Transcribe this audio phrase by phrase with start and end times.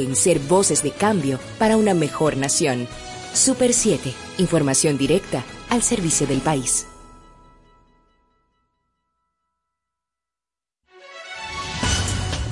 [0.00, 2.88] en ser voces de cambio para una mejor nación.
[3.34, 6.86] Super 7, información directa al servicio del país.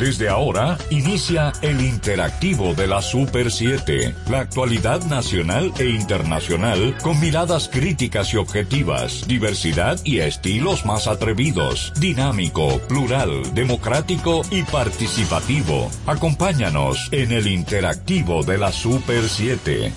[0.00, 7.20] Desde ahora inicia el interactivo de la Super 7, la actualidad nacional e internacional con
[7.20, 15.90] miradas críticas y objetivas, diversidad y estilos más atrevidos, dinámico, plural, democrático y participativo.
[16.06, 19.92] Acompáñanos en el interactivo de la Super 7.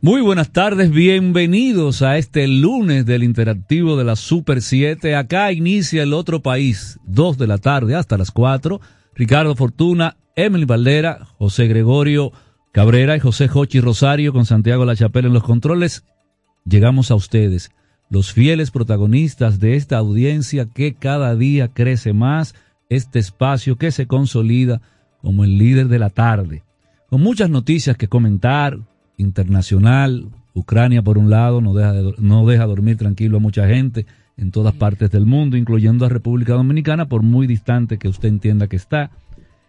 [0.00, 5.16] Muy buenas tardes, bienvenidos a este lunes del interactivo de la Super 7.
[5.16, 8.80] Acá inicia el otro país, 2 de la tarde hasta las 4
[9.14, 12.32] Ricardo Fortuna, Emily Valdera, José Gregorio
[12.72, 16.04] Cabrera y José Jochi Rosario con Santiago La Chapela en los controles.
[16.64, 17.70] Llegamos a ustedes,
[18.08, 22.54] los fieles protagonistas de esta audiencia que cada día crece más,
[22.88, 24.80] este espacio que se consolida
[25.20, 26.62] como el líder de la tarde.
[27.10, 28.78] Con muchas noticias que comentar,
[29.18, 34.50] internacional, Ucrania por un lado, no deja, no deja dormir tranquilo a mucha gente en
[34.50, 38.76] todas partes del mundo, incluyendo a República Dominicana, por muy distante que usted entienda que
[38.76, 39.10] está.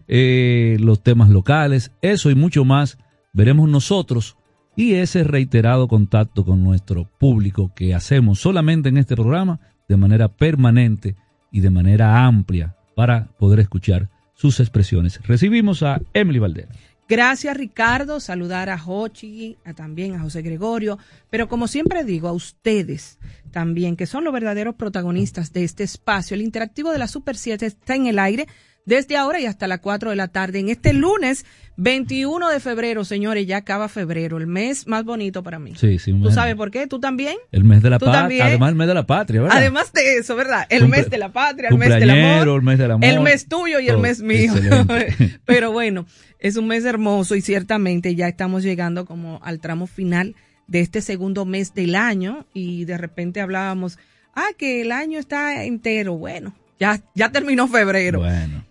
[0.07, 2.97] Eh, los temas locales, eso y mucho más
[3.31, 4.37] veremos nosotros
[4.75, 10.27] y ese reiterado contacto con nuestro público que hacemos solamente en este programa de manera
[10.27, 11.15] permanente
[11.51, 15.19] y de manera amplia para poder escuchar sus expresiones.
[15.25, 16.69] Recibimos a Emily Valdera.
[17.07, 18.19] Gracias, Ricardo.
[18.19, 20.97] Saludar a Hochi, a, también a José Gregorio,
[21.29, 23.19] pero como siempre digo, a ustedes
[23.51, 26.35] también, que son los verdaderos protagonistas de este espacio.
[26.35, 28.47] El interactivo de la Super 7 está en el aire
[28.85, 30.59] desde ahora y hasta las 4 de la tarde.
[30.59, 31.45] En este lunes
[31.77, 35.73] 21 de febrero, señores, ya acaba febrero, el mes más bonito para mí.
[35.75, 36.13] Sí, sí.
[36.13, 36.87] ¿Tú sabes por qué?
[36.87, 37.37] ¿Tú también?
[37.51, 38.45] El mes de la patria.
[38.45, 39.57] Además, el mes de la patria, ¿verdad?
[39.57, 40.65] Además de eso, ¿verdad?
[40.69, 42.47] El mes de la patria, el mes del amor.
[42.47, 43.05] El mes del amor.
[43.05, 44.53] El mes tuyo y el mes mío.
[45.45, 46.05] Pero bueno,
[46.43, 50.35] es un mes hermoso y ciertamente ya estamos llegando como al tramo final
[50.67, 53.97] de este segundo mes del año y de repente hablábamos,
[54.35, 56.17] ah, que el año está entero.
[56.17, 58.21] Bueno, ya, ya terminó febrero.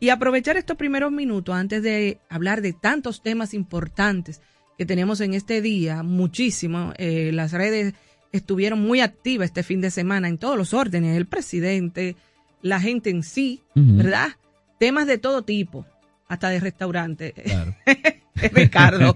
[0.01, 4.43] Y aprovechar estos primeros minutos antes de hablar de tantos temas importantes
[4.77, 6.93] que tenemos en este día, muchísimo.
[6.99, 7.95] Eh, las redes
[8.33, 12.17] estuvieron muy activas este fin de semana en todos los órdenes, el presidente,
[12.61, 14.29] la gente en sí, ¿verdad?
[14.79, 15.87] Temas de todo tipo,
[16.33, 17.35] hasta de restaurante.
[17.35, 17.75] Claro.
[18.55, 19.15] Ricardo.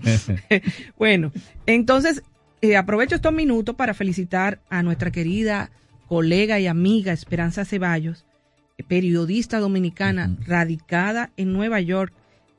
[0.99, 1.32] bueno,
[1.65, 2.22] entonces
[2.60, 5.71] eh, aprovecho estos minutos para felicitar a nuestra querida
[6.09, 8.27] colega y amiga Esperanza Ceballos,
[8.87, 12.12] periodista dominicana radicada en Nueva York,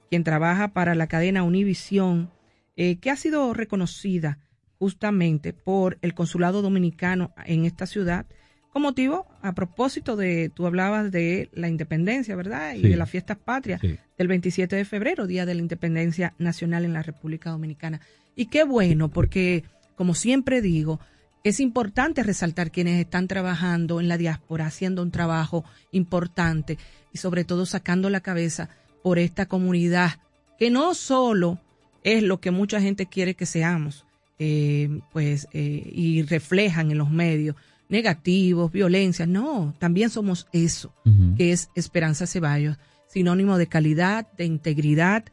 [0.10, 2.32] quien trabaja para la cadena Univisión,
[2.76, 4.40] eh, que ha sido reconocida
[4.80, 8.26] justamente por el consulado dominicano en esta ciudad,
[8.72, 12.76] con motivo, a propósito de, tú hablabas de la independencia, ¿verdad?
[12.76, 16.94] Y de las fiestas patrias del 27 de febrero, Día de la Independencia Nacional en
[16.94, 18.02] la República Dominicana.
[18.36, 19.64] Y qué bueno, porque,
[19.96, 21.00] como siempre digo,
[21.44, 26.78] es importante resaltar quienes están trabajando en la diáspora, haciendo un trabajo importante
[27.14, 28.70] y sobre todo sacando la cabeza
[29.02, 30.20] por esta comunidad,
[30.60, 31.60] que no solo
[32.04, 34.06] es lo que mucha gente quiere que seamos,
[34.40, 37.56] eh, pues, eh, y reflejan en los medios
[37.90, 40.94] negativos, violencia, no, también somos eso,
[41.38, 42.78] que es Esperanza Ceballos,
[43.08, 45.26] sinónimo de calidad, de integridad,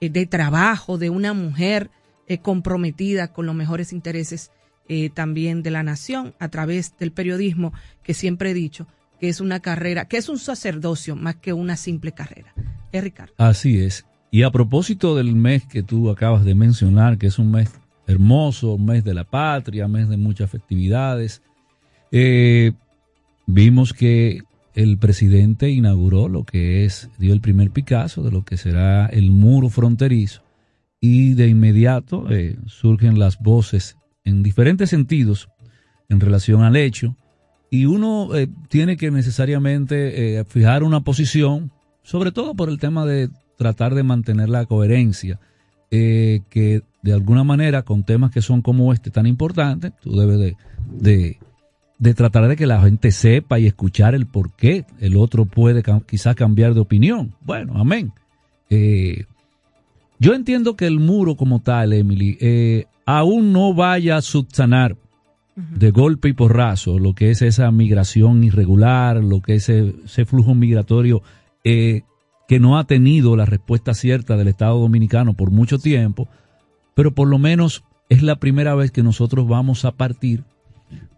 [0.00, 1.90] eh, de trabajo, de una mujer
[2.40, 4.50] comprometida con los mejores intereses
[4.88, 7.72] eh, también de la nación a través del periodismo,
[8.02, 8.88] que siempre he dicho
[9.20, 12.52] que es una carrera, que es un sacerdocio más que una simple carrera.
[12.90, 13.32] Es Ricardo.
[13.38, 14.04] Así es.
[14.32, 17.70] Y a propósito del mes que tú acabas de mencionar, que es un mes
[18.08, 21.42] hermoso, un mes de la patria, mes de muchas festividades,
[22.12, 22.72] eh,
[23.46, 24.42] vimos que
[24.74, 29.30] el presidente inauguró lo que es, dio el primer Picasso de lo que será el
[29.32, 30.42] muro fronterizo
[31.00, 35.48] y de inmediato eh, surgen las voces en diferentes sentidos
[36.08, 37.16] en relación al hecho
[37.72, 41.72] y uno eh, tiene que necesariamente eh, fijar una posición,
[42.02, 45.40] sobre todo por el tema de tratar de mantener la coherencia,
[45.90, 50.38] eh, que de alguna manera con temas que son como este tan importantes, tú debes
[50.38, 50.56] de,
[50.90, 51.38] de,
[52.14, 56.34] tratar de que la gente sepa y escuchar el por qué el otro puede quizás
[56.34, 57.34] cambiar de opinión.
[57.42, 58.12] Bueno, amén.
[60.18, 64.96] yo entiendo que el muro como tal, Emily, aún no vaya a subsanar
[65.54, 70.54] de golpe y porrazo lo que es esa migración irregular, lo que es ese, flujo
[70.54, 71.22] migratorio
[71.62, 72.02] eh,
[72.48, 76.28] que no ha tenido la respuesta cierta del Estado Dominicano por mucho tiempo,
[76.94, 80.44] pero por lo menos es la primera vez que nosotros vamos a partir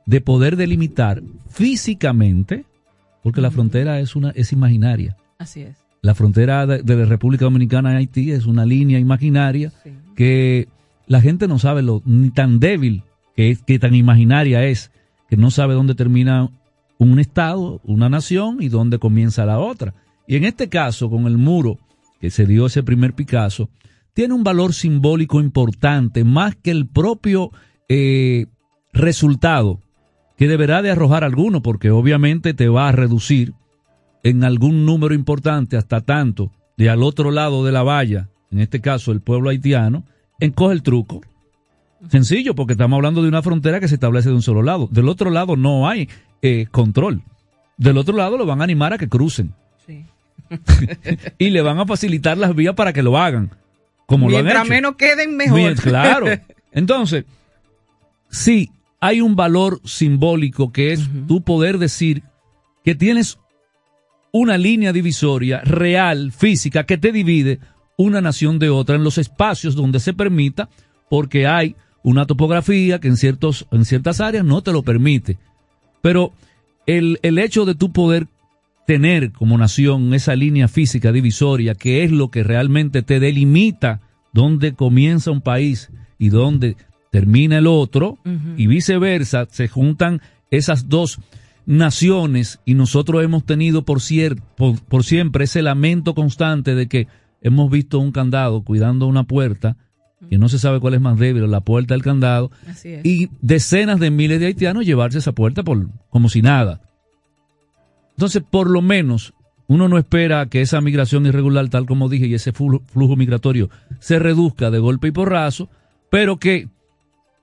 [0.06, 2.64] de poder delimitar físicamente,
[3.22, 5.16] porque la frontera es una es imaginaria.
[5.38, 5.84] Así es.
[6.02, 9.72] La frontera de, la República Dominicana a Haití es una línea imaginaria
[10.14, 10.68] que
[11.06, 13.02] la gente no sabe lo ni tan débil
[13.34, 14.90] que es, que tan imaginaria es,
[15.28, 16.50] que no sabe dónde termina
[16.98, 19.94] un estado, una nación y dónde comienza la otra.
[20.26, 21.78] Y en este caso, con el muro
[22.20, 23.68] que se dio ese primer Picasso,
[24.12, 27.50] tiene un valor simbólico importante, más que el propio
[27.88, 28.46] eh,
[28.92, 29.80] resultado,
[30.36, 33.54] que deberá de arrojar alguno, porque obviamente te va a reducir
[34.22, 38.80] en algún número importante, hasta tanto, de al otro lado de la valla, en este
[38.80, 40.04] caso el pueblo haitiano,
[40.40, 41.20] encoge el truco.
[42.10, 44.88] Sencillo, porque estamos hablando de una frontera que se establece de un solo lado.
[44.90, 46.08] Del otro lado no hay
[46.42, 47.22] eh, control.
[47.76, 49.54] Del otro lado lo van a animar a que crucen.
[51.38, 53.50] y le van a facilitar las vías para que lo hagan.
[54.06, 55.74] Como Mientras lo han menos queden mejor.
[55.76, 56.26] claro.
[56.72, 57.24] Entonces,
[58.30, 58.70] sí,
[59.04, 62.22] hay un valor simbólico que es tu poder decir
[62.86, 63.38] que tienes
[64.32, 67.60] una línea divisoria real, física, que te divide
[67.98, 70.70] una nación de otra en los espacios donde se permita,
[71.10, 75.36] porque hay una topografía que en, ciertos, en ciertas áreas no te lo permite.
[76.00, 76.32] Pero
[76.86, 78.26] el, el hecho de tu poder
[78.86, 84.00] tener como nación esa línea física divisoria, que es lo que realmente te delimita
[84.32, 86.78] dónde comienza un país y dónde
[87.14, 88.18] termina el otro,
[88.56, 90.20] y viceversa, se juntan
[90.50, 91.20] esas dos
[91.64, 94.00] naciones y nosotros hemos tenido por,
[94.56, 97.06] por, siempre ese lamento constante de que
[97.40, 99.76] hemos visto un candado cuidando una puerta
[100.28, 102.50] que no se sabe cuál es más débil, la puerta del candado,
[103.04, 106.80] y decenas de miles de haitianos llevarse esa puerta por, como si nada.
[108.16, 109.34] Entonces, por lo menos,
[109.68, 113.70] uno no espera que esa migración irregular, tal como dije, y ese flujo migratorio
[114.00, 115.68] se reduzca de golpe y porrazo,
[116.10, 116.74] pero que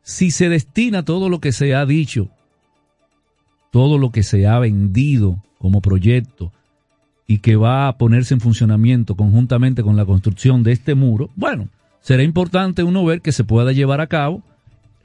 [0.01, 2.29] si se destina todo lo que se ha dicho,
[3.71, 6.51] todo lo que se ha vendido como proyecto
[7.27, 11.69] y que va a ponerse en funcionamiento conjuntamente con la construcción de este muro, bueno,
[12.01, 14.43] será importante uno ver que se pueda llevar a cabo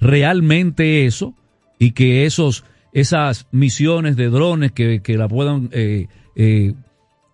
[0.01, 1.35] realmente eso
[1.79, 2.65] y que esos
[2.97, 6.73] esas misiones de drones que, la puedan eh, eh,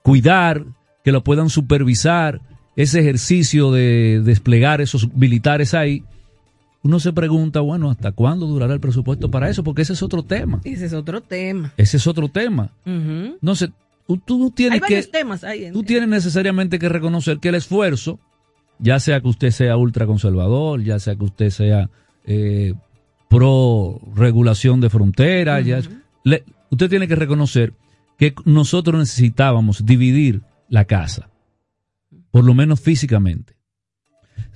[0.02, 0.64] cuidar,
[1.04, 2.40] que lo puedan supervisar,
[2.74, 6.02] ese ejercicio de desplegar esos militares ahí,
[6.84, 9.62] uno se pregunta, bueno, ¿hasta cuándo durará el presupuesto para eso?
[9.62, 10.60] Porque ese es otro tema.
[10.64, 11.72] Ese es otro tema.
[11.76, 12.70] Ese es otro tema.
[12.84, 13.70] No sé,
[14.24, 15.02] tú, tienes que...
[15.04, 18.18] temas tú tienes necesariamente que reconocer que el esfuerzo,
[18.78, 21.88] ya sea que usted sea ultraconservador, ya sea que usted sea
[22.24, 22.74] eh,
[23.28, 25.64] pro regulación de fronteras,
[26.70, 27.74] usted tiene que reconocer
[28.18, 31.30] que nosotros necesitábamos dividir la casa,
[32.32, 33.54] por lo menos físicamente.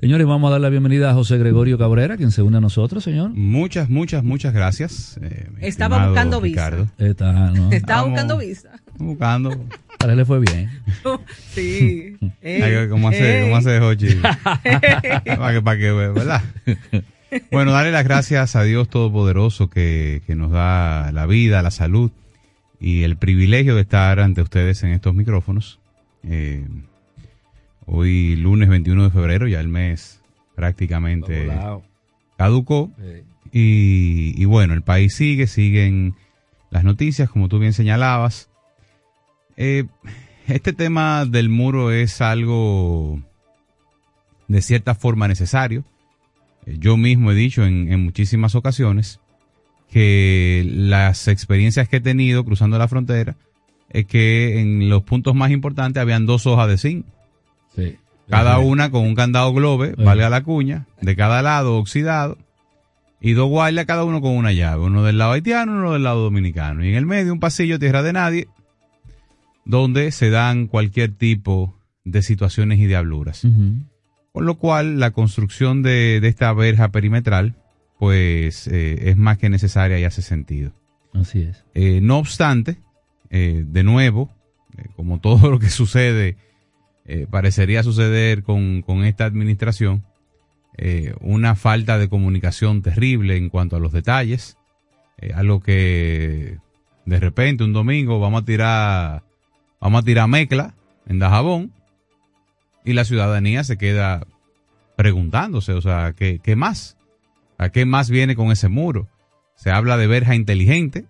[0.00, 3.04] Señores, vamos a dar la bienvenida a José Gregorio Cabrera, quien se une a nosotros,
[3.04, 3.30] señor.
[3.30, 5.18] Muchas, muchas, muchas gracias.
[5.22, 6.86] Eh, Estaba buscando visa.
[6.98, 8.70] Estaba buscando visa.
[8.98, 9.50] Buscando.
[9.98, 10.70] Para él le fue bien.
[11.54, 12.16] sí.
[12.90, 14.14] ¿Cómo hace, cómo hace Jochi?
[14.16, 16.42] para que, para que, ¿verdad?
[17.50, 22.10] Bueno, darle las gracias a Dios Todopoderoso que, que nos da la vida, la salud
[22.80, 25.80] y el privilegio de estar ante ustedes en estos micrófonos.
[26.22, 26.66] Eh,
[27.86, 30.20] hoy lunes 21 de febrero, ya el mes
[30.54, 31.50] prácticamente
[32.36, 32.90] caducó.
[33.52, 36.14] Y, y, bueno, el país sigue, siguen
[36.70, 38.50] las noticias, como tú bien señalabas.
[39.56, 39.84] Eh,
[40.46, 43.22] este tema del muro es algo
[44.48, 45.84] de cierta forma necesario.
[46.66, 49.20] Eh, yo mismo he dicho en, en muchísimas ocasiones
[49.90, 53.36] que las experiencias que he tenido cruzando la frontera
[53.90, 57.06] es que en los puntos más importantes habían dos hojas de zinc.
[58.28, 62.38] Cada una con un candado globe, valga la cuña, de cada lado oxidado,
[63.20, 66.22] y dos guardias cada uno con una llave, uno del lado haitiano, uno del lado
[66.22, 66.84] dominicano.
[66.84, 68.48] Y en el medio un pasillo tierra de nadie,
[69.64, 73.46] donde se dan cualquier tipo de situaciones y diabluras.
[74.32, 77.54] Por lo cual la construcción de, de esta verja perimetral
[77.98, 80.72] pues eh, es más que necesaria y hace sentido.
[81.12, 81.64] Así es.
[81.74, 82.78] Eh, no obstante,
[83.30, 84.30] eh, de nuevo,
[84.96, 86.36] como todo lo que sucede,
[87.30, 90.04] parecería suceder con, con esta administración,
[91.20, 94.58] una falta de comunicación terrible en cuanto a los detalles,
[95.34, 96.58] algo que
[97.04, 99.22] de repente un domingo vamos a tirar,
[99.80, 100.74] vamos a tirar mezcla
[101.06, 101.72] en Dajabón
[102.84, 104.26] y la ciudadanía se queda
[104.96, 106.96] preguntándose, o sea, ¿qué, qué más?
[107.58, 109.08] ¿A qué más viene con ese muro?
[109.54, 111.06] Se habla de verja inteligente,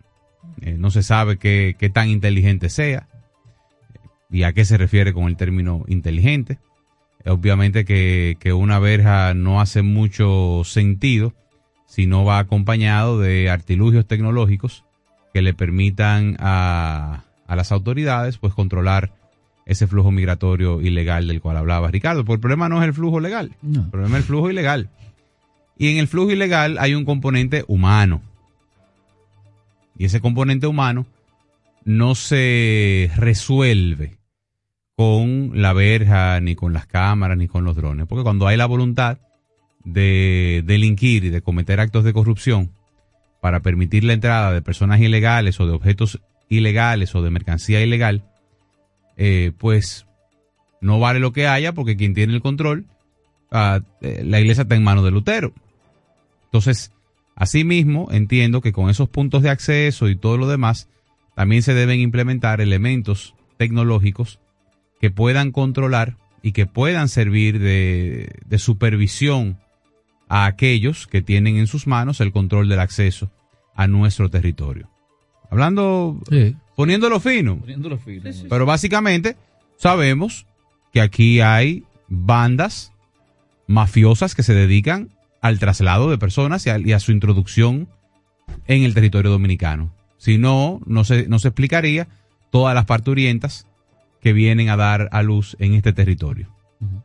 [0.61, 3.09] eh, no se sabe qué, tan inteligente sea
[4.37, 6.59] y a qué se refiere con el término inteligente.
[7.25, 11.33] Obviamente que, una verja no hace mucho sentido
[11.87, 14.85] si no va acompañado de artilugios tecnológicos
[15.33, 19.11] que le permitan a, a las autoridades pues controlar
[19.65, 22.23] ese flujo migratorio ilegal del cual hablaba Ricardo.
[22.27, 23.85] Porque el problema no es el flujo legal, No.
[23.85, 24.91] el problema es el flujo ilegal.
[25.79, 28.21] Y en el flujo ilegal hay un componente humano.
[29.97, 31.07] Y ese componente humano
[31.87, 34.19] no se resuelve
[34.97, 38.07] con la verja, ni con las cámaras, ni con los drones.
[38.07, 39.19] Porque cuando hay la voluntad
[39.85, 42.71] de delinquir y de cometer actos de corrupción
[43.41, 48.25] para permitir la entrada de personas ilegales o de objetos ilegales o de mercancía ilegal,
[49.19, 50.07] eh, pues
[50.81, 52.87] no vale lo que haya porque quien tiene el control,
[53.51, 55.53] ah, eh, la iglesia está en manos de Lutero.
[56.47, 56.91] Entonces,
[57.35, 60.89] asimismo, entiendo que con esos puntos de acceso y todo lo demás,
[61.35, 64.41] también se deben implementar elementos tecnológicos
[65.07, 69.57] que puedan controlar y que puedan servir de, de supervisión
[70.29, 73.31] a aquellos que tienen en sus manos el control del acceso
[73.77, 74.91] a nuestro territorio.
[75.49, 76.57] Hablando, Sí.
[76.75, 78.29] poniéndolo fino, Poniéndolo fino.
[78.51, 79.37] pero básicamente
[79.77, 80.45] sabemos
[80.93, 82.93] que aquí hay bandas
[83.69, 85.11] mafiosas que se dedican
[85.41, 87.89] al traslado de personas y a, y a su introducción
[88.67, 89.93] en el territorio dominicano.
[90.19, 92.09] Si no, no se, no se explicaría
[92.51, 93.69] todas las parturientas
[94.27, 96.49] que vienen a dar a luz en este territorio.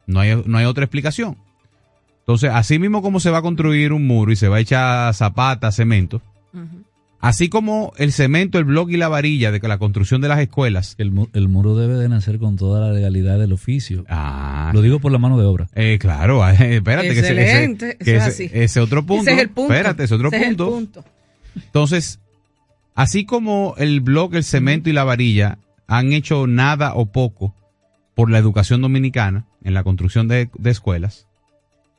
[0.08, 1.38] No hay, no hay otra explicación.
[2.22, 5.14] Entonces, así mismo como se va a construir un muro y se va a echar
[5.14, 6.20] zapata, cemento,
[7.20, 10.40] así como el cemento, el bloque y la varilla de que la construcción de las
[10.40, 10.96] escuelas.
[10.98, 14.04] El, mu- el muro debe de nacer con toda la legalidad del oficio.
[14.10, 15.68] Ah, Lo digo por la mano de obra.
[15.76, 18.50] Eh, claro, eh, espérate, que ese- que ese- así.
[18.52, 19.22] ese otro punto.
[19.30, 19.74] Ese es el punto.
[19.74, 20.72] Espérate, ese otro Ese es el punto.
[21.04, 21.06] punto.
[21.56, 22.20] Entonces,
[22.96, 25.60] así como el bloque, el cemento y la varilla
[25.92, 27.54] han hecho nada o poco
[28.16, 31.28] por la educación dominicana en la construcción de, de escuelas,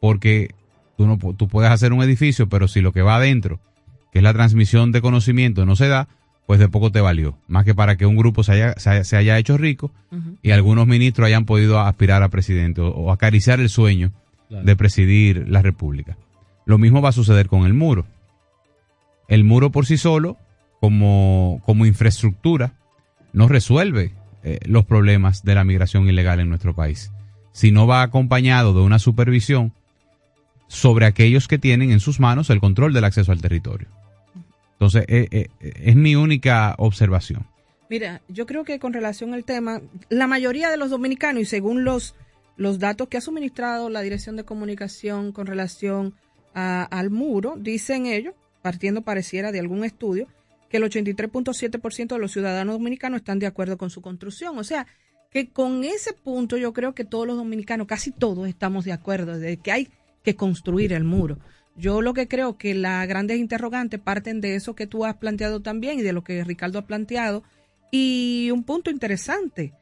[0.01, 0.55] porque
[0.97, 3.61] tú, no, tú puedes hacer un edificio, pero si lo que va adentro,
[4.13, 6.09] que es la transmisión de conocimiento, no se da,
[6.47, 7.37] pues de poco te valió.
[7.49, 9.91] Más que para que un grupo se haya, se haya, se haya hecho rico
[10.43, 14.13] y algunos ministros hayan podido aspirar a presidente o, o acariciar el sueño
[14.49, 14.67] Claro.
[14.67, 16.19] de presidir la República.
[16.67, 18.05] Lo mismo va a suceder con el muro.
[19.29, 20.37] El muro por sí solo,
[20.79, 22.75] como, como infraestructura,
[23.33, 24.13] no resuelve
[24.45, 27.11] eh, los problemas de la migración ilegal en nuestro país,
[27.53, 29.73] si no va acompañado de una supervisión
[30.69, 33.89] sobre aquellos que tienen en sus manos el control del acceso al territorio.
[34.73, 37.47] Entonces, eh, eh, es mi única observación.
[37.91, 41.85] Mira, yo creo que con relación al tema, la mayoría de los dominicanos, y según
[41.85, 42.15] los,
[42.57, 46.15] los datos que ha suministrado la Dirección de Comunicación con relación
[46.55, 50.27] a- al muro, dicen ellos, partiendo pareciera de algún estudio,
[50.73, 54.57] que el 83.7% de los ciudadanos dominicanos están de acuerdo con su construcción.
[54.57, 54.87] O sea,
[55.31, 59.39] que con ese punto yo creo que todos los dominicanos, casi todos estamos de acuerdo
[59.39, 59.89] de que hay
[60.25, 61.39] que construir el muro.
[61.77, 65.61] Yo lo que creo que las grandes interrogantes parten de eso que tú has planteado
[65.61, 67.43] también y de lo que Ricardo ha planteado.
[67.91, 69.75] Y un punto interesante,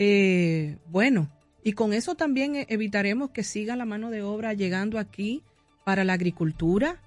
[0.00, 1.30] eh, bueno,
[1.62, 5.44] y con eso también eh, evitaremos que siga la mano de obra llegando aquí
[5.84, 7.00] para la agricultura,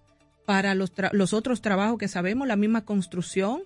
[0.47, 3.63] para los, tra- los otros trabajos que sabemos, la misma construcción,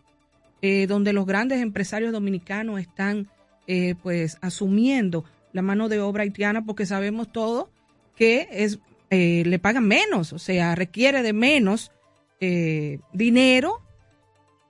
[0.64, 3.28] eh, donde los grandes empresarios dominicanos están
[3.68, 5.24] eh, pues asumiendo
[5.54, 7.70] la mano de obra haitiana porque sabemos todo
[8.16, 8.80] que es
[9.12, 11.92] eh, le pagan menos, o sea, requiere de menos
[12.40, 13.82] eh, dinero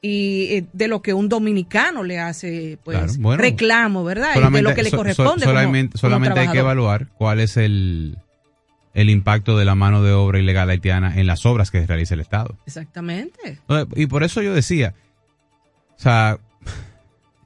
[0.01, 4.33] y eh, de lo que un dominicano le hace pues Claro, bueno, reclamo, ¿verdad?
[4.49, 5.45] Y de lo que le so- so- corresponde.
[5.45, 8.17] como- solamente como solamente hay que evaluar cuál es el,
[8.93, 12.19] el impacto de la mano de obra ilegal haitiana en las obras que realiza el
[12.19, 12.57] Estado.
[12.65, 13.59] Exactamente.
[13.95, 14.93] Y por eso yo decía,
[15.97, 16.39] o sea,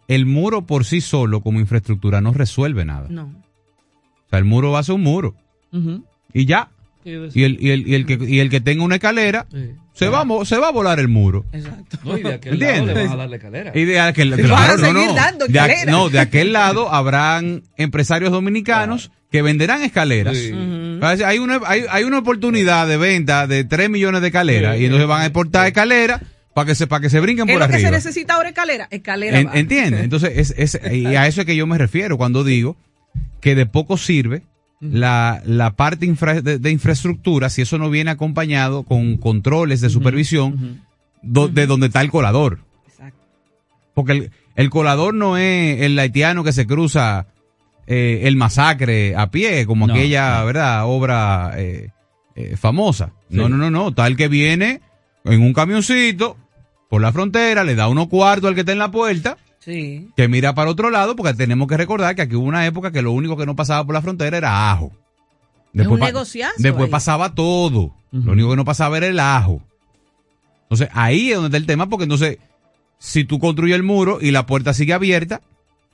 [0.08, 3.08] el muro por sí solo como infraestructura no resuelve nada.
[3.10, 3.26] No.
[3.26, 5.36] O sea, el muro va a ser un muro
[6.34, 6.70] y ya.
[7.04, 7.12] Y
[7.44, 9.46] el, y el, y el, que, y el que tenga una escalera
[9.94, 11.46] se, va, a se va a volar el muro.
[11.52, 12.00] Exacto.
[12.04, 12.88] No, y de aquel ¿Entiendes?
[12.88, 13.72] lado le van a dar la escalera.
[13.76, 18.32] Y de aquel, Van a claro, no, dando De, no, de aquel lado habrán empresarios
[18.32, 20.38] dominicanos que venderán escaleras.
[20.38, 20.52] Sí.
[21.26, 24.84] Hay una, hay, hay una oportunidad de venta de 3 millones de escaleras Sí.
[24.84, 26.22] y entonces van a exportar escaleras
[26.54, 27.98] para que se, para que se brinquen ¿Qué es por lo que se arriba.
[27.98, 28.88] necesita ahora escalera?
[28.90, 29.40] Escalera.
[29.40, 29.52] En- va.
[29.56, 30.02] ¿Entiendes?
[30.04, 32.78] Entonces, es, es- y a eso es que yo me refiero cuando digo
[33.42, 34.44] que de poco sirve
[34.80, 39.90] la, la parte infra- de, de infraestructura si eso no viene acompañado con controles de
[39.90, 40.82] supervisión
[41.22, 42.60] do- de donde está el colador.
[42.88, 43.20] Exacto.
[43.94, 47.28] Porque el, el colador no es el haitiano que se cruza
[47.88, 50.46] eh, el masacre a pie, como No, aquella, no.
[50.48, 51.92] ¿verdad?, obra eh,
[52.36, 53.12] eh, famosa.
[53.30, 53.52] No, Sí.
[53.52, 53.94] no, no, no.
[53.94, 54.82] Tal que viene
[55.24, 56.38] en un camioncito
[56.90, 60.10] por la frontera, le da unos cuartos al que está en la puerta, Sí.
[60.16, 63.02] que mira para otro lado, porque tenemos que recordar que aquí hubo una época que
[63.02, 64.92] lo único que no pasaba por la frontera era ajo.
[65.74, 66.92] un pa- negociazo Después ahí.
[66.92, 67.94] pasaba todo.
[68.12, 69.62] Lo único que no pasaba era el ajo.
[70.64, 72.38] Entonces ahí es donde está el tema, porque entonces,
[72.98, 75.42] si tú construyes el muro y la puerta sigue abierta,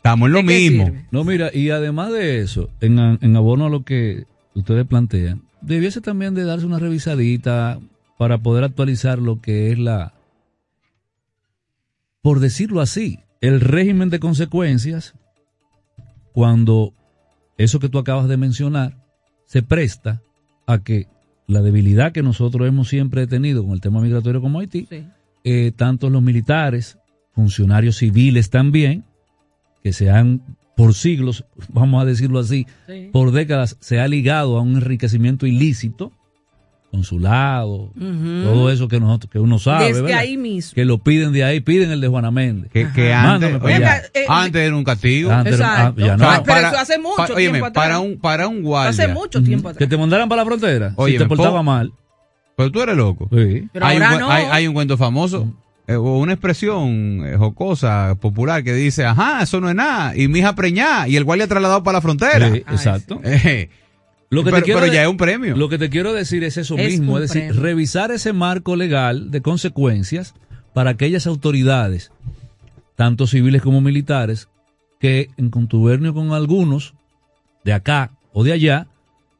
[0.00, 0.90] Estamos en lo mismo.
[1.10, 6.00] No, mira, y además de eso, en, en abono a lo que ustedes plantean, debiese
[6.00, 7.78] también de darse una revisadita
[8.16, 10.14] para poder actualizar lo que es la,
[12.22, 15.14] por decirlo así, el régimen de consecuencias
[16.32, 16.94] cuando
[17.58, 18.96] eso que tú acabas de mencionar
[19.44, 20.22] se presta
[20.66, 21.08] a que
[21.46, 24.88] la debilidad que nosotros hemos siempre tenido con el tema migratorio como Haití,
[25.44, 26.96] eh, tanto los militares,
[27.34, 29.04] funcionarios civiles también,
[29.82, 30.42] que se han
[30.80, 32.66] por siglos, vamos a decirlo así,
[33.12, 36.12] por décadas, se ha ligado a un enriquecimiento ilícito,
[36.90, 40.74] consulado, todo eso que, nosotros, que uno sabe, Desde ahí mismo.
[40.74, 42.70] Que lo piden de ahí, piden el de Juana Méndez.
[42.72, 43.60] Que, antes,
[44.12, 45.30] eh, antes, era un castigo.
[45.30, 46.00] Exacto.
[46.00, 46.42] ya no.
[46.44, 47.84] pero eso hace mucho tiempo atrás.
[47.84, 48.90] Para un, para un guardia.
[48.90, 49.78] Hace mucho tiempo atrás.
[49.78, 51.92] Que te mandaran para la frontera si te portaba mal.
[52.56, 53.28] Pero tú eres loco.
[53.32, 53.68] Sí.
[53.72, 54.30] Pero hay, ahora un, no.
[54.30, 55.54] hay, hay un cuento famoso
[55.90, 60.28] eh, o una expresión eh, jocosa, popular, que dice, ajá, eso no es nada, y
[60.28, 62.50] mi hija preñada, y el guardia trasladado para la frontera.
[62.50, 63.20] Sí, exacto.
[63.24, 63.68] Eh,
[64.30, 65.56] Lo que pero, te quiero pero ya es un premio.
[65.56, 67.62] Lo que te quiero decir es eso Es mismo, es decir, premio.
[67.62, 70.34] revisar ese marco legal de consecuencias
[70.72, 72.12] para aquellas autoridades,
[72.94, 74.48] tanto civiles como militares,
[75.00, 76.94] que en contubernio con algunos
[77.64, 78.86] de acá o de allá,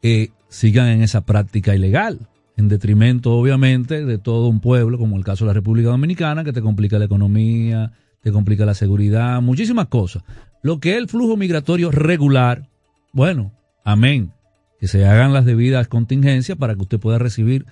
[0.02, 2.18] eh, sigan en esa práctica ilegal,
[2.60, 6.52] en detrimento obviamente de todo un pueblo, como el caso de la República Dominicana, que
[6.52, 10.22] te complica la economía, te complica la seguridad, muchísimas cosas.
[10.62, 12.68] Lo que es el flujo migratorio regular,
[13.12, 13.50] bueno,
[13.84, 14.30] amén,
[14.78, 17.66] que se hagan las debidas contingencias para que usted pueda recibir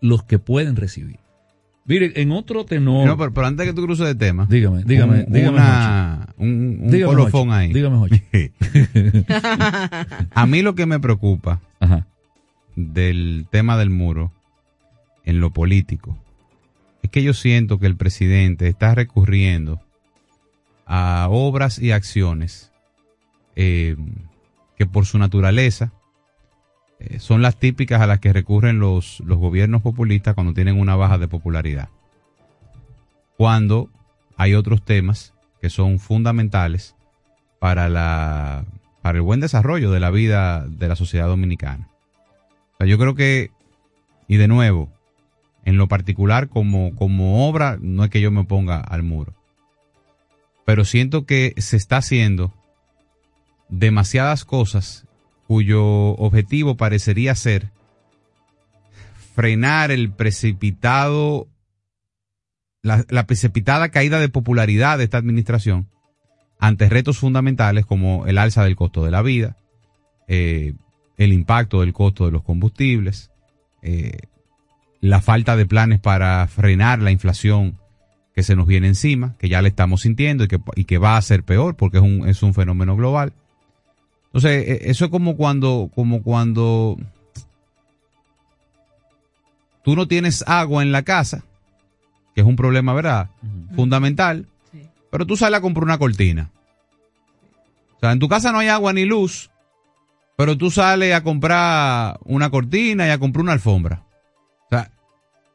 [0.00, 1.18] los que pueden recibir.
[1.84, 5.24] Mire, en otro tenor, No, pero, pero antes que tú cruces de tema, dígame, dígame,
[5.26, 7.58] un, dígame, una- un, un Dígame, colofón Jochi.
[7.60, 7.72] ahí.
[7.72, 8.52] Dígame.
[10.34, 12.06] A mí lo que me preocupa Ajá.
[12.76, 14.32] Del tema del muro
[15.24, 16.18] en lo político
[17.02, 19.80] es que yo siento que el presidente está recurriendo
[20.86, 22.72] a obras y acciones
[23.56, 23.96] eh,
[24.76, 25.92] que por su naturaleza
[27.00, 30.94] eh, son las típicas a las que recurren los, los gobiernos populistas cuando tienen una
[30.94, 31.88] baja de popularidad.
[33.36, 33.90] Cuando
[34.36, 36.94] hay otros temas que son fundamentales
[37.58, 38.64] para, la,
[39.02, 41.88] para el buen desarrollo de la vida de la sociedad dominicana.
[42.84, 43.50] Yo creo que,
[44.28, 44.90] y de nuevo,
[45.64, 49.34] en lo particular como, como obra, no es que yo me ponga al muro,
[50.64, 52.52] pero siento que se está haciendo
[53.68, 55.06] demasiadas cosas
[55.46, 57.70] cuyo objetivo parecería ser
[59.34, 61.48] frenar el precipitado,
[62.82, 65.88] la, la precipitada caída de popularidad de esta administración
[66.62, 69.56] ante retos fundamentales como el alza del costo de la vida,
[70.28, 70.74] eh,
[71.16, 73.30] el impacto del costo de los combustibles,
[73.82, 74.18] eh,
[75.00, 77.78] la falta de planes para frenar la inflación
[78.34, 81.16] que se nos viene encima, que ya le estamos sintiendo y que, y que va
[81.16, 83.32] a ser peor porque es un, es un fenómeno global.
[84.26, 86.96] Entonces, eh, eso es como cuando, como cuando
[89.84, 91.44] tú no tienes agua en la casa,
[92.34, 93.30] que es un problema, ¿verdad?
[93.74, 94.80] Fundamental, Sí.
[95.10, 96.50] pero tú sales a comprar una cortina.
[97.96, 99.50] O sea, en tu casa no hay agua ni luz,
[100.42, 104.02] pero tú sales a comprar una cortina y a comprar una alfombra.
[104.66, 104.90] O sea,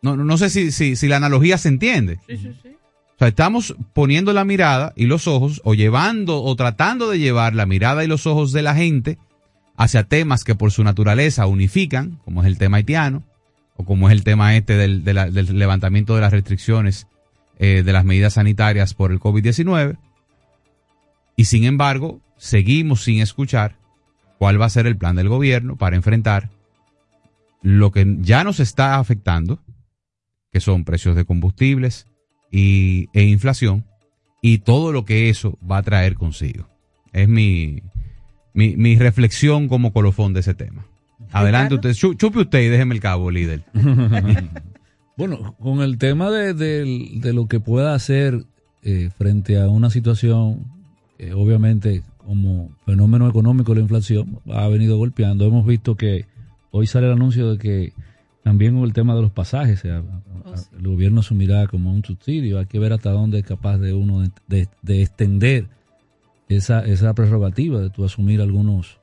[0.02, 2.20] no, no sé si, si, si la analogía se entiende.
[2.26, 2.70] Sí, sí, sí.
[2.70, 7.54] O sea, estamos poniendo la mirada y los ojos, o llevando, o tratando de llevar
[7.54, 9.18] la mirada y los ojos de la gente
[9.76, 13.24] hacia temas que por su naturaleza unifican, como es el tema haitiano,
[13.76, 17.08] o como es el tema este del, de la- del levantamiento de las restricciones
[17.60, 19.98] eh, de las medidas sanitarias por el COVID-19.
[21.36, 23.76] Y sin embargo, seguimos sin escuchar
[24.40, 26.50] cuál va a ser el plan del gobierno para enfrentar
[27.62, 29.60] lo que ya nos está afectando,
[30.52, 32.08] que son precios de combustibles
[32.52, 33.86] y, e inflación,
[34.42, 36.68] y todo lo que eso va a traer consigo.
[37.14, 37.82] Es mi,
[38.54, 40.86] mi, mi reflexión como colofón de ese tema.
[41.32, 43.64] Adelante usted, Chu- chupe usted y déjeme el cabo, líder.
[45.18, 48.46] Bueno, con el tema de, de- de lo que pueda hacer
[48.84, 50.68] eh, frente a una situación,
[51.18, 56.26] que obviamente como fenómeno económico la inflación ha venido golpeando, hemos visto que
[56.72, 57.94] hoy sale el anuncio de que
[58.44, 60.66] también con el tema de los pasajes, Oh, sí.
[60.78, 64.22] el gobierno asumirá como un subsidio, hay que ver hasta dónde es capaz de uno
[64.22, 65.68] de, de- de extender
[66.50, 69.00] esa, esa prerrogativa de tú asumir algunos,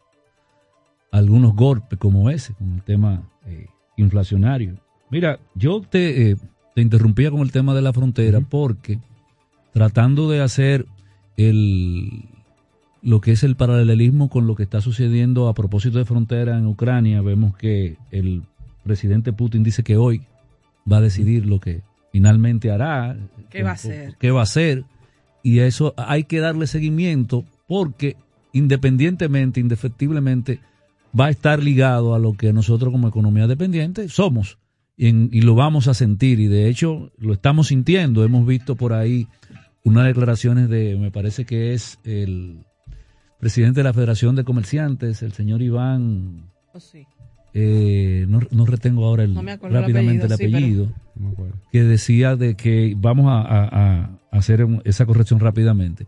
[1.10, 4.76] algunos golpes como ese, con el tema eh, inflacionario.
[5.10, 6.37] Mira, yo te, eh,
[6.74, 8.98] te interrumpía con el tema de la frontera porque
[9.72, 10.87] tratando de hacer
[11.37, 12.24] el
[13.04, 16.66] lo que es el paralelismo con lo que está sucediendo a propósito de frontera en
[16.66, 18.42] Ucrania, vemos que el
[18.82, 20.22] presidente Putin dice que hoy
[20.90, 23.14] va a decidir lo que finalmente hará.
[23.50, 24.16] ¿Qué va a hacer?
[24.18, 24.84] ¿Qué va a hacer?
[25.42, 28.16] Y a eso hay que darle seguimiento porque
[28.54, 30.60] independientemente, indefectiblemente,
[31.18, 34.56] va a estar ligado a lo que nosotros como economía dependiente somos
[34.96, 38.24] y, lo vamos a sentir y de hecho lo estamos sintiendo.
[38.24, 39.28] Hemos visto por ahí
[39.82, 42.64] unas declaraciones de, me parece que es el
[43.44, 46.50] presidente de la Federación de Comerciantes, el señor Iván.
[46.72, 46.78] Oh,
[47.52, 50.88] eh, no, retengo ahora el, rápidamente el apellido,
[51.70, 56.07] que decía de que vamos a, hacer esa corrección rápidamente,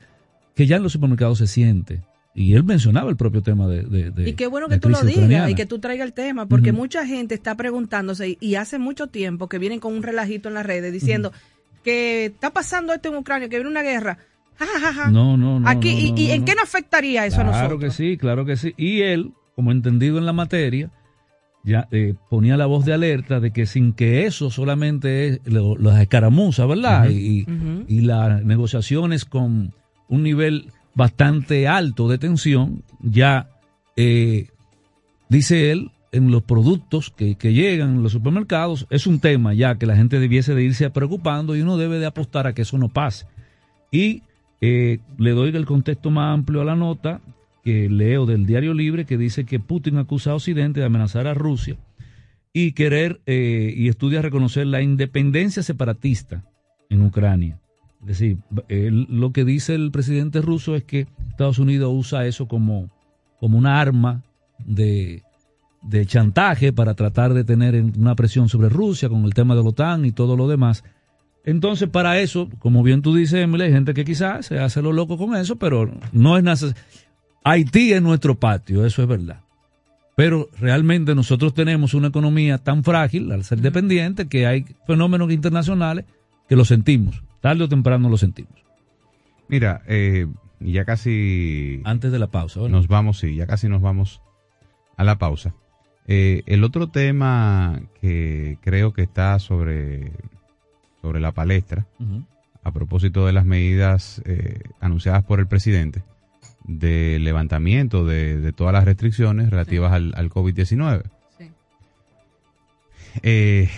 [0.55, 2.01] que ya en los supermercados se siente
[2.35, 4.15] y él mencionaba el propio tema de...
[4.25, 7.07] y qué bueno que tú lo digas y que tú traigas el tema, porque mucha
[7.07, 10.91] gente está preguntándose y, hace mucho tiempo que vienen con un relajito en las redes
[10.91, 11.33] diciendo
[11.85, 14.21] que está pasando esto en Ucrania, que viene una guerra.
[15.11, 15.69] No, no, no.
[15.69, 17.69] Aquí, y, en qué nos afectaría eso a nosotros?
[17.69, 18.75] Claro que sí, claro que sí.
[18.77, 20.91] Y él, como entendido en la materia,
[21.65, 26.01] ya eh, ponía la voz de alerta de que sin que eso solamente es las
[26.01, 27.11] escaramuzas, ¿verdad?
[27.11, 27.47] y,
[27.89, 29.75] y las negociaciones con
[30.09, 33.51] un nivel bastante alto de tensión, ya
[33.97, 34.49] eh,
[35.29, 39.85] dice él, en los productos que, llegan a los supermercados, es un tema ya que
[39.85, 42.89] la gente debiese de irse preocupando y uno debe de apostar a que eso no
[42.89, 43.27] pase.
[43.93, 44.23] Y
[44.61, 47.21] eh, le doy el contexto más amplio a la nota
[47.63, 51.35] que leo del Diario Libre que dice que Putin acusa a Occidente de amenazar a
[51.35, 51.77] Rusia
[52.53, 56.45] y querer eh, y estudia reconocer la independencia separatista
[56.89, 57.59] en Ucrania.
[58.01, 58.39] Es decir,
[58.69, 62.89] lo que dice el presidente ruso es que Estados Unidos usa eso como,
[63.41, 64.23] como una arma
[64.65, 65.23] de,
[66.07, 70.05] chantaje para tratar de tener una presión sobre Rusia con el tema de la OTAN
[70.05, 70.85] y todo lo demás.
[71.47, 74.93] Entonces, para eso, como bien tú dices, Emily, hay gente que quizás se hace lo
[74.93, 76.83] loco con eso, pero no es necesario.
[77.45, 79.41] Haití es nuestro patio, eso es verdad.
[80.17, 86.05] Pero realmente nosotros tenemos una economía tan frágil al ser dependiente que hay fenómenos internacionales
[86.49, 87.23] que lo sentimos.
[87.41, 88.55] Tarde o temprano lo sentimos.
[89.47, 90.27] Mira, eh,
[90.59, 91.81] ya casi...
[91.85, 92.61] Antes de la pausa.
[92.69, 94.21] Nos vamos, sí, ya casi nos vamos
[94.97, 95.55] a la pausa.
[96.09, 100.13] Eh, el otro tema que creo que está sobre,
[101.07, 101.87] sobre la palestra,
[102.65, 106.03] a propósito de las medidas eh, anunciadas por el presidente,
[106.65, 111.05] de levantamiento de, todas las restricciones relativas al, al COVID-19.
[113.23, 113.69] Sí.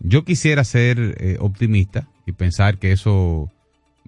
[0.00, 3.48] yo quisiera ser optimista y pensar que eso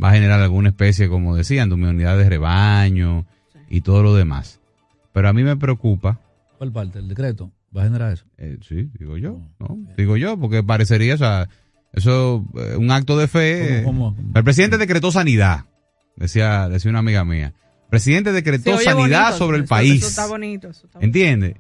[0.03, 3.25] va a generar alguna especie, como decían, de unidad de rebaño
[3.69, 4.61] y todo lo demás.
[5.13, 6.19] Pero a mí me preocupa.
[6.59, 6.99] ¿Cuál parte?
[6.99, 7.53] ¿El decreto?
[7.77, 8.25] ¿Va a generar eso?
[8.37, 9.41] Eh, sí, digo yo.
[9.59, 9.79] ¿no?
[9.97, 11.49] Digo yo, porque parecería, o sea,
[11.93, 13.85] eso es eh, un acto de fe.
[14.35, 15.67] El presidente decretó sanidad,
[16.17, 17.55] decía, decía una amiga mía.
[17.85, 19.99] El presidente decretó sanidad sobre el país.
[19.99, 20.71] Eso está bonito.
[20.71, 21.07] Eso está bonito.
[21.07, 21.57] ¿Entiende?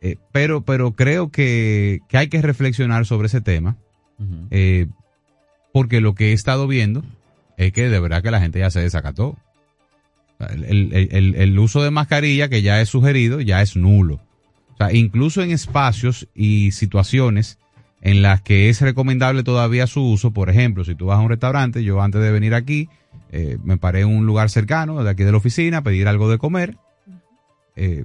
[0.00, 3.76] Eh, pero, pero creo que, que, hay que reflexionar sobre ese tema
[5.74, 7.02] porque lo que he estado viendo
[7.56, 9.36] es que de verdad que la gente ya se desacató.
[10.38, 14.20] El, uso de mascarilla que ya es sugerido ya es nulo.
[14.74, 17.58] O sea, incluso en espacios y situaciones
[18.04, 21.30] en las que es recomendable todavía su uso, por ejemplo, si tú vas a un
[21.30, 22.88] restaurante, yo antes de venir aquí
[23.32, 26.30] eh, me paré en un lugar cercano de aquí de la oficina a pedir algo
[26.30, 26.76] de comer.
[27.76, 28.04] Eh,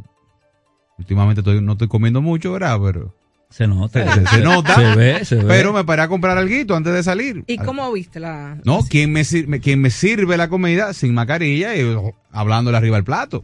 [0.97, 2.79] últimamente no estoy comiendo mucho, ¿verdad?
[2.81, 3.13] Pero
[3.49, 4.25] se nota.
[4.25, 4.75] Se, nota.
[4.75, 5.43] Se ve, se ve.
[5.45, 7.43] Pero me paré a comprar algo antes de salir.
[7.45, 8.57] ¿Y cómo viste la...?
[8.63, 9.25] No, ¿quién me,
[9.59, 11.83] quien me sirve la comida sin mascarilla y
[12.31, 13.43] hablándole arriba del plato?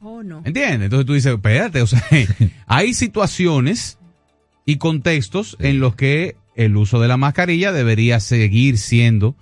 [0.00, 0.40] Oh, no.
[0.46, 0.84] ¿Entiendes?
[0.84, 2.02] Entonces tú dices, espérate, o sea,
[2.66, 3.97] hay situaciones
[4.68, 9.34] y contextos en los que el uso de la mascarilla debería seguir siendo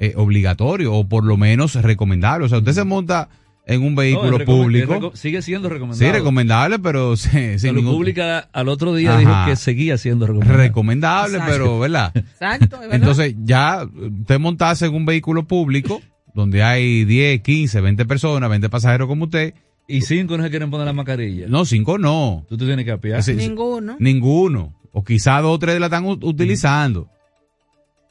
[0.00, 2.46] eh, obligatorio o por lo menos recomendable.
[2.46, 3.28] O sea, usted se monta
[3.64, 5.12] en un vehículo público.
[5.14, 6.04] Sigue siendo recomendable.
[6.04, 10.64] Sí, recomendable, pero sí, Salud Pública al otro día dijo que seguía siendo recomendable.
[10.64, 12.10] Recomendable, pero, ¿verdad?
[12.16, 12.96] Exacto, ¿verdad?
[12.96, 16.02] Entonces, ya usted montase en un vehículo público
[16.34, 19.54] donde hay 10, 15, 20 personas, 20 pasajeros como usted.
[19.86, 21.46] Y cinco no se quieren poner la mascarilla.
[21.48, 22.44] No, cinco no.
[22.48, 23.22] Tú te tienes que apiar.
[23.34, 23.96] ninguno.
[23.98, 24.72] Ninguno.
[24.92, 27.08] O quizá dos o tres la están utilizando.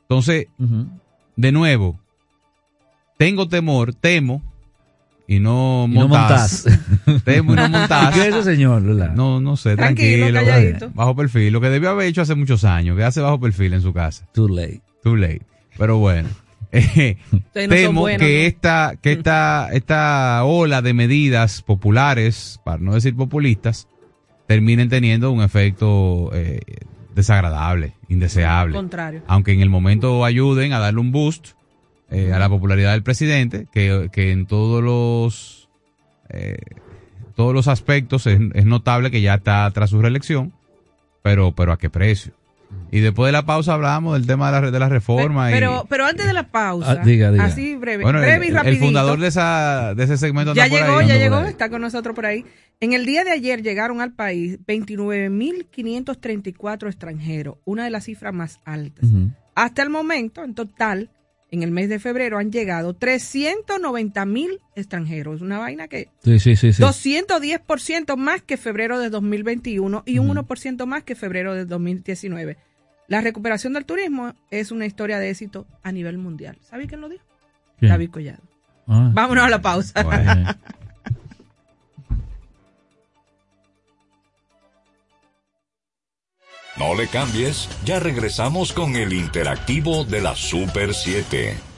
[0.01, 0.47] Entonces,
[1.35, 1.99] de nuevo,
[3.17, 4.41] tengo temor, temo
[5.27, 6.65] y no montás.
[7.23, 8.13] Temo y no montás.
[8.13, 8.81] ¿Qué es eso, señor?
[8.81, 10.41] No, no sé, tranquilo.
[10.93, 11.53] bajo perfil.
[11.53, 14.27] Lo que debió haber hecho hace muchos años, que hace bajo perfil en su casa.
[14.33, 14.81] Too late.
[15.03, 15.43] Too late.
[15.77, 16.27] Pero bueno.
[16.73, 17.17] Eh,
[17.53, 23.87] temo que esta, que esta, esta ola de medidas populares, para no decir populistas,
[24.47, 26.61] terminen teniendo un efecto eh,
[27.13, 28.75] desagradable, indeseable.
[28.75, 29.21] Contrario.
[29.27, 31.49] Aunque en el momento ayuden a darle un boost,
[32.13, 35.69] eh, a la popularidad del presidente, que, en todos los
[36.29, 36.57] eh,
[37.37, 40.51] todos los aspectos es, notable que ya está tras su reelección,
[41.23, 42.33] pero, pero a qué precio.
[42.93, 45.47] Y después de la pausa hablábamos del tema de la, de la reforma.
[45.49, 47.45] Pero, y, pero antes de la pausa, Ah, diga, diga.
[47.45, 48.83] así breve, bueno, breve y el, el rapidito.
[48.85, 52.25] fundador de, esa, de ese segmento Ya llegó, ahí, ya llegó, está con nosotros por
[52.25, 52.43] ahí.
[52.81, 58.59] En el día de ayer llegaron al país 29.534 extranjeros, una de las cifras más
[58.65, 59.09] altas.
[59.55, 61.09] Hasta el momento, en total,
[61.51, 65.41] en el mes de febrero han llegado 390.000 extranjeros.
[65.41, 66.73] Una vaina que Sí, sí, sí.
[66.73, 66.81] sí.
[66.81, 70.53] 210% más que febrero de 2021 y un Ujú.
[70.53, 72.57] 1% más que febrero de 2019.
[73.11, 76.57] La recuperación del turismo es una historia de éxito a nivel mundial.
[76.61, 77.25] ¿Sabe quién lo dijo?
[77.77, 77.91] ¿Quién?
[77.91, 78.41] David Collado.
[78.87, 79.11] Ah.
[79.13, 80.01] Vámonos a la pausa.
[80.01, 80.55] Bueno.
[86.77, 91.70] No le cambies, ya regresamos con el interactivo de la Super 7.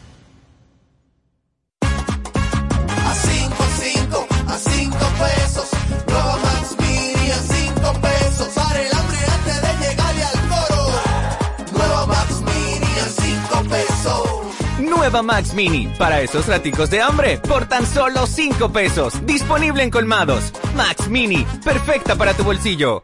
[15.21, 19.25] Max Mini, para esos raticos de hambre, por tan solo 5 pesos.
[19.25, 20.51] Disponible en colmados.
[20.75, 23.03] Max Mini, perfecta para tu bolsillo.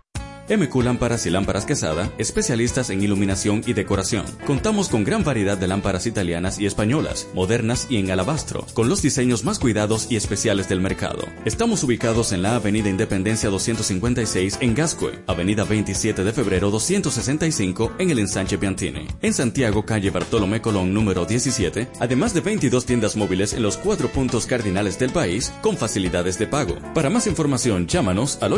[0.49, 4.25] MQ Lámparas y Lámparas Quesada, especialistas en iluminación y decoración.
[4.47, 9.01] Contamos con gran variedad de lámparas italianas y españolas, modernas y en alabastro, con los
[9.01, 11.23] diseños más cuidados y especiales del mercado.
[11.45, 18.09] Estamos ubicados en la Avenida Independencia 256 en Gascue, Avenida 27 de Febrero 265 en
[18.09, 19.07] el Ensanche Piantini.
[19.21, 24.09] En Santiago, calle Bartolomé Colón número 17, además de 22 tiendas móviles en los cuatro
[24.09, 26.77] puntos cardinales del país con facilidades de pago.
[26.95, 28.53] Para más información, llámanos al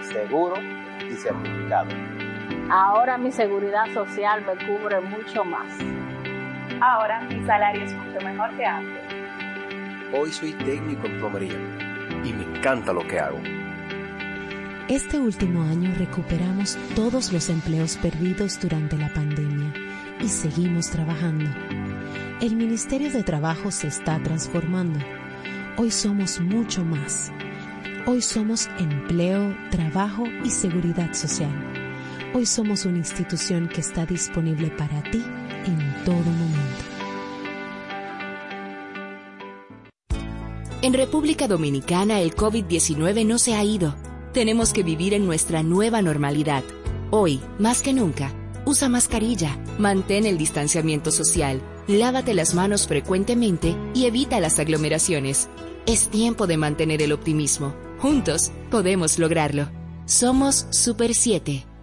[0.08, 0.56] seguro
[1.02, 2.15] y certificado.
[2.70, 5.72] Ahora mi seguridad social me cubre mucho más.
[6.82, 9.04] Ahora mi salario es mucho mejor que antes.
[10.12, 11.60] Hoy soy técnico en plomería
[12.24, 13.40] y me encanta lo que hago.
[14.88, 19.72] Este último año recuperamos todos los empleos perdidos durante la pandemia
[20.20, 21.50] y seguimos trabajando.
[22.42, 25.00] El Ministerio de Trabajo se está transformando.
[25.78, 27.32] Hoy somos mucho más.
[28.08, 31.85] Hoy somos empleo, trabajo y seguridad social.
[32.34, 35.24] Hoy somos una institución que está disponible para ti
[35.66, 36.86] en todo momento.
[40.82, 43.96] En República Dominicana el COVID-19 no se ha ido.
[44.34, 46.64] Tenemos que vivir en nuestra nueva normalidad.
[47.10, 48.34] Hoy, más que nunca,
[48.66, 55.48] usa mascarilla, mantén el distanciamiento social, lávate las manos frecuentemente y evita las aglomeraciones.
[55.86, 57.74] Es tiempo de mantener el optimismo.
[58.00, 59.70] Juntos podemos lograrlo.
[60.06, 61.75] Somos Super 7.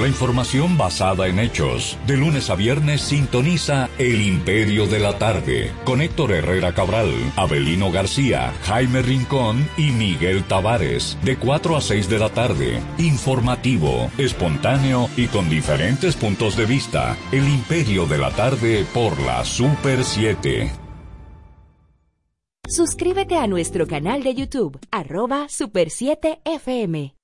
[0.00, 1.98] La información basada en hechos.
[2.06, 7.92] De lunes a viernes sintoniza El Imperio de la Tarde con Héctor Herrera Cabral, Abelino
[7.92, 11.18] García, Jaime Rincón y Miguel Tavares.
[11.22, 12.80] De 4 a 6 de la tarde.
[12.98, 17.16] Informativo, espontáneo y con diferentes puntos de vista.
[17.30, 20.72] El Imperio de la Tarde por la Super 7.
[22.66, 27.21] Suscríbete a nuestro canal de YouTube, arroba Super 7 FM.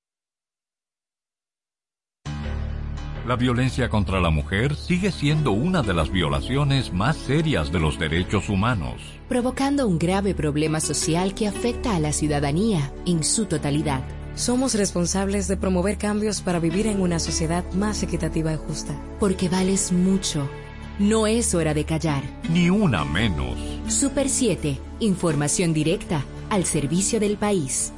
[3.29, 7.99] La violencia contra la mujer sigue siendo una de las violaciones más serias de los
[7.99, 9.03] derechos humanos.
[9.27, 14.01] provocando un grave problema social que afecta a la ciudadanía en su totalidad.
[14.33, 18.99] Somos responsables de promover cambios para vivir en una sociedad más equitativa y justa.
[19.19, 20.49] Porque vales mucho.
[20.97, 22.23] No es hora de callar.
[22.51, 23.59] Ni una menos.
[23.87, 24.79] Super 7.
[25.01, 27.93] Información directa al servicio del país.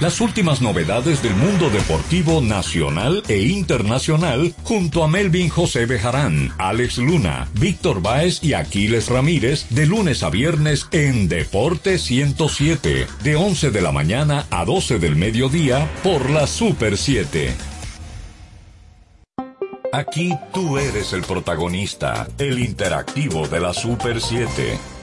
[0.00, 6.96] Las últimas novedades del mundo deportivo nacional e internacional junto a Melvin José Bejarán, Alex
[6.96, 13.70] Luna, Víctor Báez y Aquiles Ramírez de lunes a viernes en Deporte 107 de 11
[13.70, 17.54] de la mañana a 12 del mediodía por la Super 7.
[19.92, 24.99] Aquí tú eres el protagonista, el interactivo de la Super 7.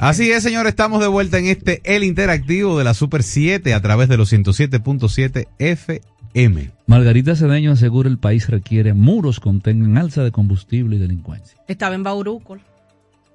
[0.00, 3.80] Así es, señor, estamos de vuelta en este El Interactivo de la Super 7 a
[3.80, 6.70] través de los 107.7 FM.
[6.86, 11.58] Margarita Cedeño asegura el país requiere muros contengan alza de combustible y delincuencia.
[11.68, 12.58] Estaba en Bauruco.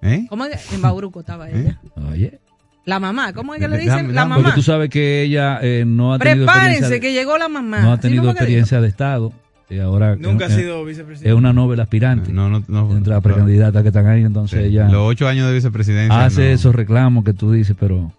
[0.01, 0.25] ¿Eh?
[0.29, 0.73] ¿Cómo es?
[0.73, 1.79] En Bauruco estaba ella.
[2.11, 2.39] Oye.
[2.85, 4.15] La mamá, ¿cómo es que le Déjame- dicen?
[4.15, 4.55] La déjame- Porque mamá.
[4.55, 7.79] tú sabes que ella eh, no ha tenido experiencia Prepárense de- que llegó la mamá.
[7.81, 9.31] no ha ¿Así tenido experiencia de Estado.
[9.73, 11.29] Y ahora Nunca ha sido vicepresidente.
[11.29, 12.31] Es una novel aspirante.
[12.31, 12.95] No, no, no.
[12.95, 16.25] Entre las precandidatas que están ahí, entonces Sí, ella Los ocho años de vicepresidencia.
[16.25, 16.47] hace no.
[16.55, 18.11] esos reclamos que tú dices, pero.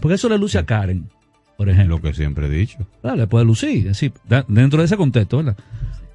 [0.00, 1.08] Porque eso le luce a Karen,
[1.56, 1.96] por ejemplo.
[1.96, 2.78] Lo que siempre he dicho.
[3.00, 4.12] Claro, le puede lucir, así,
[4.48, 5.56] dentro de ese contexto, ¿verdad?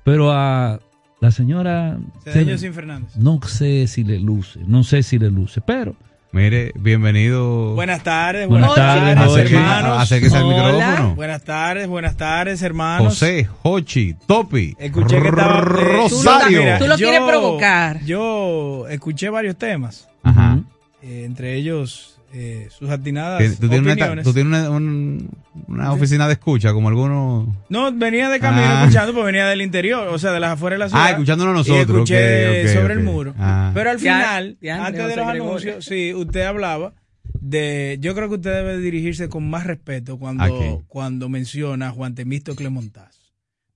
[0.03, 0.79] Pero a
[1.21, 1.97] la señora.
[2.23, 3.15] Cedeño sin Fernández.
[3.17, 5.95] No sé si le luce, no sé si le luce, pero.
[6.33, 7.75] Mire, bienvenido.
[7.75, 10.01] Buenas tardes, Buenas buenas, tardes, tardes, hermanos.
[10.01, 11.15] Acérquese al micrófono.
[11.15, 13.07] Buenas tardes, buenas tardes, hermanos.
[13.09, 16.59] José, Hochi, Topi, Escuché que estaba eh, Rosario.
[16.59, 18.03] Mira, Tú lo yo- quieres provocar.
[18.03, 20.57] Yo escuché varios temas, Ajá.
[21.03, 24.23] eh, entre ellos eh, sus atinadas Tú tienes, una, opiniones.
[24.25, 25.29] tú tienes una, un-
[25.67, 27.47] una oficina de escucha, como algunos.
[27.69, 28.81] No, venía de camino Ah.
[28.81, 31.03] escuchando, pues venía del interior, o sea, de las afueras de la ciudad.
[31.05, 33.35] Ah, escuchándonos Y nosotros, escuché sobre el muro.
[33.37, 33.71] Ah.
[33.73, 36.93] Pero al final, ya, antes de los anuncios, sí, usted hablaba
[37.39, 37.97] de.
[38.01, 42.15] Yo creo que usted debe dirigirse con más respeto ¿A cuando, cuando menciona a Juan
[42.15, 43.15] Temisto Clemontaz.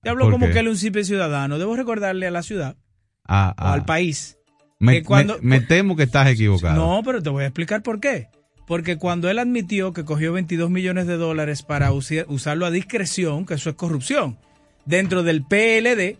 [0.02, 0.52] Te hablo ¿Por como qué?
[0.52, 1.58] que él es un simple ciudadano.
[1.58, 2.76] Debo recordarle a la ciudad
[3.26, 3.72] Ah, o ah.
[3.74, 4.36] al país.
[4.80, 6.74] Me, que cuando- me- me temo que estás equivocado.
[6.76, 8.28] No, pero te voy a explicar por qué.
[8.68, 13.54] Porque cuando él admitió que cogió 22 millones de dólares para usarlo a discreción, que
[13.54, 14.36] eso es corrupción,
[14.84, 16.18] dentro del PLD,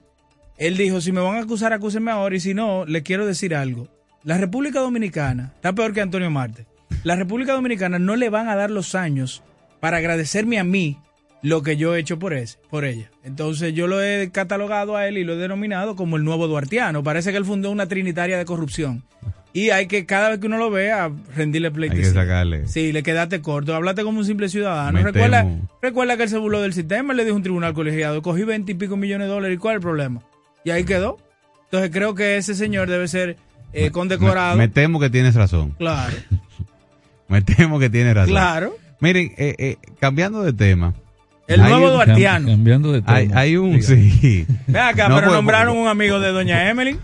[0.57, 3.55] él dijo, si me van a acusar, acúsenme ahora, y si no, le quiero decir
[3.55, 3.89] algo.
[4.25, 6.67] La República Dominicana está peor que Antonio Marte.
[7.05, 9.43] La República Dominicana no le van a dar los años
[9.79, 10.99] para agradecerme a mí
[11.43, 13.11] lo que yo he hecho por, ese, por ella.
[13.23, 17.03] Entonces yo lo he catalogado a él y lo he denominado como el nuevo duartiano.
[17.03, 19.05] Parece que él fundó una trinitaria de corrupción.
[19.53, 22.05] Y hay que, cada vez que uno lo vea, rendirle Hay pleitesía.
[22.05, 22.69] que sacarle.
[22.69, 23.75] Sí, le quedaste corto.
[23.75, 24.93] Hablaste como un simple ciudadano.
[24.93, 25.69] Me Recuerda, temo.
[25.83, 27.15] recuerda que él se burló del sistema.
[27.15, 28.21] Le dijo un tribunal colegiado.
[28.23, 29.57] Cogí 20 y pico millones de dólares.
[29.57, 30.21] ¿Y cuál es el problema?
[30.65, 31.17] Y ahí quedó.
[31.65, 33.37] Entonces creo que ese señor debe ser
[33.73, 34.57] eh, condecorado.
[34.57, 35.75] Me, me temo que tienes razón.
[35.79, 36.15] Claro,
[37.29, 38.31] Me temo que tienes razón.
[38.31, 38.77] claro.
[39.01, 40.95] Miren, eh, eh, cambiando de tema.
[41.47, 42.49] El hay nuevo un- duartiano.
[42.49, 43.15] Cambiando de tema.
[43.17, 43.73] Hay, hay un.
[43.73, 43.87] Diga.
[43.87, 44.47] Sí.
[44.67, 46.99] Ve acá, No, pero pues, nombraron pues, un amigo de doña Emily.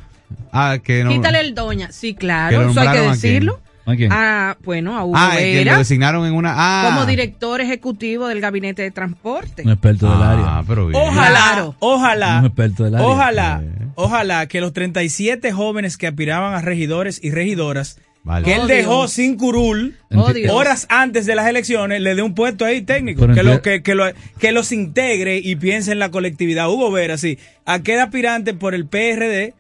[0.53, 1.11] Ah, que no.
[1.11, 1.91] Quítale el doña.
[1.93, 3.61] Sí, Que claro, eso hay que decirlo.
[3.87, 4.11] ¿A quién?
[4.13, 6.55] Ah, bueno, a Hugo Ah, que Vera lo designaron en una.
[6.57, 6.89] Ah.
[6.89, 9.63] como director ejecutivo del gabinete de transporte.
[9.63, 10.65] Un experto del Ah, área.
[10.67, 11.03] pero bien.
[11.03, 11.75] Ojalá, Claro.
[11.81, 13.07] ojalá, Un experto del área.
[13.07, 13.87] ojalá, Eh.
[13.97, 18.47] ojalá que los 37 jóvenes que aspiraban a regidores y regidoras Vale.
[18.47, 19.13] que él Oh, dejó Dios.
[19.13, 20.51] sin curul Oh, Dios.
[20.51, 23.61] horas antes de las elecciones, le dé un puesto ahí técnico, Pero que, enti- lo,
[23.61, 26.71] que, que, lo- que los integre y piense en la colectividad.
[26.71, 29.53] Hugo Vera, sí, aquel aspirante por el PRD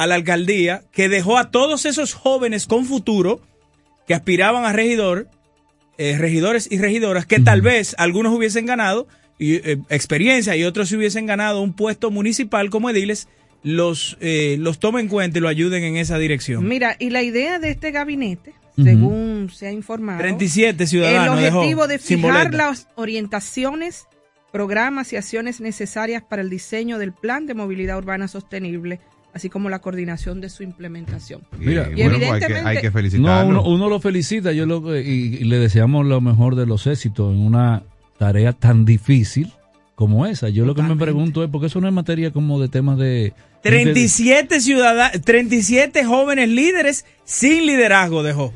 [0.00, 3.42] a la alcaldía que dejó a todos esos jóvenes con futuro
[4.06, 5.28] que aspiraban a regidor,
[5.98, 9.06] eh, regidores y regidoras, que tal vez algunos hubiesen ganado
[9.38, 13.28] y, eh, experiencia y otros se hubiesen ganado un puesto municipal como ediles,
[13.62, 16.66] los, eh, los tomen en cuenta y lo ayuden en esa dirección.
[16.66, 21.86] Mira, y la idea de este gabinete, según se ha informado, 37 el ciudadanos objetivo
[21.86, 24.06] dejó de fijar las orientaciones,
[24.50, 28.98] programas y acciones necesarias para el diseño del plan de movilidad urbana sostenible,
[29.34, 31.42] así como la coordinación de su implementación.
[31.58, 33.48] Mira, Y Y bueno, hay que, hay que No, felicitarlo.
[33.48, 35.00] uno, uno lo felicita yo lo, y,
[35.40, 37.82] y le deseamos lo mejor de los éxitos en una
[38.18, 39.52] tarea tan difícil
[39.94, 40.48] como esa.
[40.48, 43.34] Yo lo que me pregunto es, porque eso no es materia como de temas de...
[43.62, 48.52] 37 ciudadanos, 37 jóvenes líderes sin liderazgo dejó.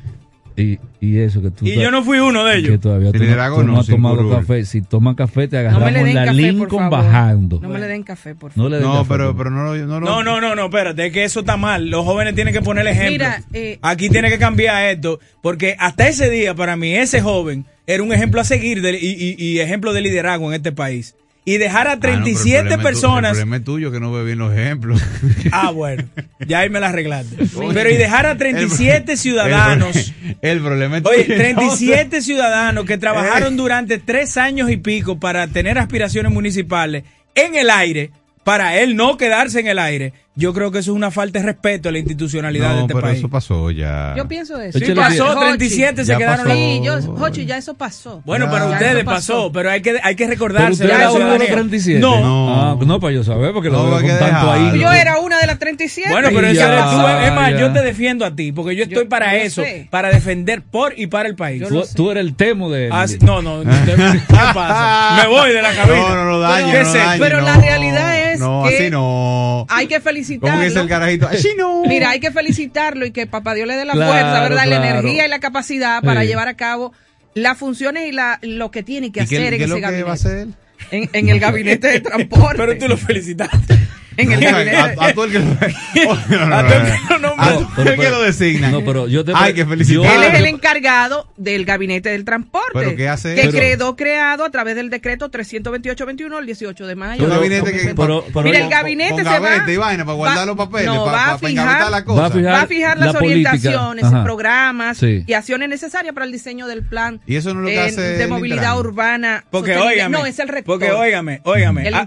[0.57, 1.67] Y, y eso que tú.
[1.67, 2.71] Y yo no fui uno de ellos.
[2.71, 4.65] Que todavía no, tú no, tomado café.
[4.65, 7.59] Si toman café, te agarramos no la Lincoln bajando.
[7.61, 8.71] No me le den café, por favor.
[8.71, 10.01] No, no pero, pero no, no.
[10.01, 11.89] No, no, no, no, espérate, que eso está mal.
[11.89, 13.11] Los jóvenes tienen que poner ejemplo.
[13.11, 15.19] Mira, eh, Aquí tiene que cambiar esto.
[15.43, 19.35] Porque hasta ese día, para mí, ese joven era un ejemplo a seguir de, y,
[19.37, 23.33] y ejemplo de liderazgo en este país y dejar a 37 ah, no, personas.
[23.33, 25.03] El problema es tuyo que no ve bien los ejemplos.
[25.53, 26.05] Ah, bueno,
[26.47, 27.37] ya ahí me la arreglaste.
[27.75, 30.13] Pero y dejar a 37 el, ciudadanos.
[30.43, 31.15] El, problema es tuyo.
[31.17, 33.57] Oye, 37 ciudadanos que trabajaron eh.
[33.57, 38.11] durante tres años y pico para tener aspiraciones municipales en el aire,
[38.43, 41.45] para él no quedarse en el aire yo creo que eso es una falta de
[41.45, 43.19] respeto a la institucionalidad de este país.
[43.19, 44.15] Eso pasó ya.
[44.17, 44.81] Yo pienso eso.
[44.81, 46.05] Sí, pasó, 37 Hochi.
[46.05, 46.57] se quedaron pasó.
[46.57, 48.21] Sí, yo, Hochi, ya eso pasó.
[48.25, 49.53] Bueno, para ustedes pasó.
[49.53, 50.85] pero hay que, hay que recordarse.
[50.85, 52.01] 37?
[52.01, 52.21] No.
[52.21, 54.81] No, ah, pues no, para yo saber, porque no, lo veo tanto ahí.
[54.81, 56.11] Yo era una de las 37.
[56.11, 56.49] Bueno, pero.
[56.49, 60.99] Es más, yo te defiendo a ti, porque yo estoy para eso, para defender por
[60.99, 61.63] y para el país.
[61.95, 62.89] Tú, eres el temo de.
[62.91, 63.71] Ah, no, no, no.
[63.71, 66.09] Me voy de la cabina.
[66.09, 66.75] No, no, no, daño.
[67.21, 68.41] Pero la realidad es.
[68.41, 69.67] No, así no.
[69.69, 71.83] Hay que felicitar felicitarlo.
[71.87, 74.67] Mira, hay que felicitarlo y que papá Dios le dé la claro, fuerza, ¿verdad?
[74.67, 76.93] La energía y la capacidad para llevar a cabo
[77.35, 79.97] las funciones y la, lo que tiene que hacer en ese gabinete.
[79.97, 80.49] Que va a hacer?
[80.91, 82.57] En, en el gabinete de transporte.
[82.57, 83.79] Pero tú lo felicitaste.
[84.23, 84.77] en el gabinete.
[84.77, 85.39] A, todo el que
[88.11, 88.71] lo designa.
[88.71, 90.17] No, pero yo te Hay que felicitar.
[90.17, 92.71] Él es el encargado del gabinete del transporte.
[92.73, 93.35] ¿Pero qué hace?
[93.35, 97.27] Que quedó creado a través del decreto 328-21 el 18 de mayo.
[97.29, 97.95] Gabinete que,
[98.43, 99.65] mira, el gabinete se va.
[100.05, 101.39] Para guardar los papeles, no, para, va, a
[102.67, 104.25] fijar, las orientaciones, Ajá.
[104.25, 107.21] programas y acciones necesarias para el diseño del plan.
[107.27, 109.45] Eh, de movilidad urbana.
[110.11, 110.75] No, es el rector.
[110.75, 112.07] Porque óigame, óigame, ah,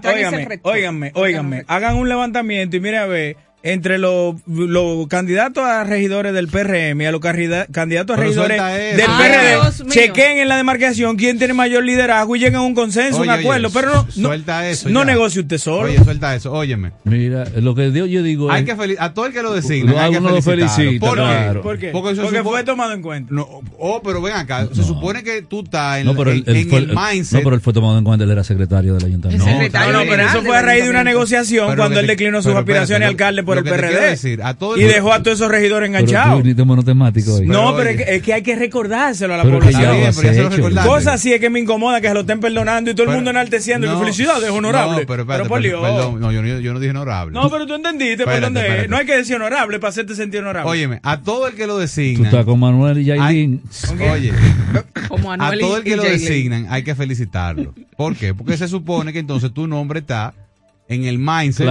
[0.62, 6.32] óigame, óigame, hagan un levantamiento y mira a ver entre los lo candidatos a regidores
[6.32, 8.56] del PRM y a los candidatos a regidores
[8.96, 12.74] del Ay, PRD, chequen en la demarcación quién tiene mayor liderazgo y lleguen a un
[12.74, 13.70] consenso, un acuerdo.
[13.70, 14.30] Pero no,
[14.88, 15.88] no negocie usted solo.
[15.88, 16.92] Oye, suelta eso, óyeme.
[17.04, 19.92] Mira, lo que yo, yo digo Hay es, que a todo el que lo designa,
[19.92, 21.60] no, hay que lo felicita, ¿Por, qué?
[21.62, 23.34] Porque, Porque fue tomado en cuenta.
[23.34, 23.48] No,
[23.78, 27.38] oh, pero ven acá, se supone que tú estás en, el, el, mindset.
[27.38, 29.44] No, pero él fue tomado en cuenta, él era secretario del ayuntamiento.
[29.44, 33.08] No, no, pero eso fue a raíz de una negociación cuando él declinó sus aspiraciones
[33.08, 33.42] alcalde
[34.76, 36.44] y dejó a todos esos regidores enganchados.
[37.44, 40.86] No, pero, es que hay que recordárselo a la pero población.
[40.86, 43.30] Cosa así es que me incomoda que se lo estén perdonando y todo el mundo
[43.30, 43.86] enalteciendo.
[43.86, 45.00] No, felicidades, honorable.
[45.00, 45.80] No, pero, por Dios.
[45.80, 47.34] Perdón, no, yo, yo, no dije honorable.
[47.34, 48.88] No, pero tú entendiste espérate, dónde es.
[48.88, 50.70] No hay que decir honorable para hacerte sentir honorable.
[50.70, 52.18] Óyeme, a todo el que lo designa.
[52.18, 53.62] Tú estás con Manuel y Yailin.
[54.12, 54.32] Oye,
[55.08, 57.74] Como a todo el que lo designan hay que felicitarlo.
[57.96, 58.34] ¿Por qué?
[58.34, 60.34] Porque se supone que entonces tu nombre está
[60.88, 61.68] en el mindset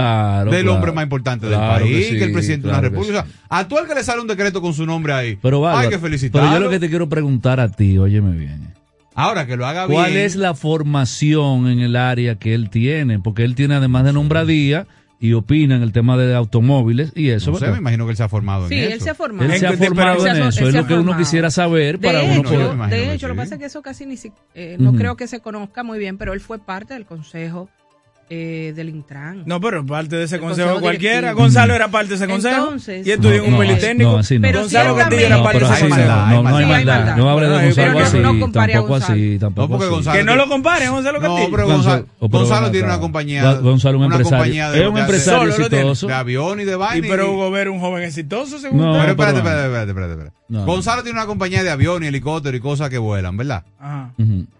[0.50, 3.24] del hombre más importante del país, que, sí, el presidente de una república.
[3.26, 3.32] Sí.
[3.48, 5.38] Actual que le sale un decreto con su nombre ahí.
[5.42, 6.48] Pero vale, Hay que felicitarlo.
[6.48, 8.74] Pero yo lo que te quiero preguntar a ti, óyeme bien.
[9.14, 10.02] Ahora que lo haga ¿Cuál bien.
[10.02, 13.18] ¿Cuál es la formación en el área que él tiene?
[13.18, 14.86] Porque él tiene además de nombradía
[15.20, 17.50] y opina en el tema de automóviles y eso.
[17.50, 18.86] No sé, me imagino que él se ha formado en eso.
[18.86, 19.52] Sí, él se ha formado.
[19.52, 22.90] Él se ha formado en eso, es lo que uno quisiera saber para uno poder.
[22.90, 25.26] De hecho, lo que pasa es que eso casi ni si, eh, no creo que
[25.26, 27.68] se conozca muy bien, pero él fue parte del consejo
[28.30, 29.42] eh, del Intran.
[29.46, 31.32] No, pero parte de ese consejo, consejo cualquiera.
[31.32, 32.64] Gonzalo era parte de ese consejo.
[32.64, 34.12] Entonces, y estudió en no, un politécnico.
[34.12, 34.42] No, así no.
[34.42, 36.08] Pero Gonzalo Castillo era parte de ese consejo.
[36.08, 37.16] No, no hay maldad.
[37.16, 38.22] No hable de Gonzalo así.
[38.22, 39.38] Tampoco así.
[39.38, 40.10] Tampoco así.
[40.10, 41.48] Que no lo compare Gonzalo Castillo.
[41.48, 43.54] No, pero Gonzalo, Gonzalo tiene una compañía.
[43.54, 44.72] Gonzalo un empresario.
[44.72, 46.06] Es un empresario exitoso.
[46.06, 47.06] De avión y de vaina.
[47.08, 50.37] Pero Hugo Vera un joven exitoso, según Pero espérate, espérate, espérate.
[50.48, 53.64] Gonzalo tiene una compañía de avión y helicóptero y cosas que vuelan, ¿verdad?
[53.78, 54.12] Ajá.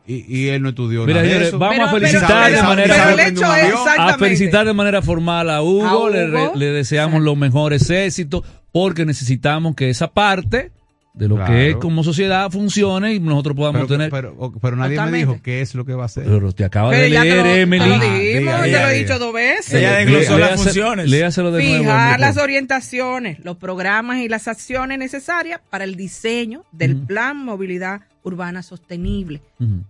[0.07, 1.23] Y, y, él no estudió Mira.
[1.53, 5.87] Vamos a felicitar de manera el hecho es a felicitar de manera formal a Hugo,
[5.87, 6.53] a Hugo.
[6.55, 10.73] Le, deseamos los mejores éxitos porque necesitamos que esa parte
[11.19, 11.53] de lo claro.
[11.53, 14.11] que como sociedad funcione y nosotros podamos tener.
[14.11, 16.25] Pero, nadie me dijo qué es lo que va a hacer.
[16.25, 18.41] Pero te acaba de leer, lo, Emily.
[18.45, 19.75] Lo ya ah, lo he dicho dos veces.
[19.75, 21.11] Ella desglosó las funciones.
[21.11, 26.97] Léaselo de Fijar las orientaciones, los programas y las acciones necesarias para el diseño del
[26.97, 29.43] plan movilidad urbana sostenible.
[29.59, 29.83] Uh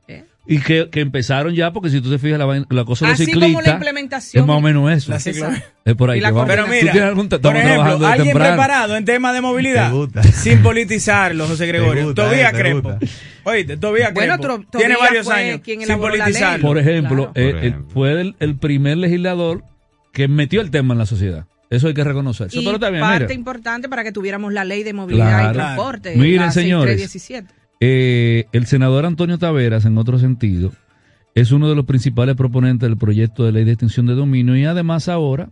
[0.51, 3.19] y que, que, empezaron ya, porque si tú te fijas, la, la cosa de los
[3.19, 3.67] ciclistas.
[3.67, 4.43] la implementación.
[4.43, 5.15] Es más o menos eso.
[5.15, 6.23] Es por ahí.
[6.47, 9.93] Pero mira, algún por ejemplo, alguien preparado en temas de movilidad.
[10.33, 12.15] Sin politizarlo, José Gregorio.
[12.15, 12.97] Todavía eh, Crespo.
[13.45, 14.39] Oíste, Tobía bueno,
[14.71, 16.67] Tiene varios años sin politizarlo.
[16.67, 19.65] Por ejemplo, eh, eh, fue el, primer legislador
[20.13, 21.47] que metió el tema en la sociedad.
[21.69, 22.49] Eso hay que reconocer.
[22.53, 26.17] Y pero también, parte importante para que tuviéramos la ley de movilidad y transporte.
[26.17, 27.15] Miren, señores
[27.81, 30.73] eh, el senador Antonio Taveras, en otro sentido,
[31.35, 34.65] es uno de los principales proponentes del proyecto de ley de extinción de dominio y
[34.65, 35.51] además ahora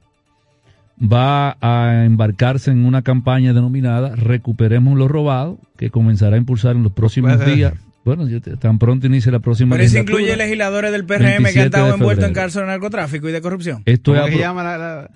[1.00, 6.82] va a embarcarse en una campaña denominada Recuperemos lo robado, que comenzará a impulsar en
[6.82, 7.74] los próximos Puede- días.
[8.04, 11.42] Bueno, yo te- tan pronto inicie la próxima Pero eso incluye legisladores del PRM que
[11.42, 13.82] 27 han estado envueltos en cárcel de narcotráfico y de corrupción.
[13.84, 15.10] Esto es ¿Cómo que apro- se llama la- la-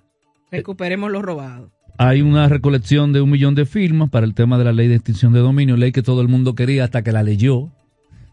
[0.50, 1.70] Recuperemos lo robado.
[2.02, 4.94] Hay una recolección de un millón de firmas para el tema de la ley de
[4.94, 7.68] extinción de dominio, ley que todo el mundo quería hasta que la leyó.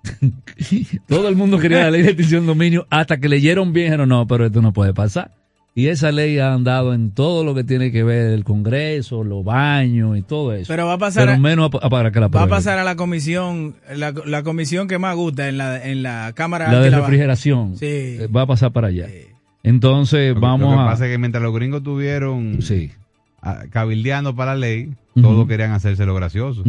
[1.07, 4.07] todo el mundo quería la ley de extinción de dominio hasta que leyeron bien dijeron,
[4.09, 5.31] no, pero esto no puede pasar.
[5.75, 9.43] Y esa ley ha andado en todo lo que tiene que ver el Congreso, los
[9.43, 10.65] baños y todo eso.
[10.69, 12.79] Pero va a pasar Pero a- menos a- a- para que la Va a pasar
[12.79, 16.79] a la comisión, la, la comisión que más gusta en la, en la Cámara La
[16.79, 17.01] de Baja.
[17.01, 17.85] refrigeración Sí.
[17.85, 19.07] eh, va a pasar para allá.
[19.61, 20.85] Entonces Lo vamos Lo que a...
[20.85, 22.91] pasa es que mientras los gringos tuvieron Sí.
[23.69, 26.63] Cabildeando para la ley, todos querían hacerse lo gracioso.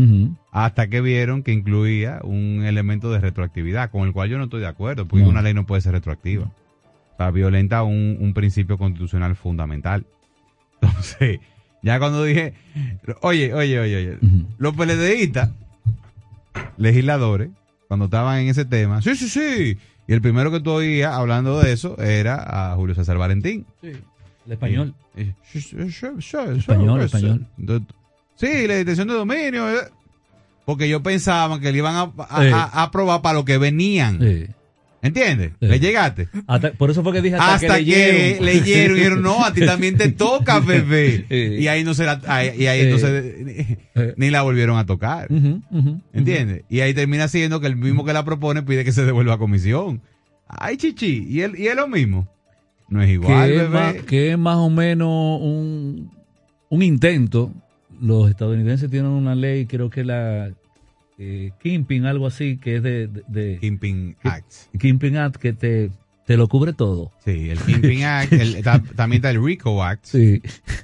[0.53, 4.61] Hasta que vieron que incluía un elemento de retroactividad, con el cual yo no estoy
[4.61, 5.31] de acuerdo, porque No.
[5.31, 6.45] una ley no puede ser retroactiva.
[6.45, 10.07] O sea, violenta un, un principio constitucional fundamental.
[10.81, 11.41] Entonces,
[11.83, 12.55] ya cuando dije,
[13.23, 14.19] oye, oye, oye, oye,
[14.59, 15.51] los PLDistas,
[16.77, 17.51] legisladores,
[17.89, 19.79] cuando estaban en ese tema, sí, sí, sí.
[20.07, 23.66] Y el primero que tú oías hablando de eso era a Julio César Valentín.
[24.49, 24.94] El español.
[26.59, 27.46] Español, español.
[28.36, 29.70] Sí, la extensión de dominio.
[29.70, 29.82] eh.
[30.64, 34.18] Porque ellos pensaban que le iban a, a- aprobar para lo que venían.
[35.01, 35.53] ¿Entiendes?
[35.61, 35.66] Sí.
[35.66, 36.28] ¿Le llegaste?
[36.46, 38.44] Hasta- por eso fue que dije hasta, Hasta, que, que, leyeron.
[38.46, 41.24] leyeron y dijeron, no, a ti también te toca, bebé.
[41.28, 41.62] Sí.
[41.62, 42.86] Y ahí no se la, ahí- y ahí Sí.
[42.86, 43.34] entonces
[43.94, 45.28] ni, ni la volvieron a tocar.
[45.30, 46.64] Ujú, ¿Entiendes?
[46.68, 49.38] Y ahí termina siendo que el mismo que la propone pide que se devuelva a
[49.38, 50.01] comisión.
[50.49, 52.26] Ay, chichi, ¿y él, y es lo mismo?
[52.89, 56.11] No es igual, que, es más, que es más o menos un,
[56.70, 57.53] un intento.
[58.01, 60.51] Los estadounidenses tienen una ley, creo que la
[61.18, 63.09] eh, Kimping, algo así, que es de...
[63.09, 64.53] de, de- Kimping Act.
[64.78, 65.91] Kimping Act, que te,
[66.26, 67.11] te lo cubre todo.
[67.24, 70.41] Sí, el Kimping Act, el- ta- también está el RICO Act, Sí.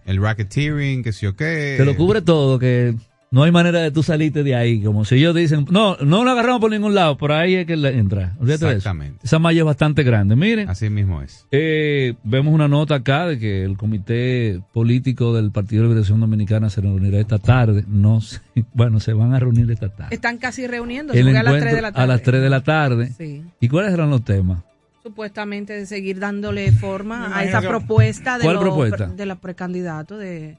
[0.07, 1.75] el racketeering, que sí o qué.
[1.79, 2.95] Te lo cubre todo, que
[3.35, 4.81] no hay manera de tú salirte de ahí.
[4.83, 7.77] Como si ellos dicen, no, no lo agarramos por ningún lado, por ahí es que
[7.77, 8.35] le entra.
[8.39, 8.67] Olvídate.
[8.71, 9.19] Exactamente.
[9.25, 10.37] Esa malla es bastante grande.
[10.37, 11.47] Miren, Así mismo es.
[11.51, 16.71] eh, vemos una nota acá de que el comité político del Partido de Liberación Dominicana
[16.71, 17.85] se reunirá esta tarde.
[17.89, 18.41] No sé,
[18.73, 20.15] bueno, se van a reunir esta tarde.
[20.15, 22.03] Están casi reuniéndose a las encuentro 3 de la tarde.
[22.05, 23.13] a las 3 de la tarde.
[23.19, 23.43] Sí.
[23.61, 24.61] ¿Y cuáles eran los temas?
[25.03, 29.07] Supuestamente de seguir dándole forma a esa propuesta de ¿Cuál los propuesta?
[29.09, 30.57] pre- de la precandidato de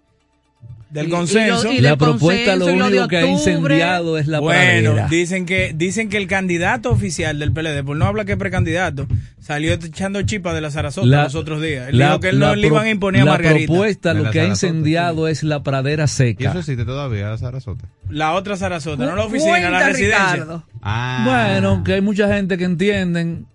[0.89, 1.61] Del y- consenso.
[1.61, 4.17] y lo- y la del propuesta lo consenso y lo de único que ha incendiado
[4.17, 5.07] es la bueno, pradera.
[5.09, 9.07] dicen que dicen que el candidato oficial del PLD, por no hablar que es precandidato,
[9.39, 11.89] salió echando chipa de la Sarasota La- los otros días.
[11.89, 13.65] Él la- dijo que él la no le iban a imponer a la Margarita.
[13.67, 16.49] propuesta De lo la que ha incendiado es la pradera Y seca.
[16.51, 17.85] eso existe todavía, la Sarasota.
[18.09, 20.63] La otra Sarasota, no la oficina, la residencia.
[20.81, 21.23] Ah.
[21.59, 23.47] Bueno, que hay mucha gente que entienden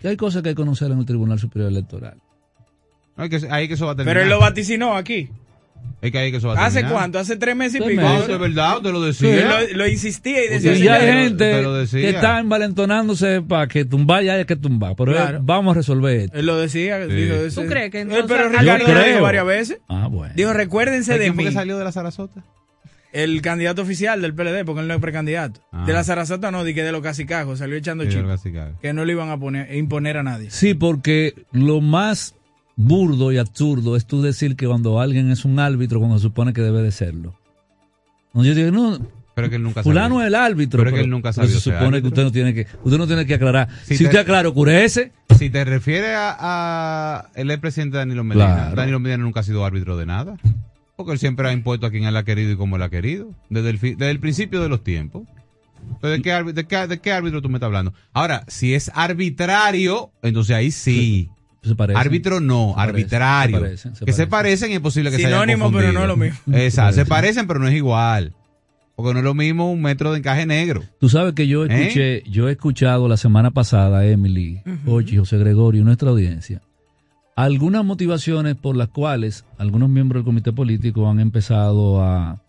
[0.00, 2.14] que hay cosas que hay que conocer en el Tribunal Superior Electoral.
[3.16, 4.14] No, hay que, ahí que eso va a terminar.
[4.14, 5.28] Pero él lo vaticinó aquí.
[6.00, 7.18] Es que ahí que eso va a ¿Hace cuánto?
[7.18, 8.00] ¿Hace tres meses y pico?
[8.02, 9.48] No, de verdad, te lo decía.
[9.48, 10.74] lo, lo insistía y Y decía...
[10.76, 14.94] Sí, ya hay gente que está envalentonándose para que tumbar ya hay que tumbar.
[14.96, 15.38] Pero Claro.
[15.38, 16.38] eh, vamos a resolver esto.
[16.38, 17.04] Él lo decía.
[17.04, 17.12] Sí.
[17.14, 19.78] Dijo, ¿Tú crees que Él, entonces pero Ricardo lo dijo varias veces.
[19.88, 20.32] Ah, bueno.
[20.36, 21.50] Dijo, recuérdense ¿Sabes de ¿Quién fue mí.
[21.50, 22.44] que salió de la Sarasota?
[23.12, 25.60] El candidato oficial del PLD, porque él no es precandidato.
[25.72, 25.84] Ah.
[25.86, 28.10] De la Sarasota no, di que de los casicajos, salió echando Sí,
[28.52, 28.74] claro.
[28.80, 30.50] Que no le iban a poner, imponer a nadie.
[30.50, 32.34] Sí, porque lo más
[32.78, 36.52] burdo y absurdo es tú decir que cuando alguien es un árbitro, cuando se supone
[36.52, 37.34] que debe de serlo.
[38.34, 38.98] Yo digo, no,
[39.34, 40.78] Pero que él nunca fulano es el árbitro.
[40.84, 43.26] Pero que él nunca sabió Se supone que usted no tiene que, usted no tiene
[43.26, 43.68] que aclarar.
[43.84, 44.52] Si Si, te- usted aclara.
[45.38, 48.76] Si te refieres a, a el expresidente Danilo Medina, Claro.
[48.76, 50.36] Danilo Medina nunca ha sido árbitro de nada.
[50.96, 53.30] Porque él siempre ha impuesto a quien él ha querido y como él ha querido.
[53.50, 55.22] Desde el, desde el principio de los tiempos.
[55.94, 57.92] Entonces, ¿de qué, árbi- de, qué, de qué árbitro tú me estás hablando?
[58.12, 61.28] Ahora, si es arbitrario, entonces ahí sí.
[61.62, 61.74] Se.
[61.94, 63.56] Árbitro no, Se parecen, arbitrario.
[63.56, 64.70] se parecen, se que se parecen.
[64.70, 66.38] y es posible que se hayan Sinónimo, pero no es lo mismo.
[66.56, 68.32] Exacto, Se se parecen pero no es igual.
[68.94, 70.82] Porque no es lo mismo un metro de encaje negro.
[70.98, 71.68] Tú sabes que yo ¿Eh?
[71.70, 76.62] escuché, yo he escuchado la semana pasada, Emily, Ochi, José Gregorio, y nuestra audiencia,
[77.36, 82.40] algunas motivaciones por las cuales algunos miembros del comité político han empezado a, a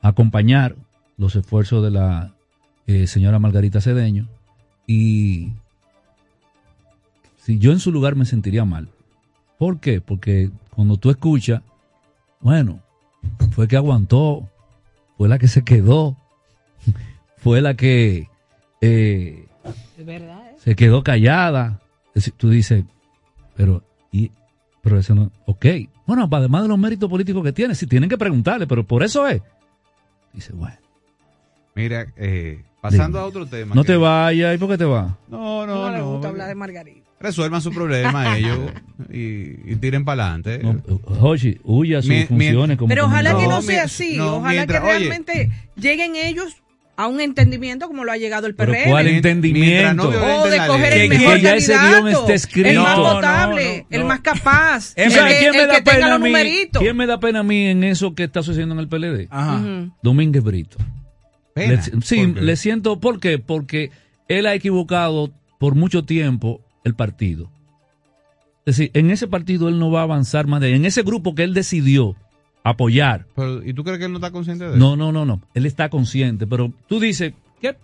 [0.00, 0.76] acompañar
[1.18, 2.32] los esfuerzos de la
[2.86, 4.28] eh, señora Margarita Cedeño
[4.86, 5.52] y
[7.50, 8.88] si yo en su lugar me sentiría mal.
[9.58, 10.00] ¿Por qué?
[10.00, 11.62] Porque cuando tú escuchas,
[12.38, 12.80] bueno,
[13.50, 14.48] fue que aguantó,
[15.18, 16.16] fue la que se quedó,
[17.38, 18.28] fue la que
[18.80, 19.48] eh,
[19.98, 20.48] Es verdad.
[20.48, 20.54] ¿eh?
[20.58, 21.80] se quedó callada.
[22.10, 22.84] Es decir, tú dices,
[23.56, 23.82] pero,
[24.12, 24.30] y,
[24.80, 25.66] pero eso no, ok.
[26.06, 29.26] Bueno, además de los méritos políticos que tiene, si tienen que preguntarle, pero por eso
[29.26, 29.42] es.
[30.32, 30.76] Dice, bueno,
[31.74, 33.74] Mira, eh, Pasando a otro tema.
[33.74, 34.54] No que- te vayas.
[34.54, 35.12] ¿Y por qué te vas?
[35.28, 36.12] No, No, no, le no.
[36.12, 37.00] gusta hablar de Margarita.
[37.20, 38.58] Resuelvan su problema ellos
[39.12, 40.62] y, y tiren para adelante.
[41.18, 44.16] Jochi, huya a sus Mi- mi- funciones como Pero ojalá que no No, sea así.
[44.16, 44.98] no, ojalá mientras- que oye.
[44.98, 46.56] realmente lleguen ellos
[46.96, 48.88] a un entendimiento como lo ha llegado el PRM.
[48.90, 50.10] ¿cuál entendimiento?
[50.10, 52.68] no O de coger el Que- mejor que ya ese candidato, guion esté escrito.
[52.70, 54.08] el más No, no, votable, no, el no.
[54.08, 56.20] más capaz, Es el, más, que- ¿Quién me el da que tenga pena a los
[56.20, 56.26] mí?
[56.28, 56.82] numeritos.
[56.82, 59.28] ¿Quién me da pena a mí en eso que está sucediendo en el PLD?
[59.30, 59.56] Ajá.
[59.56, 59.92] Ujú.
[60.02, 60.78] Domínguez Brito.
[61.54, 61.74] Pena.
[61.92, 63.00] Le- sí, le siento.
[63.00, 63.38] ¿Por qué?
[63.38, 63.90] Porque
[64.28, 67.50] él ha equivocado por mucho tiempo el partido.
[68.66, 70.74] Es decir, en ese partido él no va a avanzar más de.
[70.74, 72.14] En ese grupo que él decidió
[72.62, 73.26] apoyar.
[73.34, 74.78] Pero, ¿Y tú crees que él no está consciente de eso?
[74.78, 75.40] No, no, no, no.
[75.54, 76.46] Él está consciente.
[76.46, 77.76] Pero tú dices, ¿qué?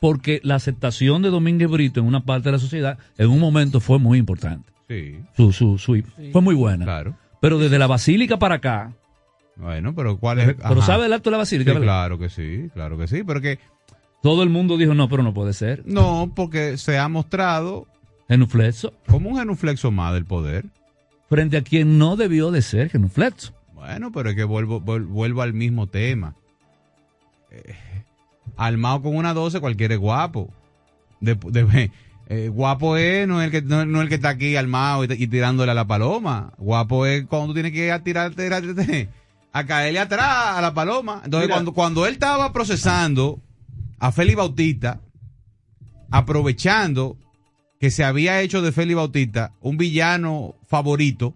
[0.00, 3.80] Porque la aceptación de Domínguez Brito en una parte de la sociedad en un momento
[3.80, 4.72] fue muy importante.
[4.88, 6.84] Sí, Su, su, su- Fue muy buena.
[6.84, 7.16] claro.
[7.40, 8.92] Pero desde la basílica para acá.
[9.56, 10.54] Bueno, pero ¿cuál es?
[10.54, 10.82] Pero.
[10.82, 11.72] ¿sabe el acto de la basílica?
[11.72, 13.58] Sí, claro que sí, claro que sí, pero que
[14.22, 15.82] Todo el mundo dijo, no, pero no puede ser.
[15.86, 17.86] no, porque se ha mostrado
[18.28, 18.92] Genuflexo.
[19.06, 20.66] como un genuflexo más del poder.
[21.28, 23.52] Frente a quien no debió de ser genuflexo.
[23.74, 26.34] Bueno, pero es que vuelvo, vuel- vuelvo al mismo tema.
[27.50, 27.74] Eh,
[28.56, 30.50] armado con una 12 cualquiera es guapo.
[31.20, 31.90] De, de-
[32.28, 35.04] eh, guapo es no es el que no, no es el que está aquí armado
[35.04, 36.52] y, y tirándole a la paloma.
[36.58, 39.08] Guapo es cuando tú tienes que tirar, tirarte-
[39.58, 41.22] a caerle atrás a la paloma.
[41.24, 41.54] Entonces Mira.
[41.56, 43.40] cuando, cuando él estaba procesando
[43.98, 45.00] a Félix Bautista,
[46.10, 47.16] aprovechando
[47.80, 51.34] que se había hecho de Félix Bautista un villano favorito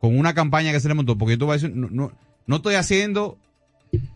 [0.00, 2.12] con una campaña que se le montó, porque yo te voy a decir, no, no,
[2.46, 3.38] no estoy haciendo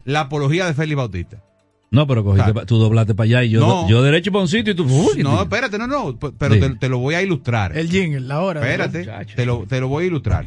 [0.05, 1.43] la apología de Félix Bautista.
[1.91, 3.89] No, pero cogiste, pa- tú doblaste para allá y yo, No.
[3.89, 4.85] yo derecho para un sitio y tú...
[4.85, 5.43] uy, No, tío.
[5.43, 6.61] espérate, no, no, pero Sí.
[6.61, 7.77] te, te lo voy a ilustrar.
[7.77, 8.61] El jingle, la hora.
[8.61, 10.47] Espérate, te lo, te lo voy a ilustrar.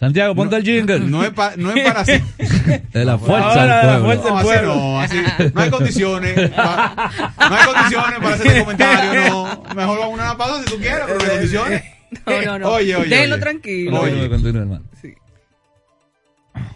[0.00, 0.98] Santiago, ponte el jingle.
[1.00, 2.22] No es, pa- no es para hacer...
[2.92, 4.04] de la fuerza del pueblo.
[4.04, 4.74] fuerza- No, así pueblo.
[4.74, 5.16] no, así,
[5.54, 6.50] no hay condiciones.
[6.50, 7.12] pa-
[7.50, 9.62] no hay condiciones para hacer este comentario, no.
[9.76, 11.82] Mejor vamos a una pausa si tú quieres, pero no hay condiciones.
[12.26, 12.68] No, no, no.
[12.70, 13.42] Oye, oye, Déjenlo oye.
[13.42, 14.00] tranquilo.
[14.00, 14.10] Oye.
[14.10, 14.84] Continúe, continúe, hermano.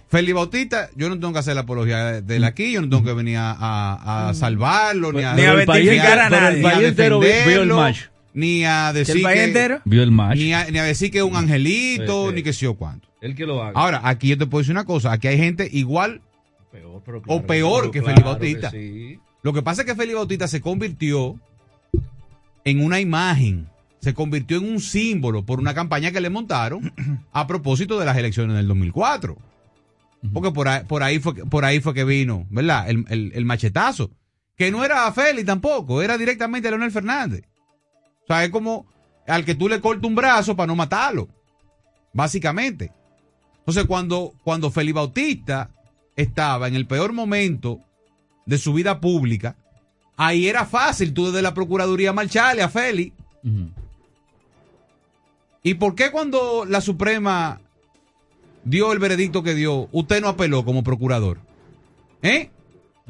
[0.08, 3.02] Félix Bautista, yo no tengo que hacer la apología de él aquí, yo no tengo
[3.04, 6.60] que venir a, a- a salvarlo, ni a, Ni a el verificar a el nadie.
[6.60, 8.00] ni a país entero vio- el match.
[8.32, 9.80] ni a decir ¿El país que, entero?
[9.84, 10.36] Vio el match.
[10.36, 12.34] ni a, ni a decir que es un angelito, Sí, sí.
[12.36, 13.08] ni que sí o cuánto.
[13.24, 13.72] El que lo haga.
[13.78, 16.20] Ahora, aquí yo te puedo decir una cosa, aquí hay gente igual,
[16.70, 18.70] Peor, pero o peor que claro Félix Bautista.
[18.70, 19.20] que sí.
[19.42, 21.38] lo que pasa es que Félix Bautista se convirtió
[22.64, 23.68] en una imagen,
[24.00, 26.92] se convirtió en un símbolo por una campaña que le montaron
[27.32, 29.36] a propósito de las elecciones del 2004.
[30.32, 32.88] Porque por ahí, por ahí, fue, que- por ahí fue que vino, ¿verdad?
[32.88, 34.10] El, el- el machetazo.
[34.56, 37.44] Que no era a Félix tampoco, era directamente a Leonel Fernández.
[38.22, 38.86] O sea, es como
[39.26, 41.28] al que tú le cortas un brazo para no matarlo.
[42.12, 42.90] Básicamente.
[43.66, 45.70] Entonces, cuando, cuando Félix Bautista
[46.16, 47.80] estaba en el peor momento
[48.46, 49.56] de su vida pública,
[50.16, 53.14] ahí era fácil tú desde la Procuraduría marcharle a Félix.
[53.42, 53.70] Ujú.
[55.62, 57.60] ¿Y por qué cuando la Suprema
[58.64, 61.38] dio el veredicto que dio, usted no apeló como procurador?
[62.22, 62.50] ¿Eh?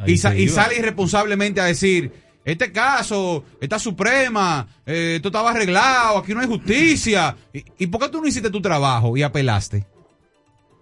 [0.06, 2.12] Y, sa- sale irresponsablemente a decir,
[2.44, 7.36] este caso, esta Suprema, eh, esto estaba arreglado, aquí no hay justicia.
[7.52, 9.84] ¿Y, y por qué tú no hiciste tu trabajo y apelaste?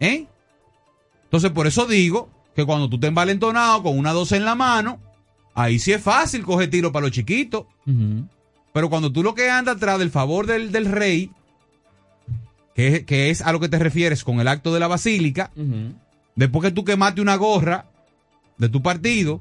[0.03, 0.27] ¿Eh?
[1.25, 4.99] Entonces, por eso digo que cuando tú te envalentonado con una 12 en la mano,
[5.55, 7.67] ahí sí es fácil coger tiro para los chiquitos.
[8.73, 11.31] Pero cuando tú lo que andas atrás del favor del, del rey,
[12.75, 15.53] que es, que es a lo que te refieres con el acto de la basílica,
[16.35, 17.87] después que tú quemaste una gorra
[18.59, 19.41] de tu partido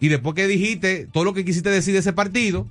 [0.00, 2.66] y después que dijiste todo lo que quisiste decir de ese partido,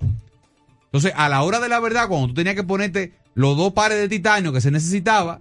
[0.85, 3.97] entonces a la hora de la verdad, cuando tú tenías que ponerte los dos pares
[3.97, 5.39] de titanio que se necesitaba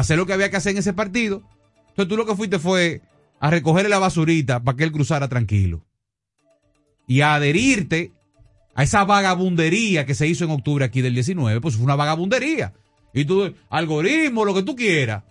[0.00, 1.42] hacer lo que había que hacer en ese partido,
[1.90, 3.00] entonces tú lo que fuiste fue
[3.40, 5.84] a recogerle la basurita para que él cruzara tranquilo
[7.06, 8.12] y a adherirte
[8.74, 12.72] a esa vagabundería que se hizo en octubre aquí del 19, pues fue una vagabundería.
[13.14, 15.24] Y tú, algoritmo, lo que tú quieras.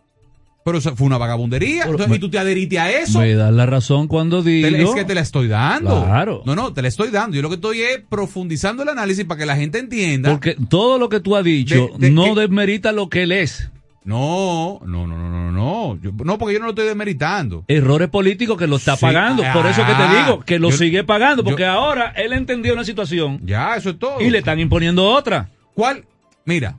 [0.66, 1.84] Pero fue una vagabundería.
[1.84, 3.20] Entonces, me- y tú te adheriste a eso.
[3.22, 4.68] Me das la razón cuando digo...
[4.68, 6.04] Te- es que te la estoy dando.
[6.04, 6.42] Claro.
[6.46, 7.38] No, no, te la estoy dando.
[7.38, 10.30] Yo lo que estoy es profundizando el análisis para que la gente entienda.
[10.32, 13.32] Porque todo lo que tú has dicho De- de no que- desmerita lo que él
[13.32, 13.70] es.
[14.08, 16.00] No, no, no, no, no, no.
[16.02, 17.66] Yo- no, porque yo no lo estoy demeritando.
[17.68, 19.44] Errores políticos que lo está Sí, pagando.
[19.52, 21.44] Por eso que te ah, digo que lo yo- sigue pagando.
[21.44, 24.22] yo- Porque ahora él entendió una situación Ya, eso es todo.
[24.22, 25.50] y le están imponiendo otra.
[25.74, 26.06] ¿Cuál?
[26.46, 26.78] Mira,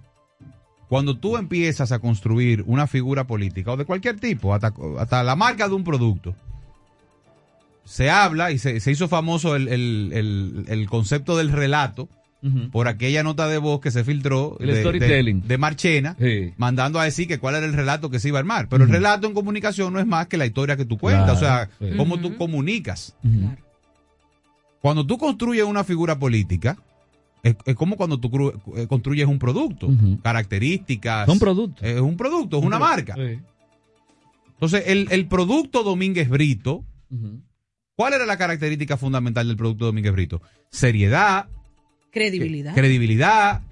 [0.88, 5.36] cuando tú empiezas a construir una figura política o de cualquier tipo, hasta, hasta la
[5.36, 6.34] marca de un producto,
[7.84, 12.08] se habla y se, se hizo famoso el, el- el- el concepto del relato
[12.70, 15.48] Por aquella nota de voz que se filtró El de, de- storytelling.
[15.48, 16.52] de Marchena, Sí.
[16.56, 18.68] mandando a decir que cuál era el relato que se iba a armar.
[18.68, 21.64] Pero el relato en comunicación no es más que la historia que tú cuentas, Claro,
[21.64, 21.96] o sea, sí.
[21.96, 23.16] cómo tú comunicas.
[24.80, 26.76] Cuando tú construyes una figura política,
[27.42, 29.88] es, es como cuando tú eh, construyes un producto,
[30.22, 31.26] características.
[31.26, 31.82] Son productos.
[31.86, 33.14] Es un producto, es una marca.
[33.16, 33.40] Sí.
[34.54, 36.84] Entonces, el, el producto Domínguez Brito.
[37.96, 40.40] ¿cuál era la característica fundamental del producto Domínguez Brito?
[40.70, 41.48] Seriedad,
[42.10, 42.74] Credibilidad.
[42.74, 43.62] credibilidad,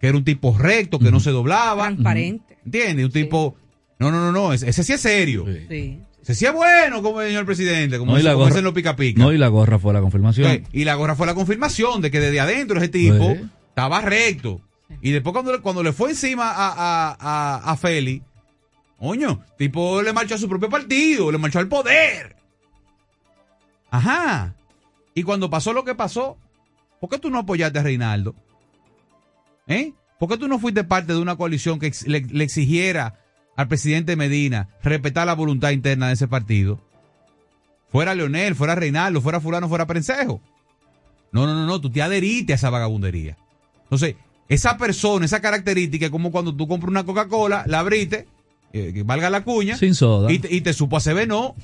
[0.00, 1.84] que era un tipo recto, que no se doblaba.
[1.86, 2.58] Transparente.
[2.64, 3.06] ¿Entiendes?
[3.06, 3.56] Un tipo.
[3.98, 4.52] No, no, no, no.
[4.52, 5.44] Ese, ese sí es serio.
[5.68, 6.00] Sí.
[6.22, 8.64] Ese sí es bueno, como el señor presidente, como, No, y la como gorra- dicen
[8.64, 9.18] los pica pica.
[9.22, 10.50] No, y la gorra fue la confirmación.
[10.52, 13.40] Ok, Y la gorra fue la confirmación de que desde adentro ese tipo Sí.
[13.68, 14.60] estaba recto.
[15.00, 18.22] Y después cuando, le- cuando le fue encima a, a, a, a Feli,
[18.98, 22.36] coño, tipo le marchó a su propio partido, le marchó al poder.
[23.90, 24.54] Ajá.
[25.14, 26.36] Y cuando pasó lo que pasó,
[27.00, 28.34] ¿por qué tú no apoyaste a Reinaldo?
[29.66, 29.92] ¿Eh?
[30.18, 33.18] ¿Por qué tú no fuiste parte de una coalición que ex- le, le exigiera
[33.56, 36.80] al presidente Medina respetar la voluntad interna de ese partido?
[37.90, 40.40] Fuera Leonel, fuera Reinaldo, fuera fulano, fuera Prensejo.
[41.32, 43.36] No, no, no, no, tú te adheriste a esa vagabundería.
[43.84, 44.16] Entonces,
[44.48, 48.26] esa persona, esa característica es como cuando tú compras una Coca-Cola, la abriste,
[48.72, 50.30] eh, que valga la cuña, Sin soda.
[50.30, 51.54] y te, y te supo hacer veneno.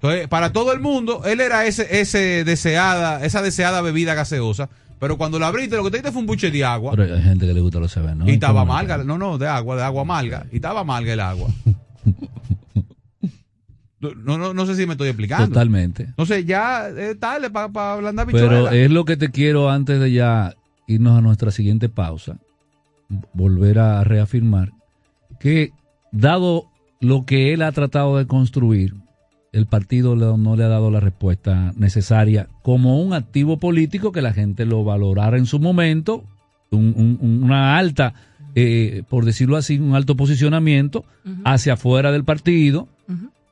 [0.00, 4.68] Entonces, para todo el mundo, él era ese, ese deseada, esa deseada bebida gaseosa.
[5.00, 6.92] Pero cuando la abriste, lo que te diste fue un buche de agua.
[6.96, 8.28] Pero hay gente que le gusta los CB, ¿no?
[8.28, 8.98] y estaba amarga.
[8.98, 10.46] No, no, de agua, de agua amarga.
[10.52, 11.48] Y estaba amarga el agua.
[14.00, 15.48] No, no, no sé si me estoy explicando.
[15.48, 16.04] Totalmente.
[16.04, 20.54] Entonces ya es tarde para ablandar Pero es lo que te quiero antes de ya
[20.86, 22.38] irnos a nuestra siguiente pausa,
[23.32, 24.70] volver a reafirmar
[25.40, 25.72] que
[26.12, 26.66] dado
[27.00, 28.94] lo que él ha tratado de construir,
[29.52, 34.32] el partido no le ha dado la respuesta necesaria como un activo político que la
[34.32, 36.24] gente lo valorara en su momento,
[36.70, 38.12] un- un- una alta,
[38.54, 41.04] eh, por decirlo así, un alto posicionamiento
[41.44, 42.88] hacia afuera del partido,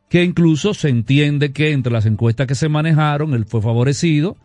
[0.09, 4.37] que incluso se entiende que entre las encuestas que se manejaron, él fue favorecido,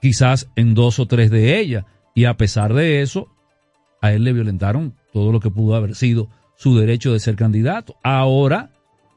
[0.00, 3.28] quizás en dos o tres de ellas, y a pesar de eso,
[4.00, 7.96] a él le violentaron todo lo que pudo haber sido su derecho de ser candidato.
[8.02, 8.70] Ahora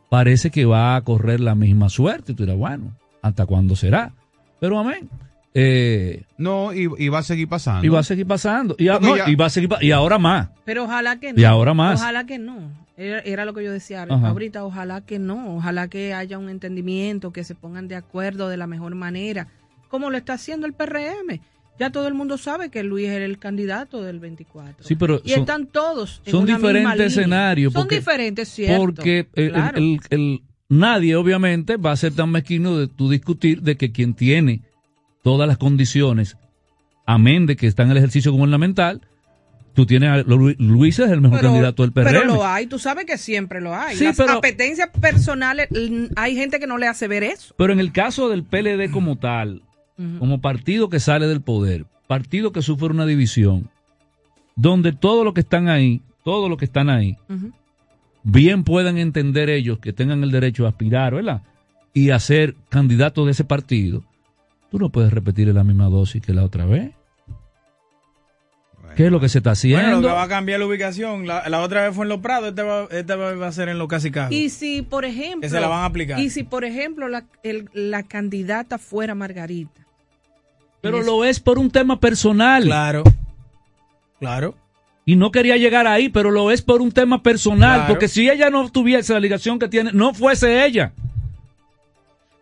[0.09, 2.31] parece que va a correr la misma suerte.
[2.31, 4.11] Y tú dirás, bueno, ¿hasta cuándo será?
[4.59, 5.09] Pero amén.
[5.53, 7.85] Eh, No, y, y va a seguir pasando.
[7.85, 8.75] y va a seguir pasando.
[8.77, 10.49] Y, a- no, ya- y va a seguir pa- y ahora más.
[10.65, 11.39] Pero ojalá que no.
[11.41, 11.99] Y ahora más.
[12.01, 12.57] Ojalá que no.
[12.95, 14.27] Era, era lo que yo decía Ajá.
[14.29, 14.63] ahorita.
[14.65, 15.55] Ojalá que no.
[15.57, 19.47] Ojalá que haya un entendimiento, que se pongan de acuerdo de la mejor manera.
[19.89, 21.39] Como lo está haciendo el PRM.
[21.79, 24.83] Ya todo el mundo sabe que Luis era el candidato del 24.
[24.83, 27.73] Sí, pero y son- están todos en son una diferentes escenarios.
[27.73, 28.77] Son diferentes, cierto.
[28.83, 29.77] Porque el- el- Claro.
[29.77, 34.13] el- el- nadie, obviamente, va a ser tan mezquino de tú discutir de que quien
[34.15, 34.61] tiene
[35.23, 36.35] todas las condiciones,
[37.05, 39.01] amén de que está en el ejercicio gubernamental,
[39.73, 42.11] tú tienes a Lu- Luis es el mejor Pero- candidato del PRM.
[42.11, 43.95] Pero lo hay, tú sabes que siempre lo hay.
[43.95, 45.67] Sí, Las pero- apetencias personales,
[46.15, 47.53] hay gente que no le hace ver eso.
[47.57, 49.61] Pero en el caso del PLD como tal,
[50.19, 53.69] Como partido que sale del poder, partido que sufre una división,
[54.55, 57.17] donde todos los que están ahí, todos los que están ahí,
[58.23, 61.41] bien puedan entender ellos que tengan el derecho a aspirar, ¿verdad?
[61.93, 64.03] Y a ser candidatos de ese partido,
[64.69, 66.91] tú no puedes repetir la misma dosis que la otra vez.
[68.95, 70.01] ¿Qué es lo que se está Bueno, haciendo?
[70.01, 71.27] lo que va a cambiar la ubicación.
[71.27, 73.69] La, la otra vez fue en Los Prados, esta va, esta vez va a ser
[73.69, 74.31] en Los Casicagos.
[74.31, 75.41] Y si, por ejemplo.
[75.41, 76.19] Que se la van a aplicar.
[76.19, 79.85] Y si, por ejemplo, la, el- la candidata fuera Margarita.
[80.81, 82.63] Pero lo es por un tema personal.
[82.63, 83.03] Claro.
[84.19, 84.55] Claro.
[85.05, 87.75] Y no quería llegar ahí, pero lo es por un tema personal.
[87.79, 87.87] Claro.
[87.93, 90.91] Porque si ella no tuviese la ligación que tiene, no fuese ella.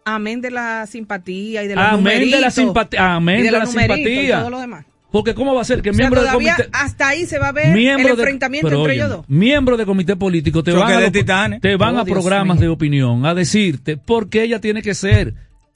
[0.04, 3.16] Amén de la simpatía y de los Amén de la simpatía.
[3.16, 4.40] Amén y de, la numeritos y simpatía.
[4.40, 4.86] todo lo demás.
[5.12, 6.70] Porque ¿cómo va a ser que O sea, miembro del comité...
[6.74, 9.26] hasta ahí se va a ver miembro el de- enfrentamiento entre ellos dos.
[9.30, 12.58] Miembros de comité político te Choque van, a, los- te van Oh, a Dios programas
[12.58, 12.62] mío.
[12.62, 15.34] de opinión a decirte por qué ella tiene que ser.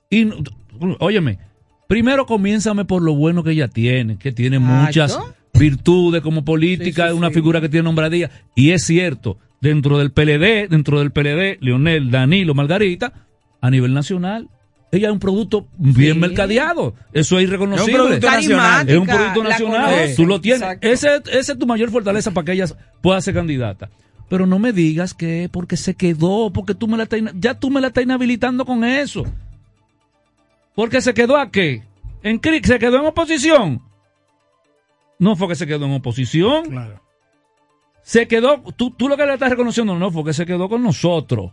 [0.09, 0.27] Y
[0.99, 1.39] óyeme,
[1.89, 5.19] primero comiénzame por lo bueno que ella tiene, que tiene muchas
[5.53, 8.29] virtudes como política, es una figura que tiene nombradía.
[8.55, 13.11] Y es cierto, dentro del PLD, dentro del PLD, Leonel, Danilo, Margarita,
[13.59, 14.47] a nivel nacional.
[14.91, 16.93] Ella es un producto bien mercadeado.
[17.11, 17.91] Eso es irreconocible.
[17.91, 18.89] Es un producto nacional.
[18.89, 19.85] Es un producto nacional.
[19.85, 20.15] conoce.
[20.15, 20.77] Tú lo tienes.
[20.81, 22.65] Esa es tu mayor fortaleza para que ella
[23.01, 23.89] pueda ser candidata.
[24.29, 27.71] Pero no me digas que porque se quedó, porque tú me la estás, ya tú
[27.71, 29.25] me la estás inhabilitando con eso.
[30.79, 31.83] Porque se quedó a qué?
[32.23, 33.81] En cri- se quedó en oposición.
[35.19, 36.67] No fue que se quedó en oposición.
[36.69, 37.01] Claro.
[38.01, 40.81] Se quedó, tú, tú lo que le estás reconociendo no fue que se quedó con
[40.81, 41.51] nosotros.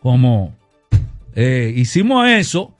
[0.00, 0.54] Como
[1.34, 2.74] eh, hicimos eso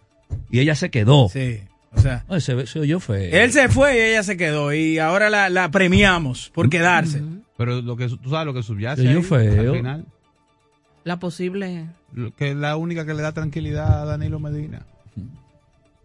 [0.51, 1.31] y ella se quedó.
[1.31, 1.61] Sí.
[1.95, 3.17] O sea, Ay, se, se oyó feo.
[3.33, 4.75] él se fue y ella se quedó.
[4.75, 7.23] Y ahora la, la premiamos por quedarse.
[7.57, 9.71] Pero lo que tú sabes lo que subyace Se oyó ahí, feo.
[9.73, 10.07] al final,
[11.05, 11.87] La posible.
[12.37, 14.85] que es la única que le da tranquilidad a Danilo Medina.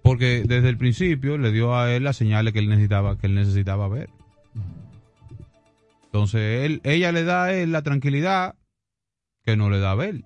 [0.03, 3.35] Porque desde el principio le dio a él las señales que él necesitaba, que él
[3.35, 4.09] necesitaba ver.
[6.05, 8.55] Entonces, él, ella le da a él la tranquilidad
[9.43, 10.25] que no le da a Abel.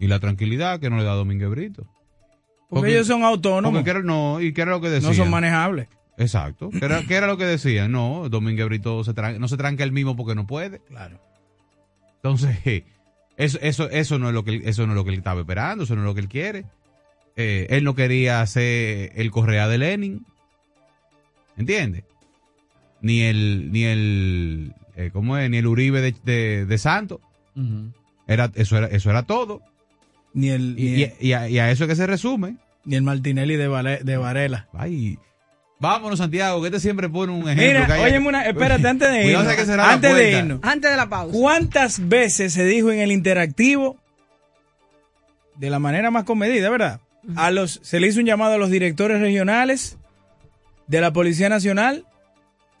[0.00, 1.86] Y la tranquilidad que no le da a Domínguez Brito.
[2.68, 3.78] Porque, ellos son autónomos.
[3.78, 5.12] Porque era- no, ¿y qué era lo que decían?
[5.12, 5.88] No son manejables.
[6.18, 6.70] Exacto.
[6.70, 7.90] ¿Qué era, qué era lo que decían?
[7.92, 10.80] No, Domínguez Brito se tran- no se tranca él mismo porque no puede.
[10.80, 11.20] Claro.
[12.16, 12.58] Entonces,
[13.36, 15.84] eso, eso, eso, no es lo que, eso no es lo que él estaba esperando,
[15.84, 16.66] eso no es lo que él quiere.
[17.36, 20.26] Eh, él no quería ser el Correa de Lenin.
[21.56, 22.04] ¿Entiendes?
[23.00, 25.48] Ni el, ni el, eh, ¿cómo es?
[25.50, 27.20] Ni el Uribe de, de, de Santos.
[28.26, 29.60] Era, eso era, eso era todo.
[30.32, 32.56] Ni el, Y, ni, y- y a, y a eso es que se resume.
[32.84, 34.68] ni el Martinelli de, Vale- de Varela.
[34.72, 35.18] Ay,
[35.78, 37.82] vámonos, Santiago, que este siempre pone un ejemplo.
[37.84, 39.46] Mira, óyeme una, espérate, antes de irnos.
[39.78, 40.60] Antes de irnos.
[40.62, 41.36] Antes de la pausa.
[41.38, 43.96] ¿Cuántas veces se dijo en el interactivo,
[45.56, 47.00] de la manera más comedida, verdad?
[47.36, 49.98] A los, se le hizo un llamado a los directores regionales
[50.86, 52.06] de la Policía Nacional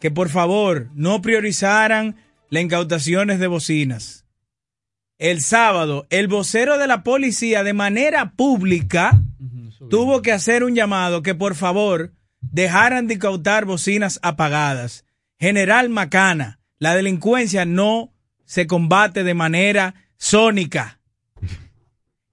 [0.00, 2.16] que por favor no priorizaran
[2.50, 4.26] las incautaciones de bocinas.
[5.18, 9.22] El sábado, el vocero de la policía de manera pública
[9.88, 15.04] tuvo que hacer un llamado que por favor dejaran de incautar bocinas apagadas.
[15.38, 18.12] General Macana, la delincuencia no
[18.44, 21.00] se combate de manera sónica.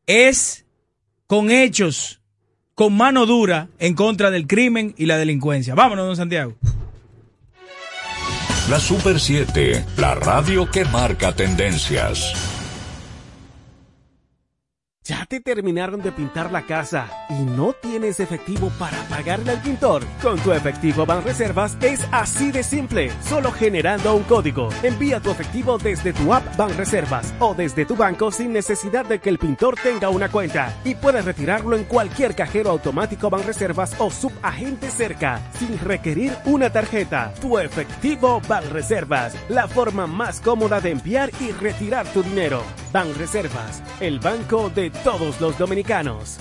[0.07, 0.66] Es
[1.32, 2.19] con hechos,
[2.75, 5.73] con mano dura en contra del crimen y la delincuencia.
[5.75, 6.57] Vámonos, don Santiago.
[8.69, 12.61] La Super 7, la radio que marca tendencias.
[15.12, 20.03] ¿Ya te terminaron de pintar la casa y no tienes efectivo para pagarle al pintor?
[20.22, 24.70] Con tu efectivo Banreservas es así de simple, solo generando un código.
[24.84, 29.28] Envía tu efectivo desde tu app Banreservas o desde tu banco sin necesidad de que
[29.28, 34.89] el pintor tenga una cuenta y puedes retirarlo en cualquier cajero automático Banreservas o subagente
[34.89, 37.34] cerca sin requerir una tarjeta.
[37.41, 42.64] Tu efectivo Banreservas, la forma más cómoda de enviar y retirar tu dinero.
[42.93, 46.37] Banreservas, el banco de todos los dominicanos.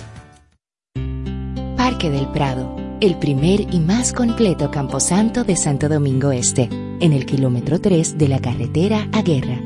[1.77, 6.69] Parque del Prado, el primer y más completo camposanto de Santo Domingo Este,
[7.01, 9.59] en el kilómetro 3 de la carretera a Guerra.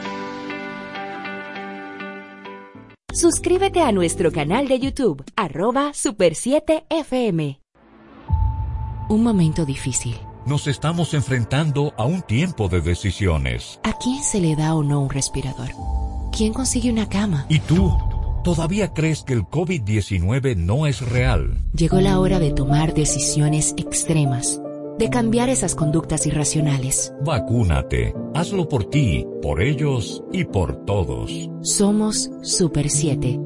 [3.12, 7.59] Suscríbete a nuestro canal de YouTube, arroba Super 7 FM.
[9.10, 10.14] Un momento difícil.
[10.46, 13.80] Nos estamos enfrentando a un tiempo de decisiones.
[13.82, 15.70] ¿A quién se le da o no un respirador?
[16.30, 17.44] ¿Quién consigue una cama?
[17.48, 17.92] ¿Y tú?
[18.44, 21.58] ¿Todavía crees que el COVID-19 no es real?
[21.74, 24.62] Llegó la hora de tomar decisiones extremas,
[24.96, 27.12] de cambiar esas conductas irracionales.
[27.24, 28.14] Vacúnate.
[28.32, 31.32] Hazlo por ti, por ellos y por todos.
[31.62, 33.40] Somos Super 7.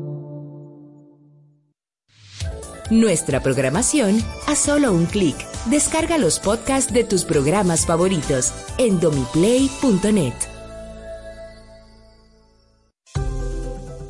[2.91, 5.54] Nuestra programación a solo un clic.
[5.67, 10.54] Descarga los podcasts de tus programas favoritos en domiplay.net.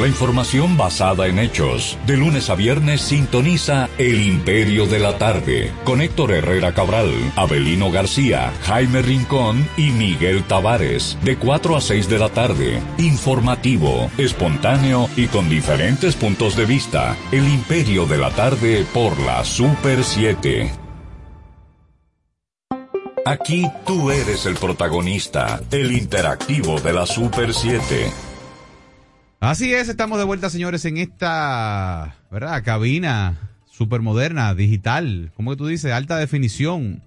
[0.00, 1.98] La información basada en hechos.
[2.06, 7.90] De lunes a viernes sintoniza El Imperio de la Tarde con Héctor Herrera Cabral, Abelino
[7.90, 11.18] García, Jaime Rincón y Miguel Tavares.
[11.22, 12.80] De 4 a 6 de la tarde.
[12.96, 17.14] Informativo, espontáneo y con diferentes puntos de vista.
[17.30, 20.72] El Imperio de la Tarde por la Super 7.
[23.26, 28.29] Aquí tú eres el protagonista, el interactivo de la Super 7.
[29.40, 32.62] Así es, estamos de vuelta, señores, en esta, ¿verdad?
[32.62, 33.36] Cabina
[33.70, 37.02] super moderna, digital, como que tú dices, alta definición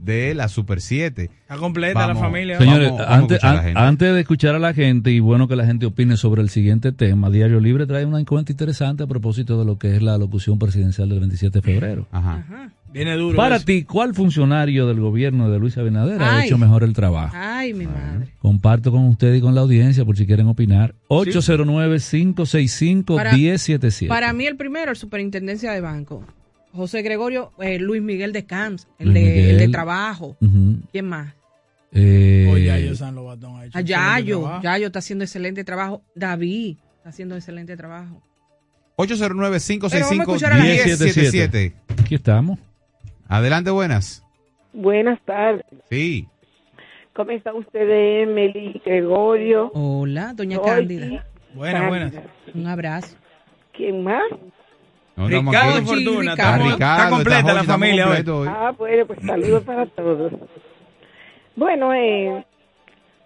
[0.00, 1.30] de la Super 7.
[1.42, 2.58] Está completa la familia.
[2.58, 3.12] Señores, Vamos- vamos
[3.44, 6.42] a antes, a de escuchar a la gente y bueno que la gente opine sobre
[6.42, 10.02] el siguiente tema, Diario Libre trae una encuesta interesante a propósito de lo que es
[10.02, 12.08] la locución presidencial del 27 de febrero.
[12.92, 13.36] Viene duro.
[13.36, 13.64] Para eso.
[13.64, 17.34] ti, ¿cuál funcionario del gobierno de Luis Abinader ha hecho mejor el trabajo?
[17.38, 18.26] Ay, mi madre.
[18.40, 20.94] Comparto con usted y con la audiencia por si quieren opinar.
[21.08, 24.08] Para, 809-565-1077.
[24.08, 26.24] para mí el primero, el superintendencia de banco.
[26.72, 29.50] José Gregorio, eh, Luis Miguel de Camps, el, Luis de, Miguel.
[29.50, 30.36] el de trabajo.
[30.92, 31.34] ¿Quién más?
[31.92, 34.60] Eh, Oye, Yayo San Lobatón ha hecho A Yayo.
[34.62, 36.02] Yayo está haciendo excelente trabajo.
[36.14, 38.22] David está haciendo excelente trabajo.
[38.96, 41.72] 809-565-1077.
[41.98, 42.58] Aquí estamos.
[43.30, 44.26] Adelante, buenas.
[44.72, 45.64] Buenas tardes.
[45.88, 46.26] Sí.
[47.12, 49.70] ¿Cómo están ustedes, Meli Gregorio?
[49.72, 51.24] Hola, doña Cándida.
[51.54, 52.12] Buenas, buenas.
[52.52, 53.16] Un abrazo.
[53.72, 54.24] ¿Quién más?
[55.14, 55.86] No, Ricardo aquí.
[55.86, 56.32] Fortuna.
[56.32, 58.28] Está Ricardo, está completa está la familia hoy.
[58.28, 58.48] hoy.
[58.50, 60.32] Ah, bueno, pues saludos para todos.
[61.54, 62.44] Bueno, eh,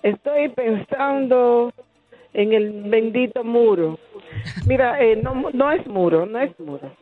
[0.02, 1.72] estoy pensando
[2.34, 3.98] en el bendito muro.
[4.66, 6.92] Mira, eh, no, no es muro, no es muro.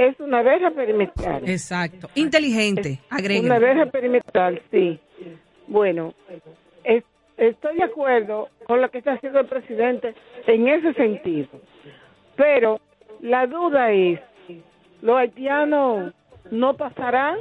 [0.00, 1.42] Es una verja perimetral.
[1.46, 2.08] Exacto.
[2.14, 3.42] Inteligente, agrega.
[3.42, 4.98] Una verja perimetral, sí.
[5.66, 6.14] Bueno,
[6.84, 7.04] es-
[7.36, 10.14] estoy de acuerdo con lo que está haciendo el presidente
[10.46, 11.48] en ese sentido.
[12.34, 12.80] Pero
[13.20, 14.20] la duda es,
[15.02, 16.14] ¿los haitianos
[16.50, 17.36] no pasarán?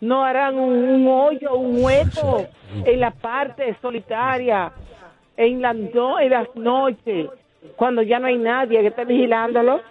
[0.00, 2.46] ¿No harán un, un hoyo, un hueco
[2.86, 4.72] en la parte solitaria,
[5.36, 7.28] en, la en las noches,
[7.76, 9.82] cuando ya no hay nadie que esté vigilándolo?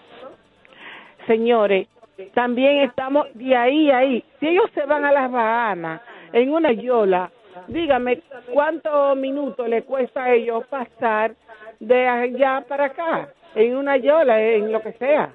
[1.30, 1.88] Señores,
[2.34, 4.24] también estamos de ahí a ahí.
[4.40, 6.02] Si ellos se van a las Bahamas
[6.34, 7.30] en una yola,
[7.68, 8.22] dígame
[8.52, 11.36] cuántos minutos le cuesta a ellos pasar
[11.80, 15.32] de allá para acá, en una yola, en lo que sea.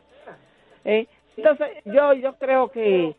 [0.84, 1.06] ¿eh?
[1.36, 3.14] Entonces, yo yo creo que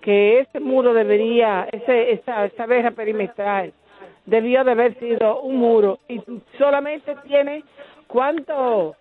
[0.00, 3.74] que ese muro debería, ese esa, esa verja perimetral,
[4.24, 6.22] debió de haber sido un muro y
[6.56, 7.64] solamente tiene
[8.06, 8.96] cuánto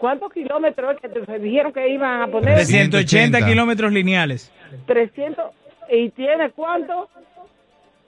[0.00, 2.56] ¿Cuántos kilómetros que te dijeron que iban a poner?
[2.58, 4.50] De 180 kilómetros lineales.
[4.86, 5.44] 300.
[5.90, 7.08] ¿Y tiene cuánto?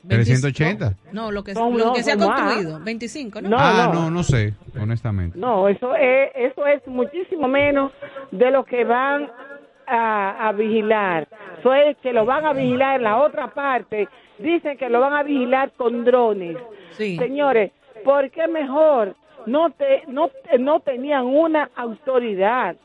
[0.08, 0.94] 380.
[1.12, 2.76] No, lo que, No, lo no, que se ha construido.
[2.76, 2.80] ah.
[2.82, 3.50] 25, ¿no?
[3.50, 4.00] No, ah, no.
[4.02, 5.38] no, no sé, honestamente.
[5.38, 7.92] No, eso es, eso es muchísimo menos
[8.30, 9.30] de lo que van
[9.86, 11.28] a, a vigilar.
[11.60, 14.08] Eso es que lo van a vigilar en la otra parte.
[14.38, 16.56] Dicen que lo van a vigilar con drones.
[16.92, 17.16] Sí.
[17.18, 17.70] Señores,
[18.04, 19.14] ¿por qué mejor
[19.46, 22.76] no, te, no, te- no tenían una autoridad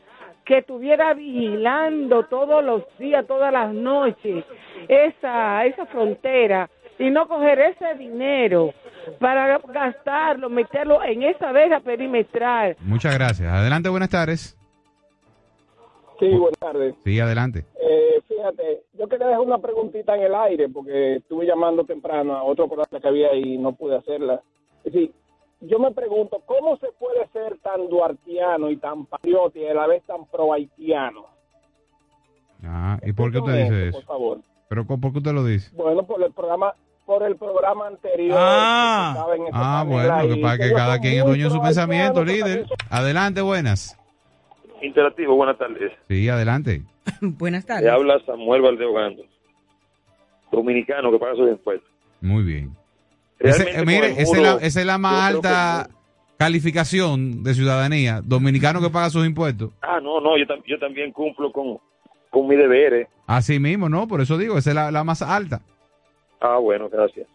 [0.45, 4.45] que estuviera vigilando todos los días, todas las noches,
[4.87, 8.73] esa, esa frontera y no coger ese dinero
[9.19, 12.75] para gastarlo, meterlo en esa verja perimetral?
[12.79, 13.51] Muchas gracias.
[13.51, 14.57] Adelante, buenas tardes.
[16.19, 16.95] Sí, buenas tardes.
[17.03, 17.65] Sí, adelante.
[17.79, 22.43] Eh, fíjate, yo quería dejar una preguntita en el aire porque estuve llamando temprano a
[22.43, 24.41] otro programa que había y no pude hacerla.
[24.83, 25.11] Es decir,
[25.61, 29.87] yo me pregunto, ¿cómo se puede ser tan duartiano y tan patriota y a la
[29.87, 31.25] vez tan pro haitiano?
[32.63, 34.01] Ah, ¿y por qué usted dice Por eso?
[34.07, 34.39] favor.
[34.69, 35.69] ¿Pero por qué usted lo dice?
[35.75, 36.73] Bueno, por el programa
[37.05, 38.37] por el programa anterior.
[38.37, 39.25] Ah.
[39.33, 41.61] que en Ah, bueno, lo que pasa es que cada quien es dueño de su
[41.61, 42.65] pensamiento, líder.
[42.89, 43.97] Adelante, buenas.
[44.81, 45.93] Interactivo, buenas tardes.
[46.09, 46.81] Sí, adelante.
[47.21, 47.89] Buenas Le tardes.
[47.89, 49.23] habla Samuel Valdeogando,
[50.51, 51.89] dominicano que paga sus impuestos.
[52.19, 52.75] Muy bien.
[53.39, 55.89] Ese- eh, mire, esa es la, esa es la más alta
[56.37, 58.21] calificación de ciudadanía.
[58.23, 59.71] Dominicano que paga sus impuestos.
[59.81, 61.77] Ah, no, no, yo, tam- yo también cumplo con,
[62.29, 63.07] con mis deberes.
[63.27, 64.07] Así mismo, ¿no?
[64.07, 65.61] Por eso digo, esa es la, la más alta.
[66.39, 67.27] Ah, bueno, gracias.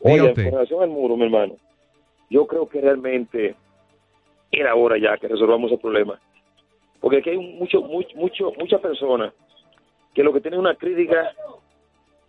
[0.00, 1.54] Oye, con relación al muro, mi hermano,
[2.30, 3.56] yo creo que realmente
[4.52, 6.20] era hora ya que resolvamos el problema.
[7.00, 9.32] Porque aquí hay mucho, mucho, mucho, muchas personas
[10.14, 11.30] que lo que tienen una crítica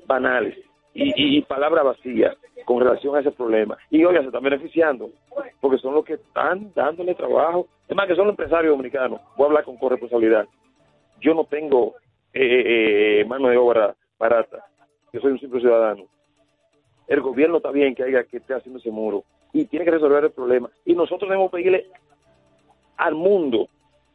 [0.05, 0.58] banales
[1.06, 2.36] y, y- palabras vacías
[2.66, 3.78] con relación a ese problema.
[3.91, 5.10] Y oiga, se están beneficiando
[5.62, 7.68] porque son los que están dándole trabajo.
[7.88, 9.22] Es más, que son los empresarios dominicanos.
[9.38, 10.48] Voy a hablar con corresponsabilidad.
[11.22, 11.95] Yo no tengo
[12.34, 14.66] eh, eh, eh, mano de obra barata.
[15.14, 16.04] Yo soy un simple ciudadano.
[17.08, 19.24] El gobierno está bien que haya que esté haciendo ese muro
[19.54, 20.70] y tiene que resolver el problema.
[20.86, 21.86] Y nosotros debemos pedirle
[22.98, 23.70] al mundo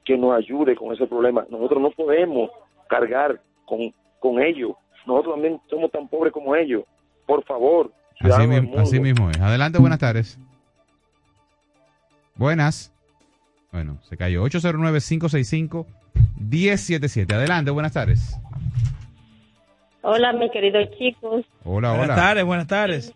[0.04, 1.46] que nos ayude con ese problema.
[1.48, 2.50] Nosotros no podemos
[2.88, 4.72] cargar con, con ellos.
[5.06, 6.84] Nosotros también somos tan pobres como ellos.
[7.26, 8.78] Por favor, Así, mundo.
[8.80, 9.40] así mismo es.
[9.40, 10.38] Adelante, buenas tardes.
[12.36, 12.92] Buenas.
[13.72, 14.44] Bueno, se cayó.
[14.44, 17.32] 809-565-1077.
[17.32, 18.38] Adelante, buenas tardes.
[20.02, 21.44] Hola, mis queridos chicos.
[21.64, 22.16] Hola, Buenas hola.
[22.16, 23.14] tardes, buenas tardes.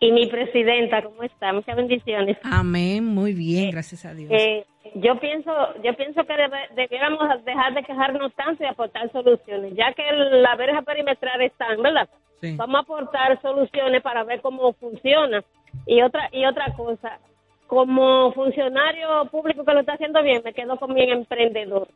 [0.00, 1.52] Y mi presidenta, ¿cómo está?
[1.52, 2.36] Muchas bendiciones.
[2.44, 4.30] Amén, muy bien, gracias a Dios.
[4.32, 5.50] Eh, yo pienso
[5.82, 6.34] yo pienso que
[6.76, 12.08] debiéramos dejar de quejarnos tanto y aportar soluciones, ya que la verja perimetral están, ¿verdad?
[12.40, 12.54] Sí.
[12.56, 15.42] Vamos a aportar soluciones para ver cómo funciona.
[15.86, 17.18] Y otra y otra cosa,
[17.66, 21.88] como funcionario público que lo está haciendo bien, me quedo con mi emprendedor.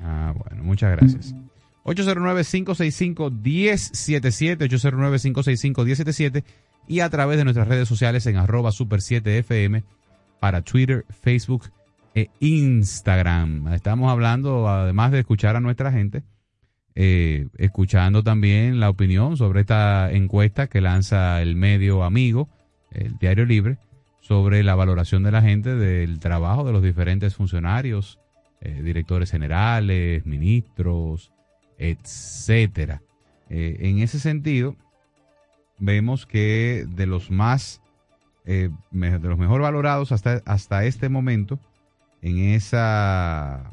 [0.00, 1.34] Ah, bueno, muchas gracias.
[1.84, 6.44] 809-565-1077, 809-565-1077
[6.86, 9.84] y a través de nuestras redes sociales en arroba super 7fm
[10.40, 11.70] para Twitter, Facebook
[12.14, 13.68] e Instagram.
[13.72, 16.22] Estamos hablando, además de escuchar a nuestra gente,
[16.94, 22.48] eh, escuchando también la opinión sobre esta encuesta que lanza el medio amigo,
[22.90, 23.78] el Diario Libre,
[24.20, 28.18] sobre la valoración de la gente del trabajo de los diferentes funcionarios,
[28.60, 31.32] eh, directores generales, ministros,
[31.78, 33.02] etcétera.
[33.48, 34.76] Eh, en ese sentido,
[35.80, 37.80] vemos que de los más,
[38.44, 41.58] eh, de los mejor valorados hasta, hasta este momento,
[42.22, 43.72] en esa,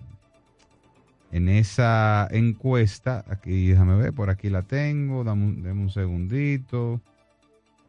[1.31, 7.01] en esa encuesta, aquí déjame ver, por aquí la tengo, dame un, dame un segundito.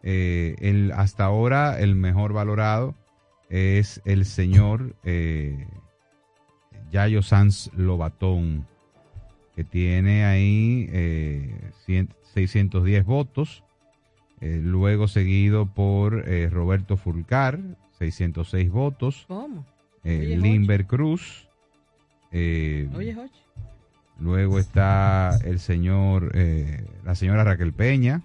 [0.02, 2.94] Eh, el, hasta ahora el mejor valorado
[3.48, 5.66] es el señor eh,
[6.90, 8.66] Yayo Sanz Lobatón,
[9.56, 13.64] que tiene ahí eh, 100 610 votos.
[14.40, 17.58] Eh, luego seguido por eh, Roberto Fulcar,
[17.98, 19.24] 606 votos.
[19.28, 19.64] ¿Cómo?
[20.04, 21.48] Eh, Limber Cruz.
[22.30, 23.16] eh, Oye,
[24.20, 28.22] luego está el señor, eh, la señora Raquel Peña.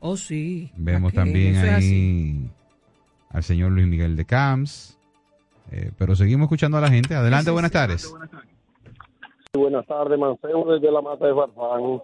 [0.00, 0.70] Oh, sí.
[0.76, 2.50] Vemos Raquel, también ahí
[3.30, 4.96] al señor Luis Miguel de Camps.
[5.70, 7.14] Eh, pero seguimos escuchando a la gente.
[7.14, 8.14] Adelante, buenas tardes.
[9.52, 12.00] Buenas tardes, Mancebo desde la Mata de Farfán.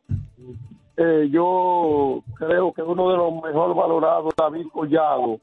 [0.96, 5.40] Eh, yo creo que uno de los mejor valorados David Collado.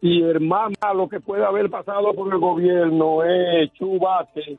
[0.00, 4.58] Y el más malo que puede haber pasado por el gobierno es Chubate,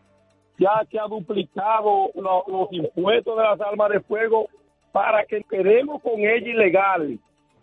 [0.57, 4.47] ya que ha duplicado lo- los impuestos de las armas de fuego
[4.91, 7.17] para que quedemos con ella ilegal,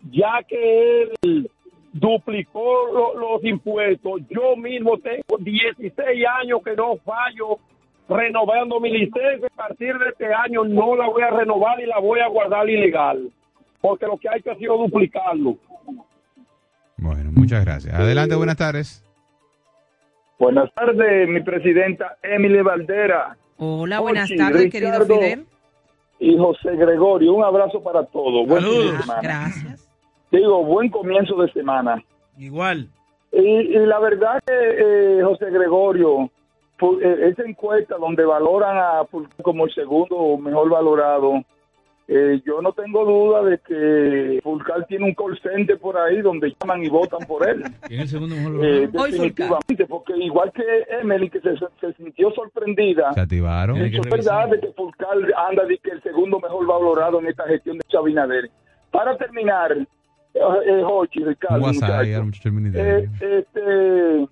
[0.09, 1.51] ya que él
[1.93, 4.21] duplicó lo- los impuestos.
[4.29, 7.59] Yo mismo tengo 16 años que no fallo
[8.09, 9.47] renovando mi licencia.
[9.53, 12.69] A partir de este año no la voy a renovar y la voy a guardar
[12.69, 13.29] ilegal,
[13.81, 15.57] porque lo que hay que hacer es duplicarlo.
[16.97, 17.93] Bueno, muchas gracias.
[17.93, 19.03] Adelante, buenas tardes.
[20.39, 23.35] Buenas tardes, mi presidenta Emily Valdera.
[23.57, 25.45] Hola, buenas Ochi, tardes, querido Fidel.
[26.19, 28.47] Y José Gregorio, un abrazo para todos.
[28.47, 29.21] Buen fin de semana.
[29.21, 29.89] Gracias.
[30.31, 32.03] Digo, buen comienzo de semana.
[32.37, 32.89] Igual.
[33.31, 36.29] Y, y la verdad que eh, José Gregorio,
[37.01, 41.43] esa encuesta donde valoran a Fulcar como el segundo mejor valorado,
[42.09, 46.55] eh, yo no tengo duda de que Fulcar tiene un call center por ahí donde
[46.61, 47.63] llaman y votan por él.
[47.87, 49.05] ¿Quién es el segundo mejor Eh, valorado?
[49.11, 50.63] definitivamente, porque igual que
[51.01, 53.77] Emily, que se, se sintió sorprendida, Se activaron.
[53.77, 55.17] es verdad de que Fulcar
[55.49, 58.49] anda de que el segundo mejor valorado en esta gestión de Chabinader.
[58.89, 59.85] Para terminar, eh,
[60.65, 62.23] eh, Jochi, Ricardo, muchacho,
[62.73, 64.27] eh, este,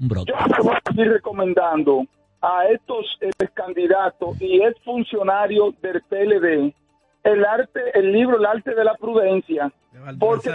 [0.00, 0.32] brote.
[0.32, 2.04] yo me voy a seguir recomendando
[2.42, 6.74] a estos eh, candidatos y ex funcionarios del PLD
[7.22, 9.70] el arte, el libro El arte de la prudencia,
[10.18, 10.50] porque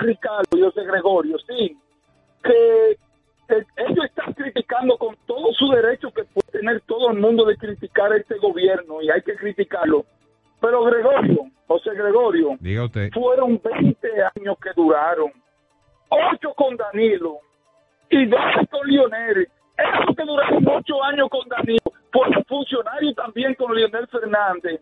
[0.00, 1.76] Ricardo y José Gregorio, sí,
[2.42, 2.96] que
[3.76, 8.12] ellos están criticando con todo su derecho que puede tener todo el mundo de criticar
[8.12, 10.04] a este gobierno y hay que criticarlo.
[10.60, 13.10] Pero Gregorio, José Gregorio, Diga usted.
[13.12, 15.32] fueron 20 años que duraron.
[16.08, 17.40] Ocho con Danilo
[18.12, 18.40] y dos
[18.70, 19.48] con Lionel.
[19.76, 21.80] Esos que duraron ocho años con Danilo
[22.12, 24.80] fueron funcionarios también con Lionel Fernández.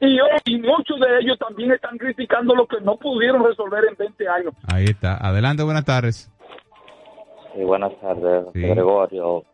[0.00, 4.28] Y hoy muchos de ellos también están criticando lo que no pudieron resolver en 20
[4.28, 4.54] años.
[4.72, 5.16] Ahí está.
[5.16, 6.30] Adelante, buenas tardes.
[7.54, 8.60] Sí, buenas tardes, Sí.
[8.62, 9.44] Gregorio.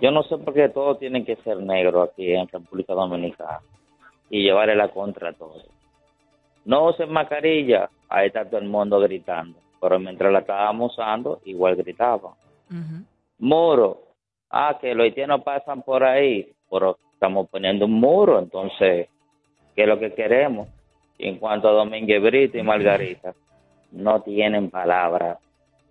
[0.00, 3.60] Yo no sé por qué todo tiene que ser negro aquí en República Dominicana
[4.30, 5.66] y llevarle la contra a todos.
[6.64, 11.76] No usen mascarilla, ahí está todo el mundo gritando, pero mientras la estábamos usando, igual
[11.76, 12.32] gritaban.
[13.38, 14.02] Muro,
[14.50, 19.08] ah, que los haitianos pasan por ahí, pero estamos poniendo un muro, entonces,
[19.74, 20.68] ¿qué es lo que queremos?
[21.18, 23.34] Y en cuanto a Domínguez Brito y Margarita,
[23.92, 25.38] no tienen palabras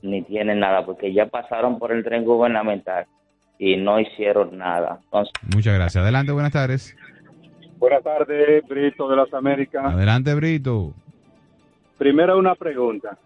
[0.01, 3.05] ni tienen nada, porque ya pasaron por el tren gubernamental
[3.57, 4.99] y no hicieron nada.
[5.05, 6.03] Entonces, Muchas gracias.
[6.03, 6.95] Adelante, buenas tardes.
[7.77, 9.93] Buenas tardes, Brito de las Américas.
[9.93, 10.93] Adelante, Brito.
[11.97, 13.17] Primero una pregunta.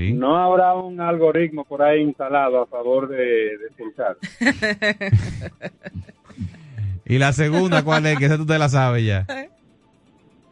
[0.00, 0.14] Sí.
[0.14, 4.16] ¿No habrá un algoritmo por ahí instalado a favor de, de Pulsar?
[7.04, 8.18] Y la segunda, ¿cuál es?
[8.18, 9.26] Que esa tú te la sabes ya.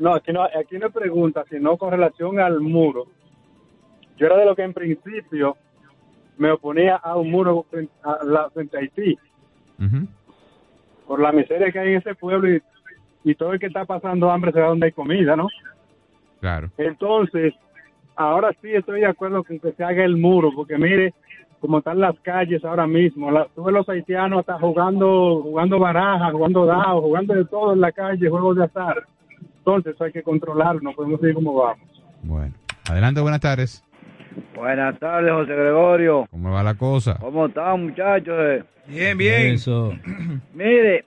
[0.00, 3.06] No, aquí no, aquí no pregunta, sino con relación al muro.
[4.16, 5.56] Yo era de lo que en principio
[6.36, 9.16] me oponía a un muro frente a, la, frente a Haití,
[11.06, 12.60] por la miseria que hay en ese pueblo y,
[13.22, 15.46] y todo el que está pasando hambre se va donde hay comida, ¿no?
[16.40, 16.72] Claro.
[16.76, 17.54] Entonces,
[18.18, 21.14] ahora sí estoy de acuerdo con que se haga el muro, porque mire
[21.60, 23.30] cómo están las calles ahora mismo.
[23.30, 27.80] La, tú ves los haitianos hasta jugando, jugando barajas, jugando dados, jugando de todo en
[27.80, 29.04] la calle, juegos de azar.
[29.58, 31.86] Entonces hay que controlarlo, no podemos seguir como vamos.
[32.22, 32.54] Bueno.
[32.90, 33.84] Adelante, buenas tardes.
[34.54, 36.26] Buenas tardes, José Gregorio.
[36.30, 37.16] ¿Cómo va la cosa?
[37.20, 38.64] ¿Cómo están, muchachos?
[38.86, 39.54] Bien, bien.
[39.54, 39.92] Eso.
[40.54, 41.04] Mire,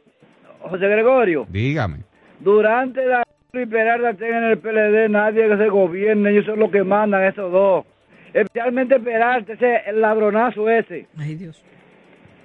[0.59, 2.03] José Gregorio, Dígame.
[2.39, 6.71] durante la y Peralta estén en el PLD, nadie que se gobierne, ellos son los
[6.71, 7.85] que mandan, esos dos.
[8.33, 11.07] Especialmente Peralta, ese el ladronazo ese.
[11.17, 11.61] Ay, Dios.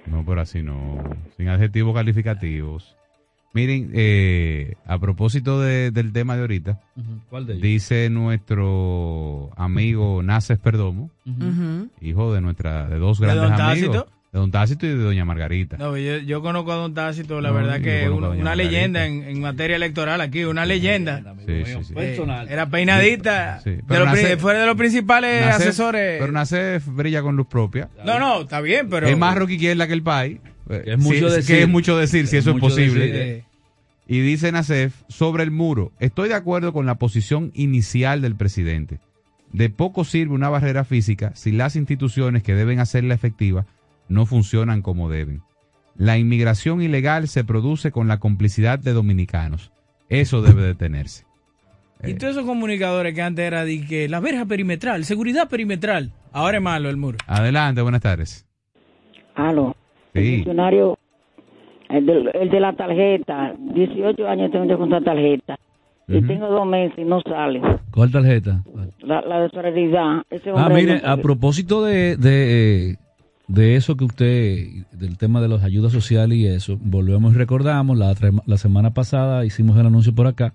[0.05, 0.97] No, pero así no.
[1.37, 2.95] Sin adjetivos calificativos.
[3.53, 6.79] Miren, eh, a propósito de- del tema de ahorita,
[7.29, 7.63] ¿Cuál de ellos?
[7.63, 11.09] dice nuestro amigo Naces Perdomo,
[12.01, 14.16] hijo de nuestra de dos ¿De grandes don amigos, Tácito?
[14.37, 15.77] De Don Tácito y de Doña Margarita.
[15.77, 18.55] No, yo, yo conozco a Don Tácito, la No, verdad que una Margarita.
[18.55, 21.35] leyenda en, en materia electoral aquí, una leyenda.
[21.45, 21.93] Sí, sí, sí.
[21.97, 22.17] Eh,
[22.49, 26.19] era peinadita, Sí, de pero Nacef- fue de los principales Nacef- asesores.
[26.19, 27.89] Pero Nacef brilla con luz propia.
[28.05, 29.07] no, no, está bien, pero...
[29.07, 30.39] es más rock izquierda que el país.
[30.69, 31.55] es mucho Sí, decir.
[31.55, 33.07] Que es mucho decir, si Es eso es mucho posible.
[33.07, 33.43] decir, eh.
[34.09, 38.99] Y dice Nacef, sobre el muro, estoy de acuerdo con la posición inicial del presidente.
[39.51, 43.65] De poco sirve una barrera física si las instituciones que deben hacerla efectiva
[44.09, 45.41] no funcionan como deben.
[45.95, 49.71] La inmigración ilegal se produce con la complicidad de dominicanos.
[50.09, 51.25] Eso debe detenerse.
[52.03, 56.57] Y todos esos comunicadores que antes era de que la verja perimetral, seguridad perimetral, ahora
[56.57, 57.17] es malo el muro.
[57.25, 58.45] Adelante, buenas tardes.
[59.35, 59.75] Aló.
[60.13, 60.97] El funcionario,
[61.89, 65.57] el de, el de la tarjeta, 18 años tengo yo con esta tarjeta.
[66.07, 66.27] Y Ujú.
[66.27, 67.61] tengo dos meses y no sale.
[67.91, 68.63] ¿Cuál tarjeta?
[69.01, 70.21] La, la de solidaridad.
[70.29, 72.95] Ese Ah, mire, no- a propósito de, de, eh,
[73.47, 77.97] de eso que usted, del tema de las ayudas sociales y eso, volvemos y recordamos,
[77.97, 78.13] la,
[78.45, 80.53] la semana pasada hicimos el anuncio por acá,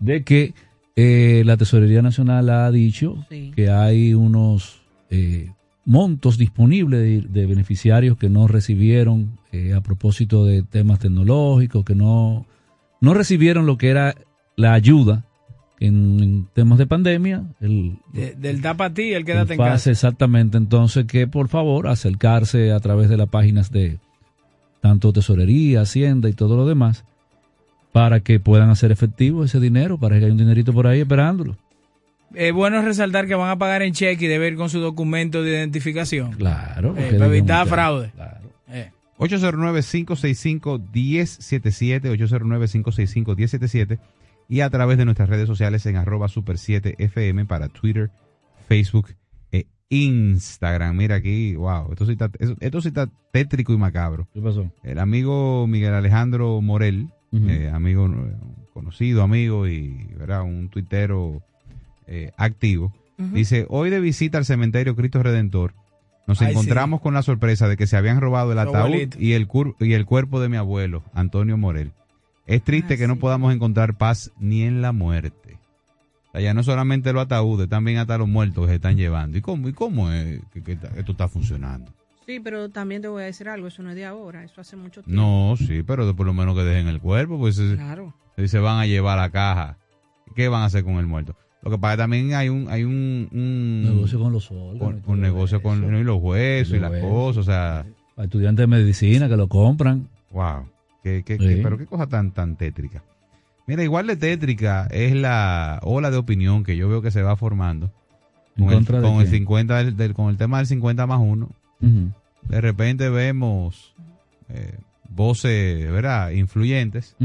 [0.00, 0.54] de que
[0.96, 5.50] eh, la Tesorería Nacional ha dicho que hay unos eh,
[5.84, 11.94] montos disponibles de, de beneficiarios que no recibieron eh, a propósito de temas tecnológicos, que
[11.94, 12.46] no,
[13.00, 14.14] no recibieron lo que era
[14.56, 15.24] la ayuda
[15.80, 19.58] en, en temas de pandemia, el, De- del tapa a ti, el el quédate en
[19.58, 19.90] FASE, casa.
[19.90, 20.56] exactamente.
[20.56, 23.98] Entonces, que por favor acercarse a través de las páginas de
[24.80, 27.04] tanto tesorería, hacienda y todo lo demás,
[27.92, 31.56] para que puedan hacer efectivo ese dinero, para que haya un dinerito por ahí esperándolo.
[32.34, 35.42] Es bueno resaltar que van a pagar en cheque y debe ir con su documento
[35.42, 36.32] de identificación.
[36.32, 36.94] Claro.
[36.98, 38.10] Eh, para evitar fraude.
[38.68, 38.90] Eh.
[39.18, 43.98] 809-565-1077, 809-565-1077
[44.48, 48.10] y a través de nuestras redes sociales en arroba super 7 FM para Twitter,
[48.68, 49.08] Facebook
[49.52, 50.96] e Instagram.
[50.96, 52.30] Mira aquí, wow, esto sí está,
[52.60, 54.28] esto sí está tétrico y macabro.
[54.34, 54.70] ¿Qué pasó?
[54.82, 58.36] El amigo Miguel Alejandro Morel, eh, amigo, eh,
[58.72, 60.42] conocido amigo y ¿verdad?
[60.42, 61.42] un tuitero
[62.06, 65.74] eh, activo, dice, hoy de visita al cementerio Cristo Redentor,
[66.26, 69.46] nos Ay, encontramos con la sorpresa de que se habían robado el ataúd y el,
[69.48, 71.92] cur- y el cuerpo de mi abuelo, Antonio Morel.
[72.46, 75.58] Es triste que no podamos encontrar paz ni en la muerte.
[76.28, 79.38] O sea, ya no solamente los ataúdes, también hasta los muertos que se están llevando.
[79.38, 81.92] ¿Y cómo, y cómo es que, esto está funcionando?
[82.26, 84.76] Sí, pero también te voy a decir algo, eso no es de ahora, eso hace
[84.76, 85.22] mucho tiempo.
[85.22, 88.14] No, sí, pero por lo menos que dejen el cuerpo, pues es- Claro.
[88.36, 89.78] Si se van a llevar la caja,
[90.34, 91.36] ¿qué van a hacer con el muerto?
[91.62, 95.02] Lo que pasa es que también hay un, hay un, un negocio con los órganos.
[95.06, 97.86] un negocio con y los huesos y, las cosas, o sea.
[98.16, 100.08] Estudiantes de medicina que lo compran.
[100.30, 100.66] Wow.
[101.04, 103.04] ¿Qué, qué, qué, pero qué cosa tan, tan tétrica.
[103.66, 107.36] Mira, igual de tétrica es la ola de opinión que yo veo que se va
[107.36, 107.92] formando
[108.58, 111.50] con, el, con el 50 del, con el tema del 50 más 1.
[112.48, 113.94] De repente vemos
[114.48, 114.78] eh,
[115.10, 116.30] voces, ¿verdad?
[116.30, 117.16] Influyentes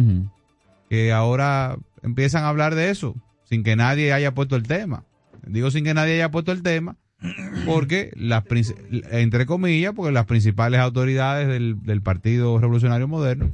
[0.90, 3.16] que ahora empiezan a hablar de eso
[3.46, 5.06] sin que nadie haya puesto el tema.
[5.48, 6.98] Digo sin que nadie haya puesto el tema
[7.66, 8.44] porque las
[9.12, 13.52] entre comillas, porque las principales autoridades del, del Partido Revolucionario Moderno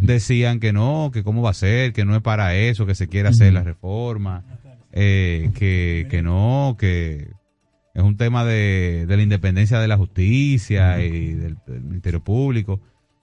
[0.00, 3.08] decían que no, que cómo va a ser, que no es para eso, que se
[3.08, 4.44] quiere hacer la reforma,
[4.92, 7.28] eh, que, que no, que
[7.94, 12.80] es un tema de, de la independencia de la justicia y del, Ministerio Público.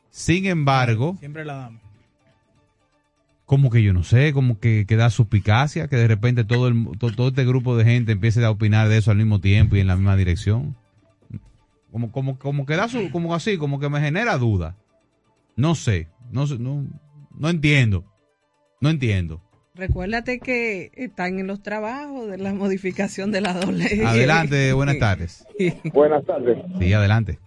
[0.09, 1.81] Sin embargo, siempre la damos.
[3.45, 6.87] Como que yo no sé, como que, que da suspicacia, que de repente todo, el,
[6.97, 9.87] todo, este grupo de gente empiece a opinar de eso al mismo tiempo y en
[9.87, 10.75] la misma dirección.
[11.91, 14.75] Como, como, como que da su, como así, como que me genera duda.
[15.55, 16.87] No sé, no, no,
[17.37, 18.05] no entiendo.
[18.81, 19.41] No entiendo.
[19.73, 23.85] Recuérdate que están en los trabajos de la modificación de la doble.
[24.05, 25.45] Adelante, buenas tardes.
[25.93, 26.57] buenas tardes.
[26.79, 27.39] Sí, adelante.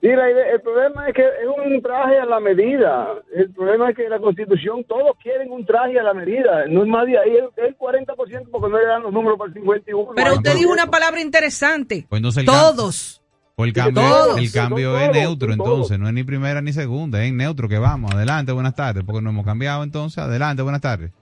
[0.00, 3.06] Sí, el problema es que es un traje a la medida.
[3.36, 6.66] El problema es que la Constitución, todos quieren un traje a la medida.
[6.66, 9.54] No es más de ahí, el, 40% porque no le dan los números para el
[9.54, 10.10] 51.
[10.16, 12.04] Pero usted dijo una palabra interesante.
[12.08, 13.21] Pues todos.
[13.54, 17.32] Pues el cambio, el cambio es neutro, entonces, no es ni primera ni segunda, es
[17.32, 18.14] neutro que vamos.
[18.14, 20.18] Adelante, buenas tardes, porque no hemos cambiado entonces.
[20.18, 21.12] Adelante, buenas tardes.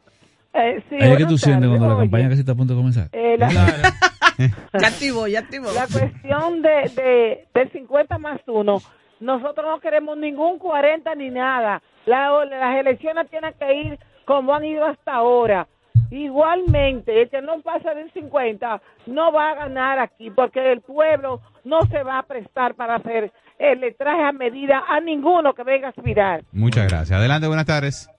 [0.53, 3.09] Eh, sí, ¿Qué tú sientes cuando la campaña casi está a punto de comenzar?
[3.13, 3.51] Eh, la,
[4.81, 5.73] ya activó, ya activó.
[5.73, 8.83] La cuestión de, de, del 50 más 1,
[9.21, 11.83] nosotros no queremos ningún 40 ni nada.
[12.07, 15.67] las elecciones tienen que ir como han ido hasta ahora.
[16.11, 21.41] Igualmente, el que no pasa del 50 no va a ganar aquí porque el pueblo
[21.65, 25.89] no se va a prestar para hacer el traje a medida a ninguno que venga
[25.89, 26.43] a aspirar.
[26.53, 27.19] Muchas gracias.
[27.19, 28.11] Adelante, buenas tardes.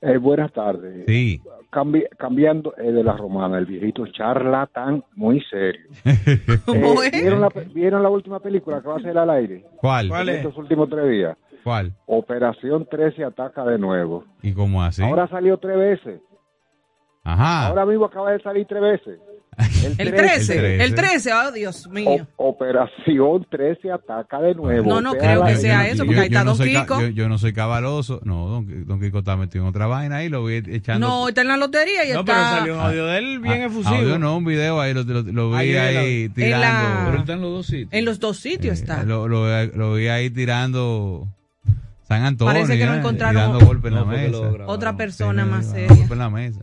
[0.00, 1.04] Eh, buenas tardes.
[1.06, 1.40] Sí.
[2.18, 5.88] cambiando eh, de la romana, el viejito charlatán, muy serio.
[6.74, 9.64] Eh, ¿vieron, la, ¿vieron, la, última película que va a ser al aire?
[9.76, 10.08] ¿Cuál?
[10.08, 10.36] ¿Cuál es?
[10.38, 11.36] Estos últimos tres días.
[11.62, 11.92] ¿Cuál?
[12.06, 14.24] Operación 13 ataca de nuevo.
[14.42, 15.02] ¿Y cómo así?
[15.02, 16.20] Ahora salió tres veces.
[17.24, 17.68] Ajá.
[17.68, 19.18] Ahora mismo acaba de salir tres veces.
[19.98, 22.26] El 13, el 13, oh Dios mío.
[22.36, 24.88] Operación 13 ataca de nuevo.
[24.88, 27.08] No, no creo que sea eso, porque ahí está Don Kiko.
[27.08, 28.20] Yo, no soy cabaloso.
[28.24, 31.06] No, Don, don, Kiko está metido en otra vaina ahí, lo voy echando.
[31.06, 32.14] No, está en la lotería y está.
[32.14, 33.94] No, pero salió un audio de él bien ah, efusivo.
[33.94, 37.10] Audio no, un video ahí, lo, lo, vi ahí tirando.
[37.10, 37.92] Pero está en los dos sitios.
[37.92, 39.02] En los dos sitios eh, está.
[39.04, 41.28] Lo, lo, vi ahí tirando.
[42.08, 42.54] San Antonio.
[42.54, 44.38] Parece que no encontraron golpe en la mesa.
[44.66, 45.94] Otra persona más seria.
[45.94, 46.60] Golpe en la mesa.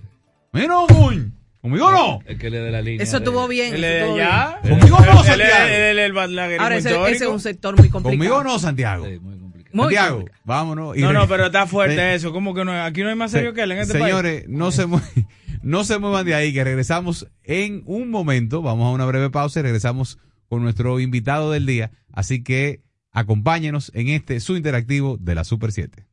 [0.51, 1.31] Mira, Guñ.
[1.61, 2.19] ¿Conmigo no?
[2.25, 3.03] Es que le de la línea.
[3.03, 3.75] Eso estuvo bien.
[3.75, 4.59] Eso ya.
[4.61, 6.59] ¿Conmigo no, Santiago?
[6.59, 8.17] Ahora ese, ese, es un sector muy complicado.
[8.17, 9.05] ¿Conmigo no, Santiago?
[9.05, 9.69] Sí, muy complicado.
[9.73, 10.41] Muy Santiago, complicado.
[10.45, 10.97] vámonos.
[10.97, 12.31] no, no, pero está fuerte eso.
[12.31, 12.71] ¿Cómo que no?
[12.71, 14.57] Aquí no hay más serio que él en este Señores, país.
[14.57, 14.87] no se,
[15.61, 18.61] no se muevan de ahí, que regresamos en un momento.
[18.61, 20.17] Vamos a una breve pausa y regresamos
[20.47, 21.91] con nuestro invitado del día.
[22.13, 26.05] Así que acompáñenos en este su interactivo de la Super 7.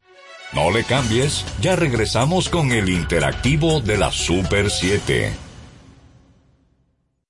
[0.53, 5.46] No le cambies, ya regresamos con el interactivo de la Super 7.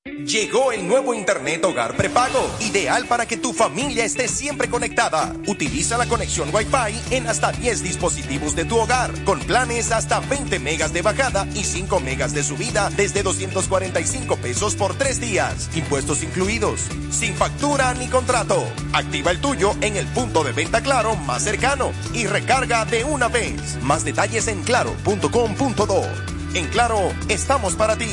[0.06, 5.34] Llegó el nuevo Internet Hogar Prepago, ideal para que tu familia esté siempre conectada.
[5.48, 10.60] Utiliza la conexión Wi-Fi en hasta 10 dispositivos de tu hogar, con planes hasta 20
[10.60, 16.22] megas de bajada y 5 megas de subida desde 245 pesos por 3 días, impuestos
[16.22, 18.64] incluidos, sin factura ni contrato.
[18.92, 23.26] Activa el tuyo en el punto de venta Claro más cercano y recarga de una
[23.26, 23.82] vez.
[23.82, 26.02] Más detalles en claro.com.do.
[26.54, 28.08] En Claro, estamos para ti.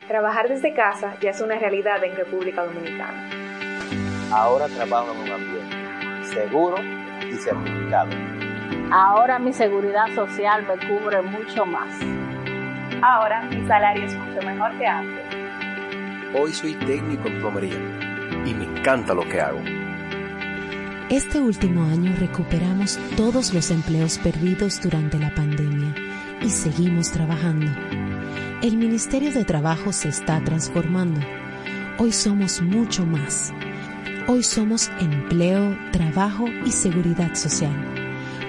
[0.07, 3.29] Trabajar desde casa ya es una realidad en República Dominicana.
[4.31, 5.75] Ahora trabajo en un ambiente
[6.33, 6.77] seguro
[7.29, 8.32] y certificado.
[8.95, 11.91] Ahora mi seguridad social me cubre mucho más.
[13.01, 15.25] Ahora mi salario es mucho mejor que antes.
[16.39, 17.79] Hoy soy técnico en plomería
[18.45, 19.59] y me encanta lo que hago.
[21.09, 25.95] Este último año recuperamos todos los empleos perdidos durante la pandemia
[26.43, 27.71] y seguimos trabajando.
[28.61, 31.19] El Ministerio de Trabajo se está transformando.
[31.97, 33.51] Hoy somos mucho más.
[34.27, 37.92] Hoy somos empleo, trabajo y seguridad social.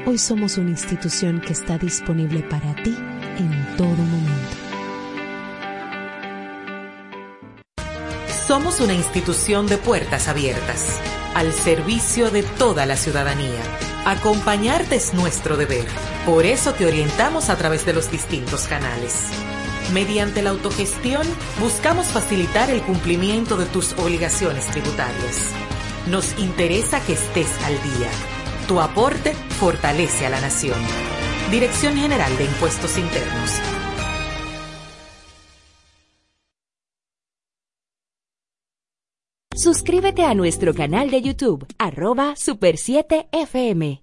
[0.07, 2.95] Hoy somos una institución que está disponible para ti
[3.39, 4.57] en todo momento.
[8.47, 11.01] Somos una institución de puertas abiertas,
[11.35, 13.63] al servicio de toda la ciudadanía.
[14.05, 15.87] Acompañarte es nuestro deber.
[16.27, 19.29] Por eso te orientamos a través de los distintos canales.
[19.95, 21.27] Mediante la autogestión,
[21.61, 25.49] buscamos facilitar el cumplimiento de tus obligaciones tributarias.
[26.11, 28.34] Nos interesa que estés al día.
[28.67, 30.79] Tu aporte fortalece a la nación.
[31.51, 33.51] Dirección General de Impuestos Internos.
[39.55, 44.03] Suscríbete a nuestro canal de YouTube, arroba Super 7 FM.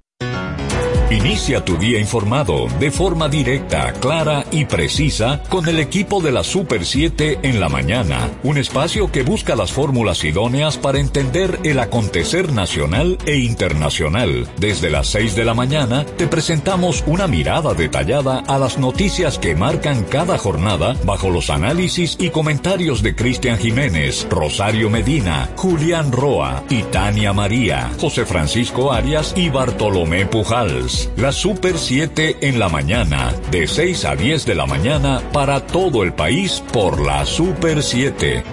[1.11, 6.41] Inicia tu día informado de forma directa, clara y precisa con el equipo de la
[6.41, 11.79] Super 7 en la mañana, un espacio que busca las fórmulas idóneas para entender el
[11.79, 14.47] acontecer nacional e internacional.
[14.55, 19.53] Desde las 6 de la mañana te presentamos una mirada detallada a las noticias que
[19.53, 26.63] marcan cada jornada bajo los análisis y comentarios de Cristian Jiménez, Rosario Medina, Julián Roa
[26.69, 31.01] y Tania María, José Francisco Arias y Bartolomé Pujals.
[31.18, 36.03] La Super 7 en la mañana, de 6 a 10 de la mañana para todo
[36.03, 38.44] el país por la Super 7.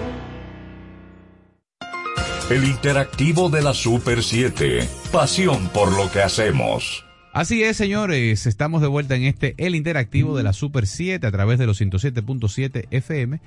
[2.49, 4.87] El interactivo de la Super 7.
[5.11, 7.05] Pasión por lo que hacemos.
[7.33, 11.31] Así es, señores, estamos de vuelta en este El Interactivo de la Super 7 a
[11.31, 13.39] través de los 107.7 FM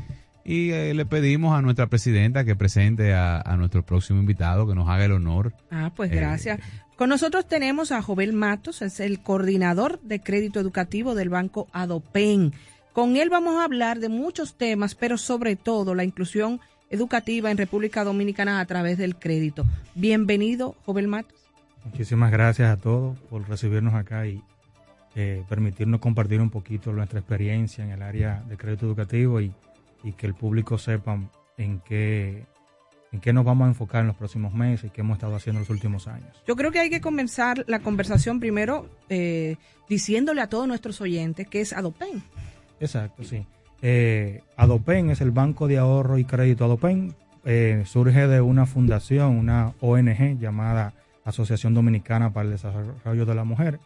[0.45, 4.75] y eh, le pedimos a nuestra presidenta que presente a, a, nuestro próximo invitado, que
[4.75, 5.53] nos haga el honor.
[5.71, 6.59] Ah, pues gracias.
[6.59, 6.63] Eh,
[7.03, 12.53] con nosotros tenemos a Jovel Matos, es el coordinador de crédito educativo del Banco Adopen.
[12.93, 16.61] Con él vamos a hablar de muchos temas, pero sobre todo la inclusión
[16.91, 19.65] educativa en República Dominicana a través del crédito.
[19.97, 21.41] Bienvenido, Jovel Matos.
[21.85, 24.41] Muchísimas gracias a todos por recibirnos acá y
[25.17, 29.53] eh, permitirnos compartir un poquito nuestra experiencia en el área de crédito educativo y,
[30.05, 31.19] y que el público sepa
[31.57, 32.47] en qué
[33.13, 35.59] en qué nos vamos a enfocar en los próximos meses y qué hemos estado haciendo
[35.59, 36.43] en los últimos años.
[36.47, 39.57] Yo creo que hay que comenzar la conversación primero eh,
[39.89, 42.23] diciéndole a todos nuestros oyentes que es Adopen.
[42.81, 43.47] Exacto, sí.
[43.83, 47.15] Eh, Adopen es el Banco de Ahorro y Crédito Adopen.
[47.45, 50.95] Eh, surge de una fundación, una ONG llamada
[51.25, 53.79] Asociación Dominicana para el Desarrollo de la Mujer.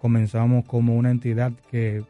[0.00, 2.02] Comenzamos como una entidad que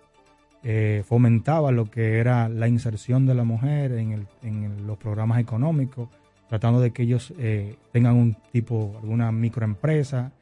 [0.62, 5.38] eh, fomentaba lo que era la inserción de la mujer en, el, en los programas
[5.38, 6.08] económicos
[6.48, 10.32] tratando de que ellos eh, tengan un tipo, alguna microempresa.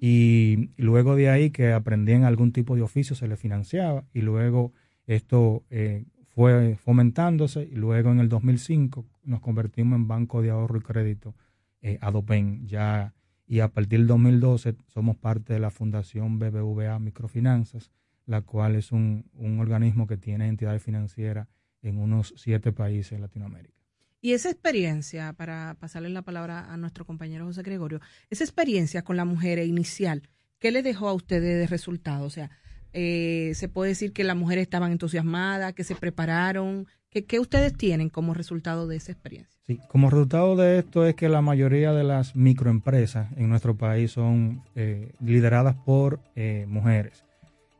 [0.00, 4.04] Y, luego de ahí que aprendían algún tipo de oficio se les financiaba.
[4.12, 4.72] Y luego
[5.06, 7.68] esto eh, fue fomentándose.
[7.70, 11.34] Y luego en el 2005 nos convertimos en Banco de Ahorro y Crédito
[11.82, 12.66] eh, Adopen.
[12.66, 13.14] Ya
[13.48, 17.90] y a partir del 2012 somos parte de la Fundación BBVA Microfinanzas,
[18.26, 21.48] la cual es un, un organismo que tiene entidades financieras
[21.80, 23.77] en unos siete países en Latinoamérica.
[24.20, 28.00] Y esa experiencia, para pasarle la palabra a nuestro compañero José Gregorio,
[28.30, 30.22] esa experiencia con la mujer inicial,
[30.58, 32.24] ¿qué le dejó a ustedes de resultado?
[32.24, 32.50] O sea,
[32.92, 36.88] eh, se puede decir que las mujeres estaban entusiasmadas, que se prepararon.
[37.10, 39.56] ¿Qué, ¿Qué, ustedes tienen como resultado de esa experiencia?
[39.66, 44.10] Sí, como resultado de esto es que la mayoría de las microempresas en nuestro país
[44.10, 47.24] son eh, lideradas por eh, mujeres.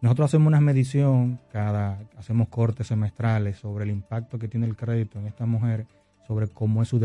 [0.01, 5.19] Nosotros hacemos una medición, cada, hacemos cortes semestrales sobre el impacto que tiene el crédito
[5.19, 5.89] en estas mujeres
[6.29, 7.01] sobre cómo es su,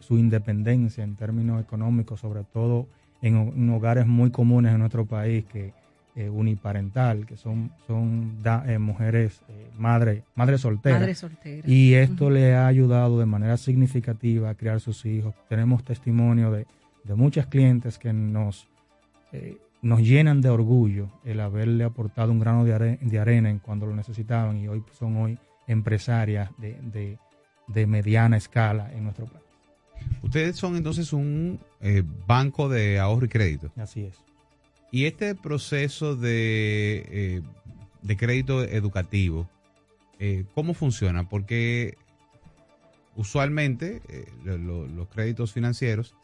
[0.00, 2.86] su independencia en términos económicos, sobre todo
[3.20, 5.72] en, hogares muy comunes en nuestro país, que
[6.14, 11.00] eh, uniparental, que son, son eh, mujeres eh, madres madre solteras.
[11.00, 11.68] Madre soltera.
[11.68, 15.34] Y esto le ha ayudado de manera significativa a criar sus hijos.
[15.48, 16.66] Tenemos testimonio de,
[17.04, 18.68] de muchas clientes que nos
[19.82, 23.86] nos llenan de orgullo el haberle aportado un grano de, are- de arena en cuando
[23.86, 25.38] lo necesitaban y hoy son hoy
[25.68, 27.18] empresarias de, de-
[27.68, 29.44] de mediana escala en nuestro país.
[30.22, 33.70] Ustedes son entonces un eh, banco de ahorro y crédito.
[33.76, 34.14] Así es.
[34.90, 37.42] Y este proceso de, eh,
[38.02, 39.48] de crédito educativo,
[40.18, 41.28] eh, ¿cómo funciona?
[41.28, 41.96] Porque
[43.16, 46.14] usualmente eh, lo- lo- los créditos financieros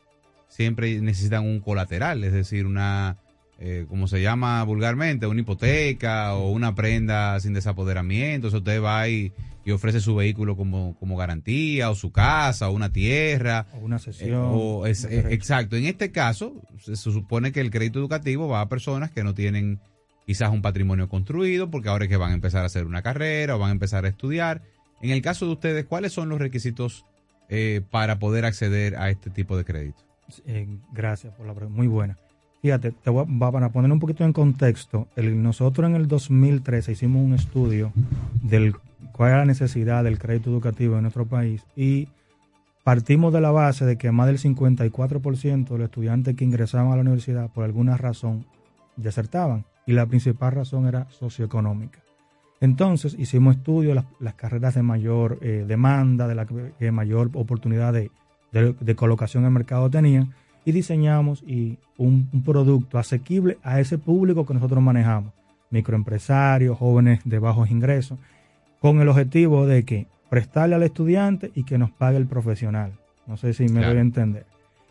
[0.48, 3.16] siempre necesitan un colateral, es decir, una,
[3.58, 8.46] eh, como se llama vulgarmente, una hipoteca o una prenda sin desapoderamiento.
[8.48, 9.32] O sea, usted va y,
[9.64, 13.66] y ofrece su vehículo como, como garantía, o su casa, o una tierra.
[13.74, 14.30] O una sesión.
[14.30, 15.76] Eh, o es- de eh, exacto.
[15.76, 19.34] En este caso, se, se supone que el crédito educativo va a personas que no
[19.34, 19.78] tienen
[20.26, 23.56] quizás un patrimonio construido, porque ahora es que van a empezar a hacer una carrera
[23.56, 24.62] o van a empezar a estudiar.
[25.02, 27.04] En el caso de ustedes, ¿cuáles son los requisitos
[27.50, 29.98] eh, para poder acceder a este tipo de crédito?
[30.92, 32.16] Gracias por la pregunta, muy buena.
[32.62, 36.92] Fíjate, te voy a- para poner un poquito en contexto, el- nosotros en el 2013
[36.92, 37.92] hicimos un estudio
[38.42, 38.74] del
[39.14, 41.64] cuál era la necesidad del crédito educativo en nuestro país.
[41.76, 42.08] Y
[42.82, 46.96] partimos de la base de que más del 54% de los estudiantes que ingresaban a
[46.96, 48.44] la universidad por alguna razón
[48.96, 49.64] desertaban.
[49.86, 52.00] Y la principal razón era socioeconómica.
[52.60, 56.46] Entonces hicimos estudios, las, las carreras de mayor eh, demanda, de la
[56.92, 60.32] mayor oportunidad de colocación en el mercado tenían
[60.64, 65.32] y diseñamos y un, un producto asequible a ese público que nosotros manejamos,
[65.70, 68.18] microempresarios, jóvenes de bajos ingresos,
[68.84, 72.92] con el objetivo de que prestarle al estudiante y que nos pague el profesional.
[73.26, 73.88] No sé si me Claro.
[73.88, 74.44] doy a entender.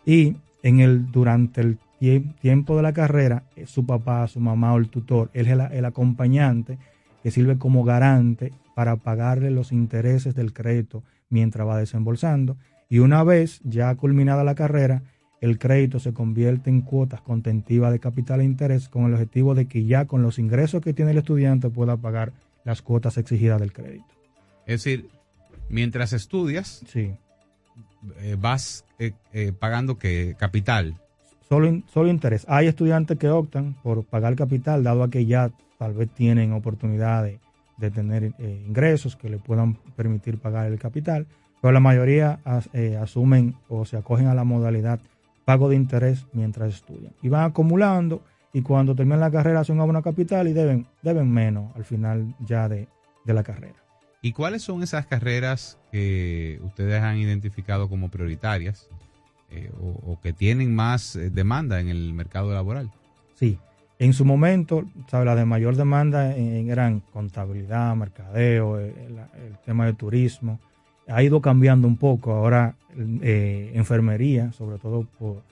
[0.04, 4.74] Y en el durante el tie- tiempo de la carrera, eh, su papá, su mamá
[4.74, 6.80] o el tutor, él es el, el acompañante
[7.22, 12.58] que sirve como garante para pagarle los intereses del crédito mientras va desembolsando.
[12.90, 15.04] Y una vez ya culminada la carrera,
[15.40, 19.68] el crédito se convierte en cuotas contentivas de capital e interés con el objetivo de
[19.68, 22.32] que ya con los ingresos que tiene el estudiante pueda pagar
[22.64, 24.06] las cuotas exigidas del crédito.
[24.66, 25.10] Es decir,
[25.70, 27.12] mientras estudias, Sí.
[28.20, 30.96] eh, vas eh, eh, pagando que capital.
[31.50, 32.46] Solo, in- solo interés.
[32.48, 37.24] Hay estudiantes que optan por pagar capital, dado a que ya tal vez tienen oportunidad
[37.24, 37.40] de,
[37.78, 41.28] de tener eh, ingresos que le puedan permitir pagar el capital,
[41.62, 45.00] pero la mayoría as- eh, asumen o se acogen a la modalidad
[45.46, 47.14] pago de interés mientras estudian.
[47.22, 48.22] Y van acumulando
[48.54, 52.36] y cuando terminan la carrera hacen una buena capital y deben, deben menos al final
[52.40, 52.88] ya de,
[53.26, 53.76] de la carrera.
[54.22, 58.88] ¿Y cuáles son esas carreras que ustedes han identificado como prioritarias
[59.50, 62.90] eh, o, o que tienen más eh, demanda en el mercado laboral?
[63.36, 63.60] Sí,
[64.00, 65.26] en su momento, ¿sabe?
[65.26, 70.60] la de mayor demanda eran contabilidad, mercadeo, eh, el, el tema de turismo.
[71.08, 72.34] Ha ido cambiando un poco.
[72.34, 72.76] Ahora,
[73.22, 75.44] eh, enfermería, sobre todo por,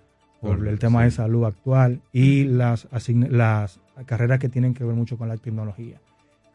[0.42, 2.88] por el tema de salud actual, y las,
[3.30, 6.02] las carreras que tienen que ver mucho con la tecnología.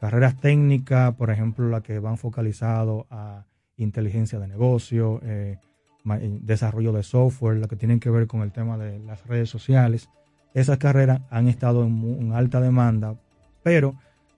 [0.01, 3.45] Carreras técnicas, por ejemplo, las que van focalizado a
[3.77, 5.59] inteligencia de negocio, eh,
[6.05, 9.49] eh, desarrollo de software, las que tienen que ver con el tema de las redes
[9.49, 10.09] sociales.
[10.53, 13.15] Esas carreras han estado en, en alta demanda,
[13.63, 13.95] pero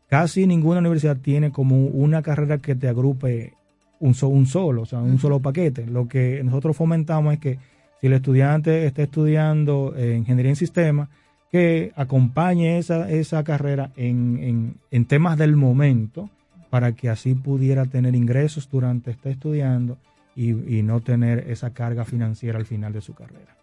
[0.09, 3.55] casi ninguna universidad tiene como una carrera que te agrupe
[4.01, 5.87] un, so- un solo, o sea, un solo paquete.
[5.87, 7.59] Lo que nosotros fomentamos es que
[8.01, 11.09] si el estudiante está estudiando eh, ingeniería en sistemas,
[11.51, 16.29] que acompañe esa, esa carrera en, en- temas del momento
[16.70, 19.97] para que así pudiera tener ingresos durante esté estudiando
[20.37, 23.57] y, y no tener esa carga financiera al final de su carrera.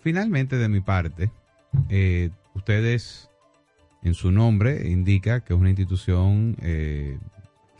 [0.00, 1.30] Finalmente, de mi parte,
[1.88, 3.30] eh, ustedes
[4.02, 7.18] en su nombre indica que es una institución eh,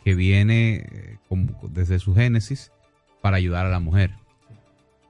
[0.03, 1.17] que viene
[1.71, 2.71] desde su génesis
[3.21, 4.11] para ayudar a la mujer.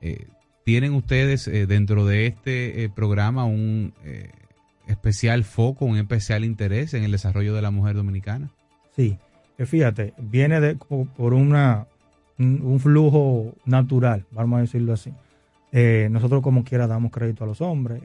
[0.02, 0.28] Eh,
[0.66, 4.30] ¿Tienen ustedes eh, dentro de este eh, programa un eh,
[4.88, 8.50] especial foco, un especial interés en el desarrollo de la mujer dominicana?
[8.96, 9.18] Sí,
[9.58, 11.88] eh, fíjate, viene de, po- por una,
[12.38, 15.12] un, flujo natural, vamos a decirlo así.
[16.10, 18.02] Nosotros como quiera damos crédito a los hombres.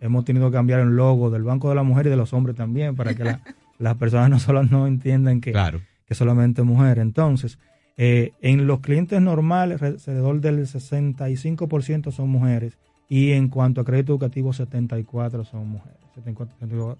[0.00, 2.56] hemos tenido que cambiar el logo del Banco de la Mujer y de los hombres
[2.56, 3.40] también para que la-
[3.78, 5.80] las personas no solo no entiendan que, Claro.
[6.06, 7.02] que solamente mujeres.
[7.02, 7.58] Entonces,
[7.96, 12.78] eh, en los clientes normales, re- alrededor del 65% son mujeres
[13.08, 16.96] y en cuanto a crédito educativo, 74% son mujeres, 74%.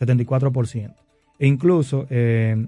[0.00, 0.94] 74%.
[1.38, 2.66] E incluso eh,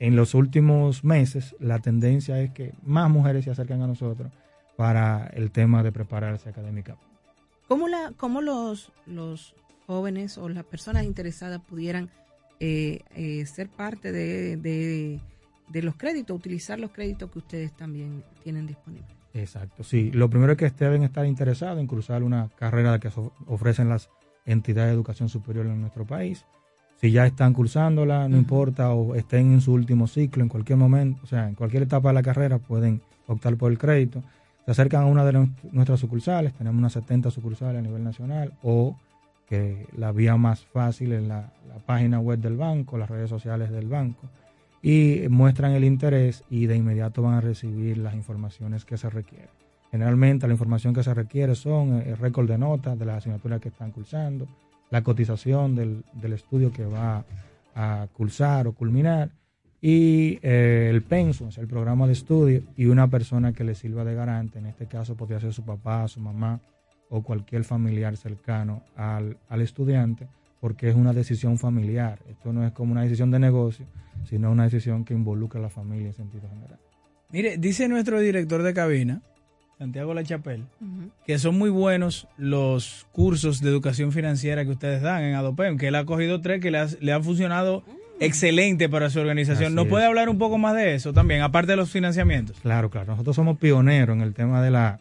[0.00, 4.30] en los últimos meses, la tendencia es que más mujeres se acercan a nosotros
[4.76, 7.06] para el tema de prepararse académicamente.
[7.66, 9.54] ¿Cómo, la, cómo los, los
[9.86, 12.10] jóvenes o las personas interesadas pudieran
[12.60, 15.20] eh, eh, ser parte de-
[15.70, 19.10] de los créditos, utilizar los créditos que ustedes también tienen disponibles?
[19.34, 20.10] Exacto, sí.
[20.10, 23.10] Lo primero es que deben estar interesados en cruzar una carrera que
[23.46, 24.08] ofrecen las
[24.52, 26.44] entidad de educación superior en nuestro país.
[26.96, 31.20] Si ya están cursándola, no importa, o estén en su último ciclo, en cualquier momento,
[31.22, 34.22] o sea, en cualquier etapa de la carrera pueden optar por el crédito.
[34.64, 38.96] Se acercan a una de nuestras sucursales, tenemos unas 70 sucursales a nivel nacional, o
[39.48, 43.70] que la vía más fácil es la, la página web del banco, las redes sociales
[43.70, 44.28] del banco,
[44.82, 49.48] y muestran el interés y de inmediato van a recibir las informaciones que se requieren.
[49.90, 53.68] Generalmente la información que se requiere son el récord de notas de las asignaturas que
[53.68, 54.46] están cursando,
[54.90, 57.24] la cotización del, del estudio que va
[57.74, 59.30] a cursar o culminar
[59.80, 64.14] y eh, el penso, el programa de estudio y una persona que le sirva de
[64.14, 66.60] garante, en este caso podría ser su papá, su mamá
[67.10, 70.26] o cualquier familiar cercano al, al estudiante,
[70.60, 72.18] porque es una decisión familiar.
[72.28, 73.86] Esto no es como una decisión de negocio,
[74.28, 76.78] sino una decisión que involucra a la familia en sentido general.
[77.30, 79.22] Mire, dice nuestro director de cabina,
[79.78, 80.64] Santiago La Chapelle,
[81.24, 85.88] que son muy buenos los cursos de educación financiera que ustedes dan en Adopem, que
[85.88, 87.84] él ha cogido tres que le, han funcionado
[88.18, 89.76] excelente para su organización.
[89.76, 92.58] ¿No puede hablar un poco más de eso también, aparte de los financiamientos?
[92.60, 93.12] Claro, claro.
[93.12, 94.98] Nosotros somos pioneros en el tema de la,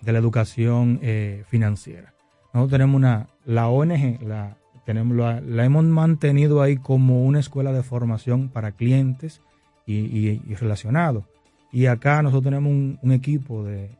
[0.00, 2.12] de la educación eh, financiera.
[2.52, 4.56] Nosotros tenemos una, la ONG, la,
[4.88, 9.42] tenemos, la, hemos mantenido ahí como una escuela de formación para clientes
[9.86, 11.24] y, relacionados.
[11.70, 13.90] Y acá nosotros tenemos un, equipo de,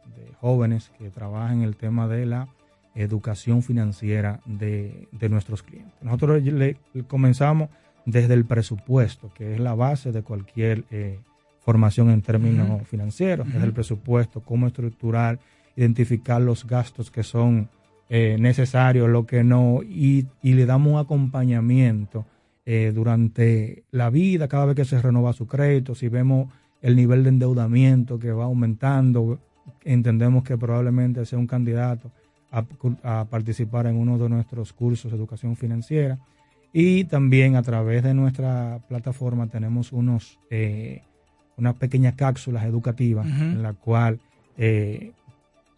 [0.41, 2.49] jóvenes que trabajan en el tema de la
[2.95, 5.93] educación financiera de, nuestros clientes.
[6.01, 7.69] Nosotros le, comenzamos
[8.07, 11.19] desde el presupuesto, que es la base de cualquier eh,
[11.61, 15.39] formación en términos financieros, desde el presupuesto, cómo estructurar,
[15.77, 17.69] identificar los gastos que son
[18.11, 22.25] eh, necesarios, lo que no, y, le damos un acompañamiento
[22.65, 26.49] eh, durante la vida, cada vez que se renova su crédito, si vemos
[26.81, 29.39] el nivel de endeudamiento que va aumentando,
[29.85, 32.11] entendemos que probablemente sea un candidato
[32.51, 36.19] a, participar en uno de nuestros cursos de educación financiera.
[36.73, 41.03] Y también a través de nuestra plataforma tenemos unos, eh,
[41.57, 44.21] unas pequeñas cápsulas educativas en la cual
[44.57, 45.13] eh,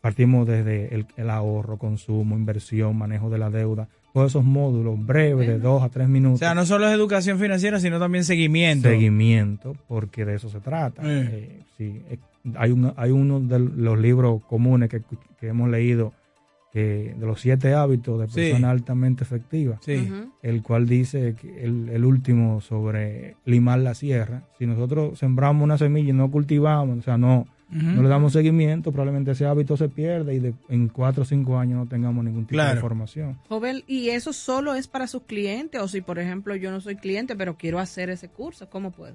[0.01, 5.59] partimos desde el, ahorro, consumo, inversión, manejo de la deuda, todos esos módulos breves de
[5.59, 6.37] dos a tres minutos.
[6.37, 8.89] O sea, no solo es educación financiera, sino también seguimiento.
[8.89, 11.03] Seguimiento, porque de eso se trata.
[11.05, 11.61] Eh.
[11.79, 12.03] sí,
[12.57, 15.03] hay, hay uno de los libros comunes que,
[15.43, 16.13] hemos leído
[16.73, 19.79] que de los siete hábitos de persona altamente efectiva,
[20.43, 24.45] el cual dice que el, último sobre limar la sierra.
[24.59, 28.91] Si nosotros sembramos una semilla y no cultivamos, o sea, no, no le damos seguimiento,
[28.91, 32.63] probablemente ese hábito se pierde y en cuatro o cinco años no tengamos ningún tipo
[32.63, 33.39] de información.
[33.49, 35.81] Joven, ¿y eso solo es para sus clientes?
[35.81, 39.15] O si, por ejemplo, yo no soy cliente, pero quiero hacer ese curso, ¿cómo puedo?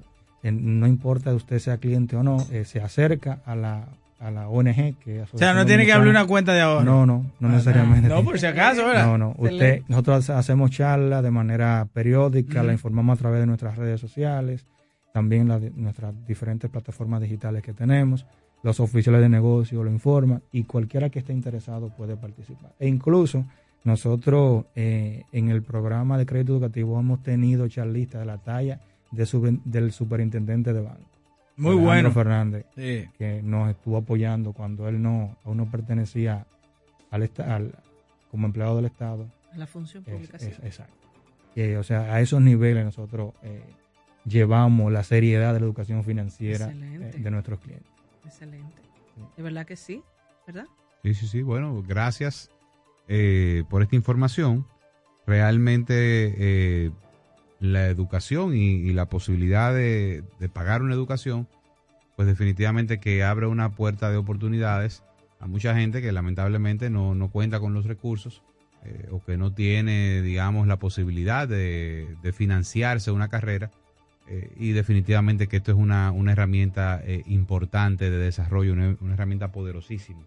[0.51, 3.87] no importa si usted sea cliente o no, eh, se acerca a la,
[4.19, 6.83] a la ONG que O sea, no tiene que abrir una cuenta de ahorro.
[6.83, 8.07] No, no, no ah, necesariamente.
[8.07, 9.07] No, por si acaso, ¿verdad?
[9.07, 9.35] No, no.
[9.37, 14.65] Usted, nosotros hacemos charlas de manera periódica, la informamos a través de nuestras redes sociales,
[15.13, 18.25] también la, nuestras diferentes plataformas digitales que tenemos
[18.65, 22.73] los oficiales de negocio lo informan y cualquiera que esté interesado puede participar.
[22.79, 23.45] E incluso
[23.83, 28.81] nosotros eh, en el programa de crédito educativo hemos tenido charlistas de la talla
[29.11, 31.07] de del superintendente de banco.
[31.57, 32.11] Muy bueno.
[32.11, 36.47] Fernández, que nos estuvo apoyando cuando él no, aún no pertenecía
[37.11, 37.71] al, al
[38.31, 39.27] como empleado del Estado.
[39.53, 40.37] A la función pública.
[40.37, 40.95] exacto.
[41.79, 43.61] o sea, a esos niveles nosotros eh,
[44.25, 47.94] llevamos la seriedad de la educación financiera eh, de nuestros clientes.
[48.25, 48.81] Excelente.
[49.37, 50.03] De verdad que sí,
[50.45, 50.65] ¿verdad?
[51.03, 51.41] Sí, sí, sí.
[51.41, 52.49] Bueno, gracias
[53.07, 54.65] eh, por esta información.
[55.25, 55.95] Realmente
[56.37, 56.91] eh,
[57.59, 60.23] la educación y, la posibilidad de,
[60.53, 61.47] pagar una educación,
[62.15, 65.03] pues definitivamente que abre una puerta de oportunidades
[65.39, 68.43] a mucha gente que lamentablemente no, cuenta con los recursos
[68.83, 73.71] eh, o que no tiene, digamos, la posibilidad de, de financiarse una carrera
[74.27, 80.21] eh, y definitivamente que esto es una, herramienta eh, importante de desarrollo, una, herramienta poderosísima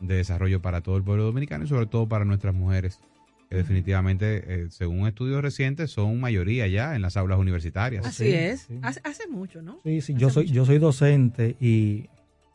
[0.00, 3.00] de desarrollo para todo el pueblo dominicano y sobre todo para nuestras mujeres,
[3.48, 8.06] que definitivamente, eh, según estudios recientes, son mayoría ya en las aulas universitarias.
[8.06, 9.80] Así es, Hace, mucho, ¿no?
[9.84, 12.08] Sí, sí, yo soy, yo soy docente y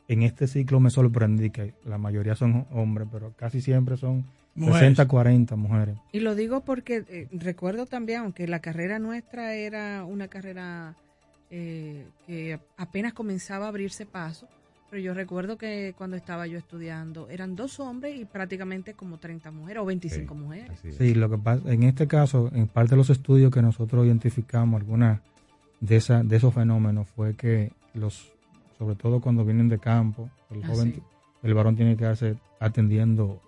[0.08, 4.26] en este ciclo me sorprendí que la mayoría son hombres, pero casi siempre son
[4.58, 5.98] 60, 40 mujeres.
[6.12, 10.96] Y lo digo porque eh, recuerdo también, aunque la carrera nuestra era una carrera
[11.50, 14.48] eh, que apenas comenzaba a abrirse paso,
[14.90, 19.52] pero yo recuerdo que cuando estaba yo estudiando eran dos hombres y prácticamente como 30
[19.52, 20.80] mujeres o 25 mujeres.
[20.98, 24.82] Sí, lo que pasa, en este caso, en parte de los estudios que nosotros identificamos,
[24.82, 25.20] algunas
[25.82, 28.32] de, esa, de esos fenómenos fue que los,
[28.78, 31.02] sobre todo cuando vienen de campo, el ah, joven,
[31.44, 33.42] el varón tiene que quedarse atendiendo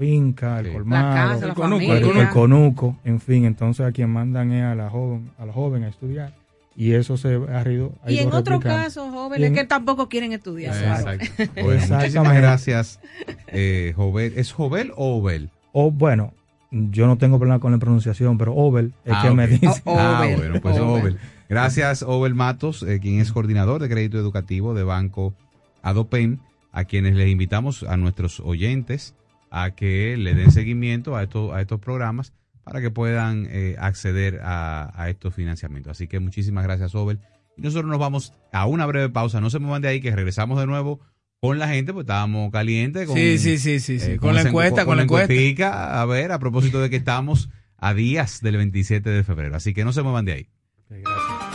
[0.00, 2.22] finca, el colmado, casa, la el, conuco, familia.
[2.22, 5.84] el conuco, en fin, entonces a quien mandan es a la joven, a la joven
[5.84, 6.32] a estudiar
[6.74, 8.84] y eso se ha ido, ha Y en otro replicando.
[8.84, 10.74] caso, jóvenes en- que tampoco quieren estudiar.
[10.74, 11.10] Exacto.
[11.38, 11.62] Exactamente.
[11.62, 13.00] Bueno, muchísimas gracias,
[13.48, 14.32] eh, Jovel.
[14.36, 15.50] ¿Es Jovel o Obel?
[15.72, 16.32] O bueno,
[16.70, 19.82] yo no tengo problema con la pronunciación, pero Obel es Ah, que me dice.
[19.86, 21.18] Ah, bueno, pues Obel.
[21.48, 25.34] Gracias, Obel Matos, eh, quien es coordinador de crédito educativo de Banco
[25.82, 26.40] Adopen,
[26.72, 29.14] a quienes les invitamos a nuestros oyentes
[29.50, 32.32] a que le den seguimiento a estos, a estos programas
[32.62, 35.90] para que puedan eh, acceder a, a estos financiamientos.
[35.92, 37.20] Así que muchísimas gracias, Obel.
[37.56, 39.40] Y nosotros nos vamos a una breve pausa.
[39.40, 41.00] No se muevan de ahí, que regresamos de nuevo
[41.40, 43.06] con la gente, pues estábamos calientes.
[43.06, 44.16] Con, Sí, sí, sí, sí, sí.
[44.18, 45.32] Con la encuesta, con la encuesta.
[45.32, 47.48] encuestica, A ver, a propósito de que estamos
[47.78, 49.56] a días del 27 de febrero.
[49.56, 50.48] Así que no se muevan de ahí.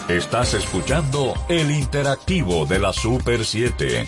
[0.09, 4.07] Estás escuchando el interactivo de la Super 7.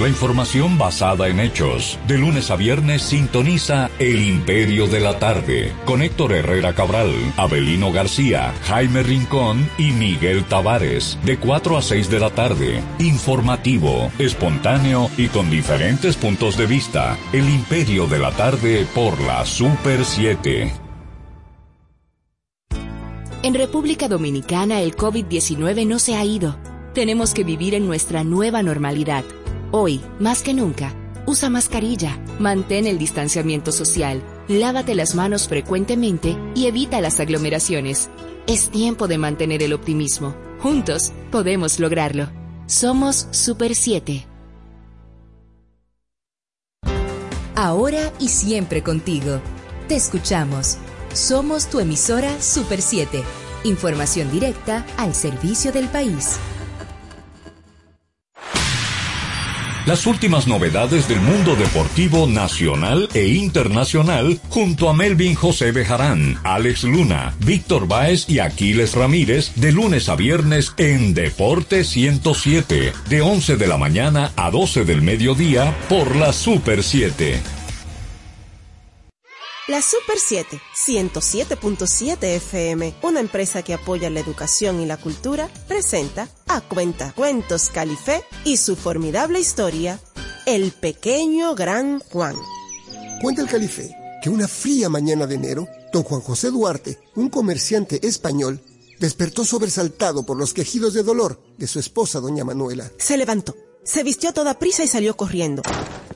[0.00, 1.98] La información basada en hechos.
[2.08, 7.92] De lunes a viernes sintoniza El Imperio de la Tarde con Héctor Herrera Cabral, Abelino
[7.92, 11.18] García, Jaime Rincón y Miguel Tavares.
[11.26, 12.82] De 4 a 6 de la tarde.
[12.98, 17.18] Informativo, espontáneo y con diferentes puntos de vista.
[17.34, 20.72] El Imperio de la Tarde por la Super 7.
[23.42, 26.56] En República Dominicana el COVID-19 no se ha ido.
[26.94, 29.24] Tenemos que vivir en nuestra nueva normalidad.
[29.72, 30.92] Hoy, más que nunca,
[31.26, 38.10] usa mascarilla, mantén el distanciamiento social, lávate las manos frecuentemente y evita las aglomeraciones.
[38.48, 40.34] Es tiempo de mantener el optimismo.
[40.58, 42.30] Juntos podemos lograrlo.
[42.66, 44.26] Somos Super 7.
[47.54, 49.40] Ahora y siempre contigo.
[49.86, 50.78] Te escuchamos.
[51.12, 53.22] Somos tu emisora Super 7.
[53.62, 56.40] Información directa al servicio del país.
[59.86, 66.84] Las últimas novedades del mundo deportivo nacional e internacional junto a Melvin José Bejarán, Alex
[66.84, 73.56] Luna, Víctor Báez y Aquiles Ramírez de lunes a viernes en Deporte 107, de 11
[73.56, 77.59] de la mañana a 12 del mediodía por la Super 7.
[79.70, 86.28] La Super 7, 107.7 FM, una empresa que apoya la educación y la cultura, presenta
[86.48, 90.00] a Cuentacuentos Califé y su formidable historia,
[90.44, 92.34] El Pequeño Gran Juan.
[93.22, 98.04] Cuenta el calife que una fría mañana de enero, don Juan José Duarte, un comerciante
[98.04, 98.60] español,
[98.98, 102.90] despertó sobresaltado por los quejidos de dolor de su esposa, doña Manuela.
[102.98, 105.62] Se levantó, se vistió a toda prisa y salió corriendo,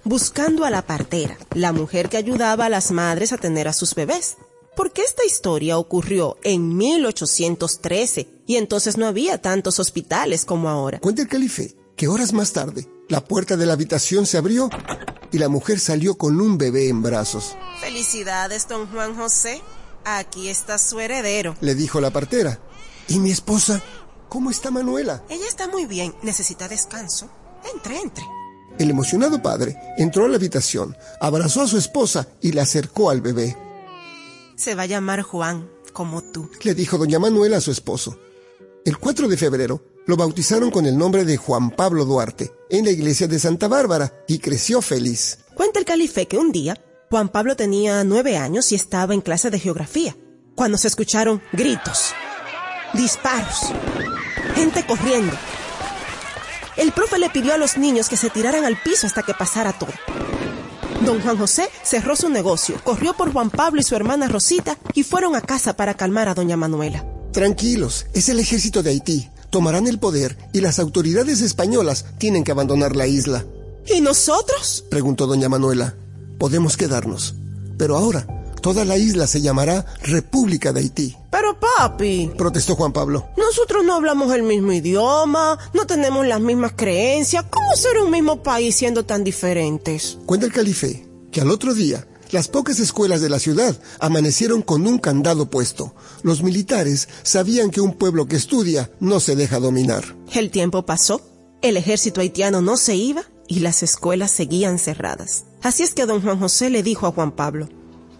[0.05, 3.95] buscando a la partera, la mujer que ayudaba a las madres a tener a sus
[3.95, 4.37] bebés.
[4.77, 10.99] Porque esta historia ocurrió en 1813 y entonces no había tantos hospitales como ahora.
[11.01, 14.69] Cuenta el calife que horas más tarde, la puerta de la habitación se abrió
[15.31, 17.57] y la mujer salió con un bebé en brazos.
[17.81, 19.63] Felicidades, don Juan José.
[20.05, 21.57] Aquí está su heredero.
[21.61, 22.61] Le dijo la partera.
[23.09, 23.83] ¿Y mi esposa?
[24.29, 25.23] ¿Cómo está Manuela?
[25.29, 26.15] Ella está muy bien.
[26.23, 27.29] Necesita descanso.
[27.73, 28.25] Entre, entre.
[28.79, 33.21] El emocionado padre entró a la habitación, abrazó a su esposa y le acercó al
[33.21, 33.57] bebé.
[34.57, 36.51] Se va a llamar Juan, como tú.
[36.63, 38.19] Le dijo doña Manuela a su esposo.
[38.85, 42.91] El 4 de febrero lo bautizaron con el nombre de Juan Pablo Duarte en la
[42.91, 45.39] iglesia de Santa Bárbara y creció feliz.
[45.55, 46.77] Cuenta el calife que un día
[47.11, 50.17] Juan Pablo tenía nueve años y estaba en clase de geografía,
[50.57, 52.13] cuando se escucharon gritos,
[52.93, 53.73] disparos,
[54.55, 55.33] gente corriendo.
[56.77, 59.73] El profe le pidió a los niños que se tiraran al piso hasta que pasara
[59.73, 59.93] todo.
[61.05, 65.03] Don Juan José cerró su negocio, corrió por Juan Pablo y su hermana Rosita y
[65.03, 67.05] fueron a casa para calmar a doña Manuela.
[67.33, 69.29] Tranquilos, es el ejército de Haití.
[69.51, 73.45] Tomarán el poder y las autoridades españolas tienen que abandonar la isla.
[73.87, 74.85] ¿Y nosotros?
[74.89, 75.95] Preguntó doña Manuela.
[76.39, 77.35] Podemos quedarnos.
[77.77, 78.27] Pero ahora,
[78.65, 81.15] toda la isla se llamará República de Haití.
[81.31, 83.29] Pero papi, protestó Juan Pablo.
[83.37, 87.45] nosotros no hablamos el mismo idioma, no tenemos las mismas creencias.
[87.51, 90.17] ¿Cómo ser un mismo país siendo tan diferentes?
[90.25, 94.87] Cuenta el calife que al otro día las pocas escuelas de la ciudad amanecieron con
[94.87, 95.95] un candado puesto.
[96.23, 100.17] Los militares sabían que un pueblo que estudia no se deja dominar.
[100.33, 101.21] El tiempo pasó,
[101.61, 105.45] el ejército haitiano no se iba y las escuelas seguían cerradas.
[105.61, 107.69] Así es que don Juan José le dijo a Juan Pablo,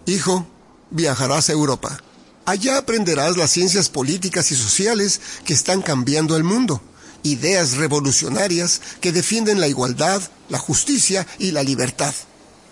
[0.05, 0.45] Hijo,
[0.91, 1.99] viajarás a Europa.
[2.45, 6.79] Allá aprenderás las ciencias políticas y sociales que están cambiando el mundo.
[7.23, 12.13] Ideas revolucionarias que defienden la igualdad, la justicia y la libertad.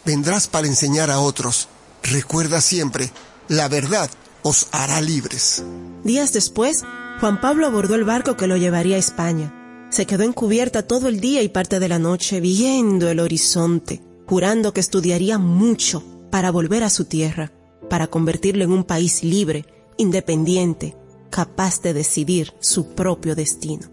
[0.06, 1.70] Vendrás para enseñar a otros.
[2.04, 3.12] Recuerda siempre,
[3.48, 4.12] la verdad
[4.44, 5.64] os hará libres.
[6.04, 6.84] Días después,
[7.20, 9.88] Juan Pablo abordó el barco que lo llevaría a España.
[9.90, 14.04] Se quedó en cubierta todo el día y parte de la noche viendo el horizonte,
[14.28, 17.52] jurando que estudiaría mucho para volver a su tierra,
[17.92, 20.98] para convertirlo en un país libre, independiente,
[21.30, 23.92] capaz de decidir su propio destino.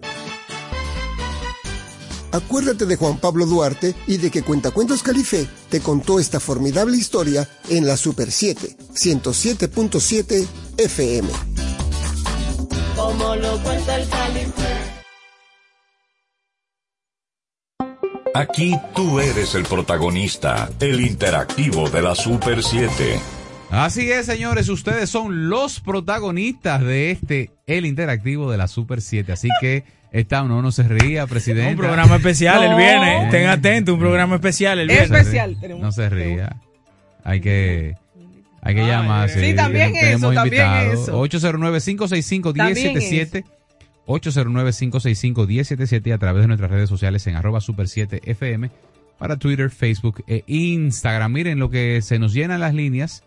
[2.33, 7.47] Acuérdate de Juan Pablo Duarte y de que Cuentacuentos Calife te contó esta formidable historia
[7.69, 10.47] en la Super 7, 107.7
[10.79, 11.29] FM.
[12.97, 13.59] Como lo
[18.35, 23.19] Aquí tú eres el protagonista, el interactivo de la Super 7.
[23.71, 29.33] Así es, señores, ustedes son los protagonistas de este, el interactivo de la Super 7.
[29.33, 29.83] Así que
[30.13, 31.73] está, no, no se ría, presidente.
[31.73, 32.77] Un programa especial el No.
[32.77, 33.25] viernes.
[33.27, 35.11] Estén atentos, un programa especial el viernes.
[35.11, 35.57] Especial.
[35.61, 36.57] tenemos- No se ría.
[37.25, 37.97] Hay que,
[38.63, 39.29] hay que llamar.
[39.29, 41.19] Sí, también eso, también eso.
[41.21, 43.45] 809-565-1077.
[44.11, 48.71] 809-565-1077 y a través de nuestras redes sociales en arroba super 7 FM
[49.19, 51.33] para Twitter, Facebook e Instagram.
[51.33, 53.23] Miren lo que se nos llenan las líneas.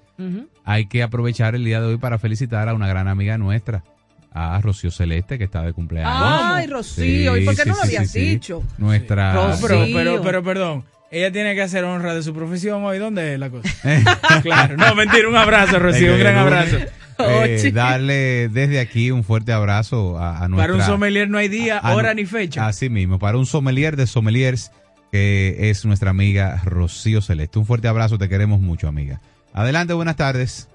[0.64, 3.84] Hay que aprovechar el día de hoy para felicitar a una gran amiga nuestra,
[4.32, 6.14] a Rocío Celeste, que está de cumpleaños.
[6.16, 8.64] Ay, Rocío, ¿y por qué no lo habías dicho?
[8.78, 9.34] Nuestra.
[9.34, 9.96] No, pero, Rocío.
[9.96, 10.86] pero, pero, perdón.
[11.12, 12.98] Ella tiene que hacer honra de su profesión hoy.
[12.98, 13.70] ¿Dónde es la cosa?
[14.42, 14.78] claro.
[14.78, 15.30] No, mentira.
[15.30, 16.14] Un abrazo, Rocío.
[16.14, 16.78] Un gran abrazo.
[17.20, 20.68] Eh, darle desde aquí un fuerte abrazo a, a nuestra...
[20.68, 22.68] Para un sommelier no hay día, a- hora ni fecha.
[22.68, 24.72] Así mismo, para un sommelier de sommeliers,
[25.12, 27.60] que es nuestra amiga Rocío Celeste.
[27.60, 29.22] Un fuerte abrazo, te queremos mucho, amiga.
[29.54, 30.70] Adelante, buenas tardes.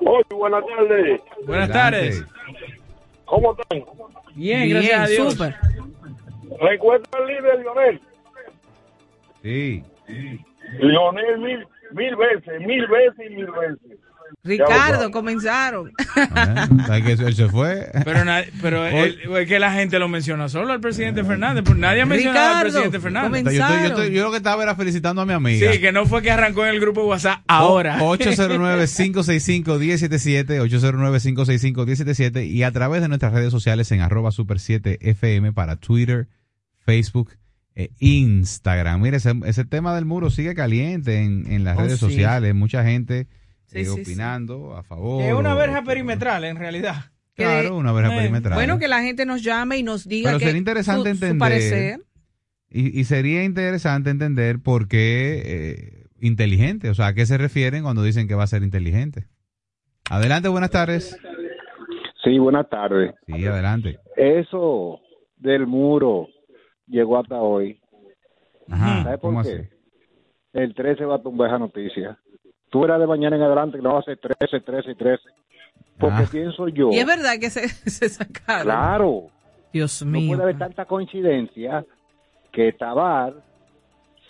[0.00, 1.20] Oye, buenas tardes.
[1.46, 1.72] Buenas Adelante.
[1.72, 2.24] tardes.
[3.24, 3.84] ¿Cómo están?
[4.34, 5.32] Bien, gracias a Dios.
[5.34, 5.54] súper.
[6.60, 8.00] ¿Recuerda el líder Lionel?
[9.42, 9.84] Sí.
[10.80, 13.98] Lionel mil, mil veces, mil veces y mil veces.
[14.44, 15.92] Ricardo, comenzaron.
[16.86, 17.90] ¿Sabes que él se fue?
[18.04, 21.64] Pero, na- pero él- es que la gente lo menciona solo al presidente Fernández.
[21.64, 23.42] Pues nadie ha mencionado al presidente Fernández.
[23.44, 25.72] Yo, estoy- yo estoy- yo lo que estaba era felicitando a mi amiga.
[25.72, 27.98] Sí, que no fue que arrancó en el grupo WhatsApp ahora.
[28.02, 35.76] 809-565-1077, 809-565-1077 y a través de nuestras redes sociales en arroba super 7 FM para
[35.76, 36.28] Twitter,
[36.84, 37.32] Facebook
[37.74, 39.00] e Instagram.
[39.00, 42.06] Mire, ese, ese tema del muro sigue caliente en, en las Oh, redes sí.
[42.06, 42.54] sociales.
[42.54, 43.26] Mucha gente
[43.80, 44.00] Sí, sí, sí.
[44.12, 45.22] opinando a favor.
[45.22, 46.94] Es una o- verja perimetral, en realidad.
[47.36, 48.54] Claro, una verja Eh, perimetral.
[48.54, 51.24] Bueno, que la gente nos llame y nos diga Pero que sería interesante su, su
[51.24, 51.38] entender.
[51.40, 52.00] parecer.
[52.70, 57.82] Y, y sería interesante entender por qué eh, inteligente, o sea, a qué se refieren
[57.82, 59.26] cuando dicen que va a ser inteligente.
[60.08, 61.18] Adelante, buenas tardes.
[62.22, 63.12] Sí, buenas tardes.
[63.26, 63.98] Sí, adelante.
[64.16, 65.00] Eso
[65.36, 66.28] del muro
[66.86, 67.80] llegó hasta hoy.
[68.70, 69.48] Ajá, ¿Sabes por ¿cómo qué?
[69.50, 69.68] así?
[70.52, 72.16] El 13 va a tumbar esa noticia.
[72.74, 75.22] Tú verás de mañana en adelante que no va a ser 13, 13 y 13.
[75.96, 76.28] Porque Ah.
[76.28, 78.64] pienso yo, Y es verdad que se, se sacaron.
[78.64, 79.22] claro,
[79.72, 80.30] Dios no mío.
[80.30, 81.84] puede haber tanta coincidencia
[82.50, 83.32] que Tabar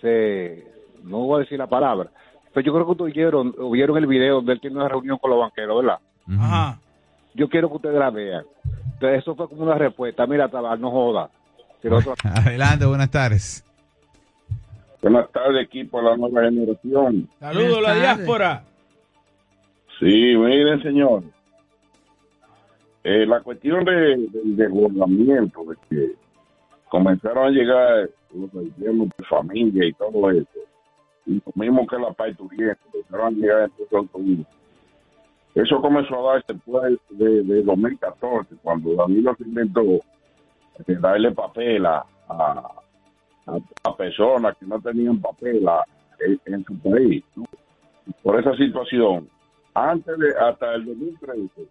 [0.02, 0.62] se,
[1.04, 2.10] no voy a decir la palabra,
[2.52, 5.30] pero yo creo que ustedes vieron, vieron el video donde él tiene una reunión con
[5.30, 5.98] los banqueros, ¿verdad?
[6.38, 6.78] Ajá.
[7.34, 8.44] Yo quiero que ustedes la vean.
[8.92, 10.26] Entonces eso fue como una respuesta.
[10.26, 11.30] Mira, Tabar, no joda.
[11.90, 13.64] Otro- Adelante, buenas tardes.
[15.04, 17.28] Buenas tardes, equipo de la nueva generación.
[17.38, 18.64] Saludos a la diáspora.
[19.98, 21.24] Sí, miren, señor.
[23.02, 26.12] Eh, la cuestión de, del desbordamiento, de que
[26.88, 30.48] comenzaron a llegar los haitianos de familia y todo eso,
[31.26, 34.46] y lo mismo que la parturienta, comenzaron a llegar en estos autobuses.
[35.54, 39.82] Eso comenzó a darse después de, de 2014, cuando Danilo se inventó
[40.86, 42.83] de darle papel a, a,
[43.46, 45.84] a, a personas que no tenían papel a-
[46.46, 47.22] en, su país.
[48.22, 49.28] Por esa situación,
[49.74, 51.66] antes de, hasta el 2013,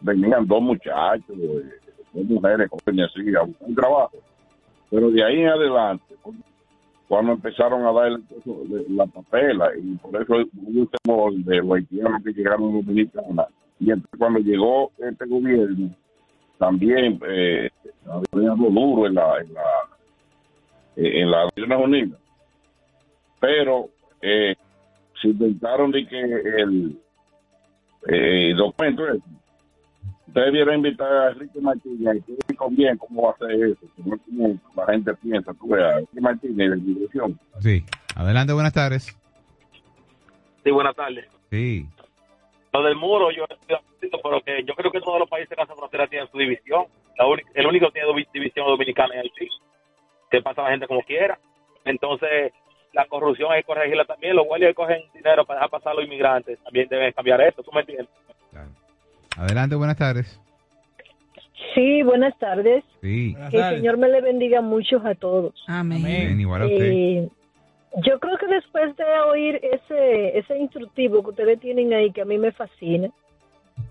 [0.00, 1.70] venían dos muchachos, eh,
[2.12, 4.16] dos mujeres jóvenes así, a buscar trabajo.
[4.90, 6.14] Pero de ahí en adelante,
[7.08, 8.18] cuando empezaron a dar
[8.88, 13.46] la papela, y por eso hubo un temor de los que llegaron a Dominicana,
[13.78, 15.90] Y entonces cuando llegó este gobierno,
[16.58, 17.70] también eh,
[18.06, 19.62] había algo duro en la en la
[20.96, 22.20] en las Naciones Unidas.
[23.40, 23.88] Pero
[24.20, 24.54] eh,
[25.20, 26.98] se intentaron de que el
[28.08, 29.18] eh, documento ese,
[30.28, 34.02] usted debiera invitar a Enrique Martínez y que conviene cómo va a hacer eso, que
[34.04, 37.38] no es como la gente piensa, tú veas, Enrique Martínez de dirección.
[37.60, 37.84] Sí.
[38.16, 39.16] Adelante, buenas tardes.
[40.64, 41.26] Sí, buenas tardes.
[41.50, 41.86] Sí.
[42.72, 43.76] Lo del muro, yo estoy
[44.22, 46.84] pero que yo creo que todos los países de la frontera tienen su división.
[47.18, 49.48] La uni- el único que tiene división dominicana es Haití.
[50.32, 51.38] Que pasa la gente como quiera.
[51.84, 52.52] Entonces,
[52.92, 54.34] la corrupción hay que corregirla también.
[54.34, 57.62] Los guardias que cogen dinero para dejar pasar a los inmigrantes también deben cambiar eso.
[57.62, 58.08] ¿Tú me entiendes?
[59.36, 60.40] Adelante, buenas tardes.
[61.74, 62.84] Sí, buenas tardes.
[63.00, 63.36] Sí.
[63.50, 65.54] Que el Señor me le bendiga mucho a todos.
[65.68, 66.02] Amén.
[66.02, 66.90] Bien, igual a usted.
[66.90, 67.28] Eh,
[68.04, 72.26] yo creo que después de oír ese, ese instructivo que ustedes tienen ahí, que a
[72.26, 73.10] mí me fascina,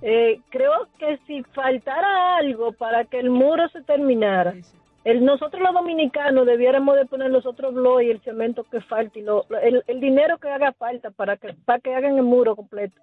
[0.02, 4.56] eh, creo que si faltara algo para que el muro se terminara,
[5.04, 9.18] el, nosotros los dominicanos debiéramos de poner los otros bloques y el cemento que falta
[9.18, 12.56] y lo, el, el dinero que haga falta para que, para que hagan el muro
[12.56, 12.96] completo.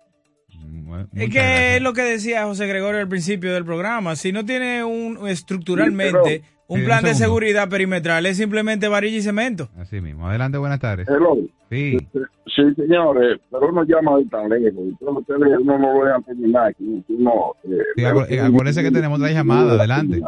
[1.14, 4.16] Es que es lo que decía José Gregorio al principio del programa.
[4.16, 9.18] Si no tiene un estructuralmente Sí, un un plan de seguridad perimetral, es simplemente varilla
[9.18, 9.68] y cemento.
[9.78, 10.28] Así mismo.
[10.28, 11.06] Adelante, buenas tardes.
[11.08, 11.36] Hello.
[11.70, 11.98] Sí.
[12.46, 14.80] Sí, señores, pero uno llama de tan lejos.
[14.88, 16.74] Entonces ustedes uno no lo dejan terminar.
[16.74, 19.74] que uno, eh, Sí, acu- acuérdese que tenemos otra llamada.
[19.74, 20.20] Adelante.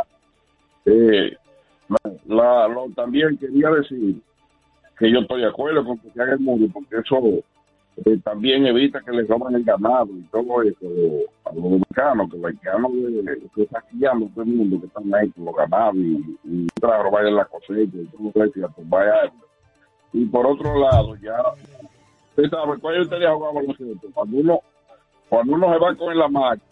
[0.87, 1.37] Eh,
[2.27, 4.21] la, lo- también quería decir
[4.99, 7.19] que yo estoy de acuerdo con que se haga el muro, porque eso
[8.05, 10.87] eh, también evita que le roben el ganado y todo eso
[11.45, 15.15] a los dominicanos, que los haitianos eh, que están guiando todo el mundo que están
[15.15, 18.63] ahí con los ganados y, y entran a robar la cosecha y todo eso y
[18.63, 19.33] a árboles.
[20.13, 21.37] Y por otro lado, ya,
[22.31, 24.09] usted sabe, ¿cuál usted ha jugado baloncesto?
[24.13, 24.61] Cuando uno,
[25.29, 26.70] cuando uno se va con la máquina,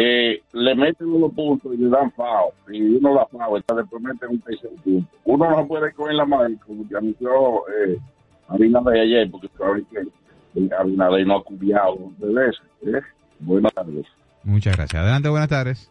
[0.00, 4.00] eh, le meten unos puntos y le dan FAO, y uno la FAO, entonces después
[4.00, 5.10] meten un tercer punto.
[5.24, 7.98] Uno no puede coger la mano, como que anunció eh,
[8.46, 9.98] Abinader ayer, porque sabe que
[10.60, 12.62] eh, Abinader no ha cubiado dos veces.
[12.82, 13.00] ¿eh?
[13.40, 14.06] Buenas tardes.
[14.44, 15.02] Muchas gracias.
[15.02, 15.90] Adelante, buenas tardes.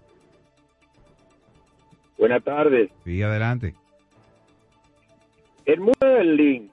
[2.18, 2.90] Buenas tardes.
[3.04, 3.76] Sí, adelante.
[5.66, 6.72] El muro de Berlín,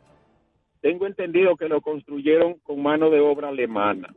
[0.83, 4.15] tengo entendido que lo construyeron con mano de obra alemana.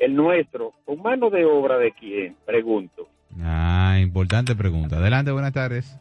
[0.00, 2.34] El nuestro, ¿con mano de obra de quién?
[2.46, 3.06] Pregunto.
[3.38, 4.96] Ah, importante pregunta.
[4.96, 5.94] Adelante, buenas tardes.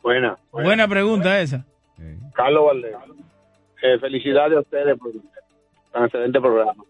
[0.00, 0.38] Buena.
[0.52, 1.66] Buena pregunta esa.
[2.34, 2.94] Carlos Valdés.
[3.82, 5.10] Eh, felicidades a ustedes por
[5.92, 6.84] tan excelente programa.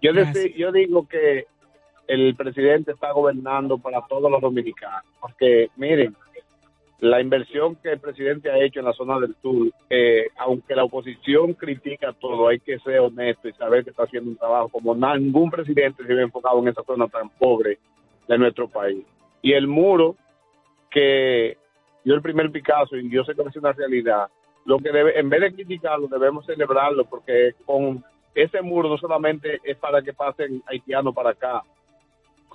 [0.00, 0.12] Yo,
[0.56, 1.44] yo digo que
[2.08, 6.16] el presidente está gobernando para todos los dominicanos, porque miren,
[7.00, 10.84] la inversión que el presidente ha hecho en la zona del sur, eh, aunque la
[10.84, 14.94] oposición critica todo, hay que ser honesto y saber que está haciendo un trabajo como
[14.94, 17.78] ningún presidente se había enfocado en esa zona tan pobre
[18.28, 19.04] de nuestro país.
[19.40, 20.16] Y el muro
[20.90, 21.56] que
[22.04, 24.28] dio el primer Picasso, y yo sé que es una realidad,
[24.66, 28.04] lo que debe, en vez de criticarlo, debemos celebrarlo, porque con
[28.34, 31.62] ese muro no solamente es para que pasen haitianos para acá,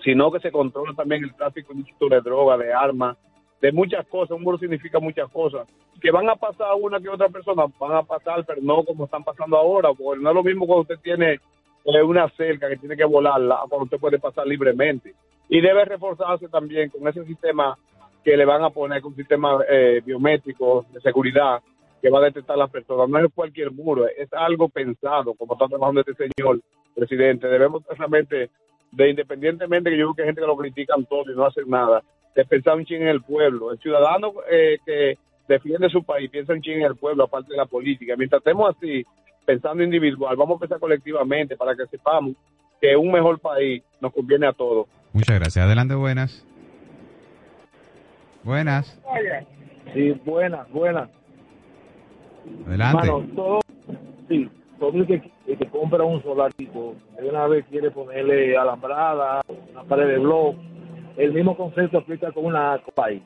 [0.03, 3.17] sino que se controla también el tráfico de droga, de armas,
[3.61, 4.31] de muchas cosas.
[4.31, 5.67] Un muro significa muchas cosas.
[6.01, 9.23] Que van a pasar una que otra persona, van a pasar, pero no como están
[9.23, 11.39] pasando ahora, porque no es lo mismo cuando usted tiene
[11.85, 15.13] eh, una cerca que tiene que volarla, cuando usted puede pasar libremente.
[15.47, 17.77] Y debe reforzarse también con ese sistema
[18.23, 21.61] que le van a poner, con un sistema eh, biométrico de seguridad
[22.01, 23.07] que va a detectar a las personas.
[23.07, 26.59] No es cualquier muro, es algo pensado, como está trabajando este señor
[26.95, 27.47] presidente.
[27.47, 28.49] Debemos realmente,
[28.91, 31.69] de independientemente que yo creo que hay gente que lo critican todo y no hacen
[31.69, 32.03] nada,
[32.35, 33.71] de pensar un ching en el pueblo.
[33.71, 35.17] El ciudadano eh, que
[35.47, 38.15] defiende su país piensa un ching en el pueblo, aparte de la política.
[38.17, 39.05] Mientras estemos así,
[39.45, 42.35] pensando individual, vamos a pensar colectivamente para que sepamos
[42.81, 44.87] que un mejor país nos conviene a todos.
[45.13, 45.65] Muchas gracias.
[45.65, 46.45] Adelante, buenas.
[48.43, 49.01] Buenas.
[49.93, 51.09] Sí, buenas, buenas.
[52.67, 52.97] Adelante.
[52.97, 53.59] Mano, todo,
[54.27, 59.41] sí, todo el que, el que compra un solarito, de una vez quiere ponerle alambrada,
[59.71, 60.55] una pared de blog,
[61.17, 63.21] el mismo concepto aplica con una país.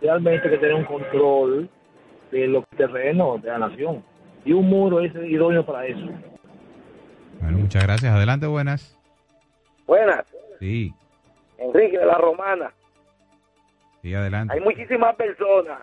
[0.00, 1.68] Realmente hay que tener un control
[2.30, 4.02] de los terrenos de la nación.
[4.44, 6.06] Y un muro es idóneo para eso.
[7.40, 8.12] Bueno, muchas gracias.
[8.12, 8.98] Adelante, buenas.
[9.86, 10.24] Buenas,
[10.58, 10.92] Sí,
[11.58, 12.72] Enrique de la Romana.
[14.00, 14.54] sí, adelante.
[14.54, 15.80] Hay muchísimas personas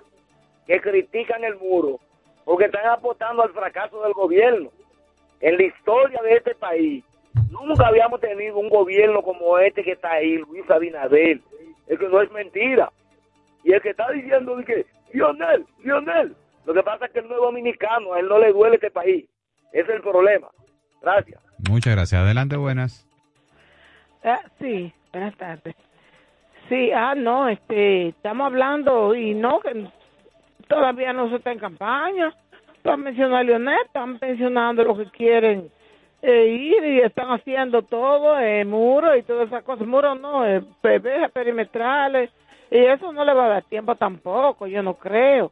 [0.66, 2.00] que critican el muro
[2.46, 4.70] porque están apostando al fracaso del gobierno.
[5.42, 7.04] En la historia de este país,
[7.50, 11.40] nunca habíamos tenido un gobierno como este que está ahí, Luis Abinader.
[11.88, 12.92] Es que no es mentira.
[13.64, 16.36] Y el que está diciendo de que, Lionel, Lionel,
[16.66, 18.92] lo que pasa es que él no es dominicano, a él no le duele este
[18.92, 19.26] país.
[19.72, 20.48] Ese es el problema.
[21.02, 21.42] Gracias.
[21.70, 22.22] Muchas gracias.
[22.22, 23.08] Adelante, buenas.
[24.24, 25.76] Ah, sí, buenas tardes.
[26.68, 29.88] Sí, ah, no, este, estamos hablando y no, que
[30.68, 32.34] todavía no se está en campaña.
[32.76, 35.72] Están mencionando a Leonel, están mencionando lo que quieren
[36.22, 39.88] eh, ir y están haciendo todo, eh, muros y todas esas cosas.
[39.88, 40.62] Muros no, eh,
[41.34, 42.30] perimetrales
[42.72, 45.52] y eso no le va a dar tiempo tampoco, yo no creo.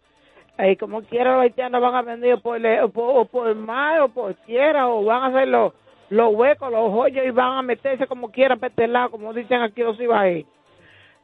[0.58, 2.60] Ahí como quiera los haitianos van a venir por,
[2.92, 5.74] por, por mar o por tierra o van a hacer los,
[6.10, 9.62] los huecos, los hoyos y van a meterse como quieran para este lado, como dicen
[9.62, 10.46] aquí los ibaí.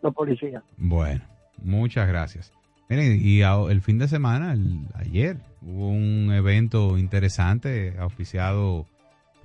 [0.01, 0.63] los policías.
[0.77, 1.21] Bueno,
[1.63, 2.53] muchas gracias.
[2.89, 8.85] Miren, y el fin de semana, el- ayer, hubo un evento interesante auspiciado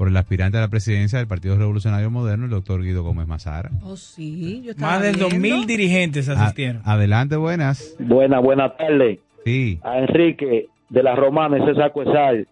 [0.03, 3.71] por el aspirante a la presidencia del Partido Revolucionario Moderno, el doctor Guido Gómez Mazara.
[3.85, 5.29] Oh, sí, yo estaba Más de viendo.
[5.61, 6.83] 2.000 dirigentes asistieron.
[6.85, 7.95] A- adelante, buenas.
[8.01, 9.21] Buenas, buenas tardes.
[9.45, 9.79] Sí.
[9.85, 12.49] A Enrique de la Romana, ese saco de sal,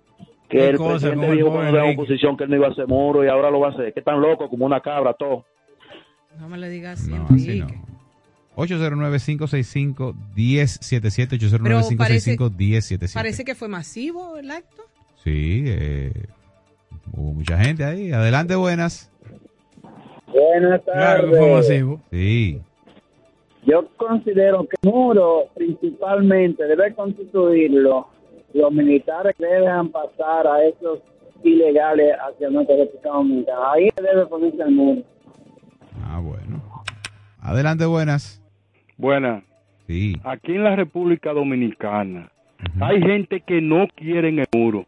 [0.48, 2.86] que ¿Qué el cosa presidente dijo cuando era oposición que él no iba a hacer
[2.86, 3.92] muro y ahora lo va a hacer.
[3.94, 5.44] Que tan loco como una cabra, todo.
[6.38, 7.74] No me le digas así, No, así Enrique.
[7.74, 7.84] no.
[8.62, 13.12] 809-565-1077, Pero parece, 809-565-1077.
[13.14, 14.82] parece que fue masivo el acto.
[15.24, 16.12] Sí, eh,
[17.12, 18.12] hubo mucha gente ahí.
[18.12, 19.10] Adelante, buenas.
[20.32, 21.30] Buenas Claro tardes.
[21.30, 22.00] que fue masivo.
[22.10, 22.60] Sí.
[23.66, 28.08] Yo considero que el muro principalmente debe constituirlo
[28.54, 31.00] los militares que dejan pasar a esos
[31.44, 33.72] ilegales hacia nuestra República Dominicana.
[33.72, 35.02] Ahí debe ponerse el muro.
[36.04, 36.62] Ah, bueno.
[37.40, 38.42] Adelante, buenas.
[38.96, 39.42] Buenas.
[39.86, 40.14] Sí.
[40.24, 42.30] Aquí en la República Dominicana
[42.80, 44.84] hay gente que no quieren el muro,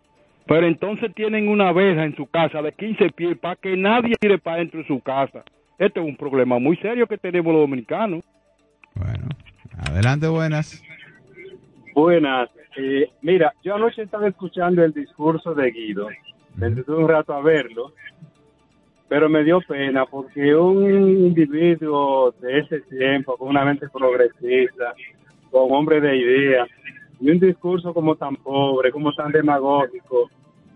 [0.52, 4.36] pero entonces tienen una verja en su casa de 15 pies para que nadie tire
[4.36, 5.44] para dentro de su casa.
[5.78, 8.22] Este es un problema muy serio que tenemos los dominicanos.
[9.78, 10.82] Adelante, buenas.
[11.94, 12.50] Buenas.
[12.76, 16.08] Eh, mira, yo anoche estaba escuchando el discurso de Guido.
[16.56, 17.94] Me entretuve un rato a verlo,
[19.08, 24.92] pero me dio pena porque un individuo de ese tiempo, con una mente progresista,
[25.50, 26.68] con hombre de ideas,
[27.20, 30.28] y un discurso como tan pobre, como tan demagógico.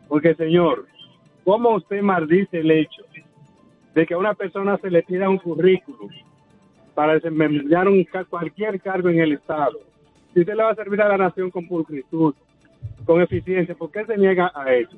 [0.08, 0.86] Porque, señor,
[1.44, 3.02] ¿cómo usted maldice el hecho
[3.94, 6.10] de que a una persona se le pida un currículum
[6.94, 9.78] para desempeñar un, cualquier cargo en el Estado?
[10.34, 12.34] Si usted le va a servir a la nación con pulcritud,
[13.04, 14.96] con eficiencia, ¿por qué se niega a eso?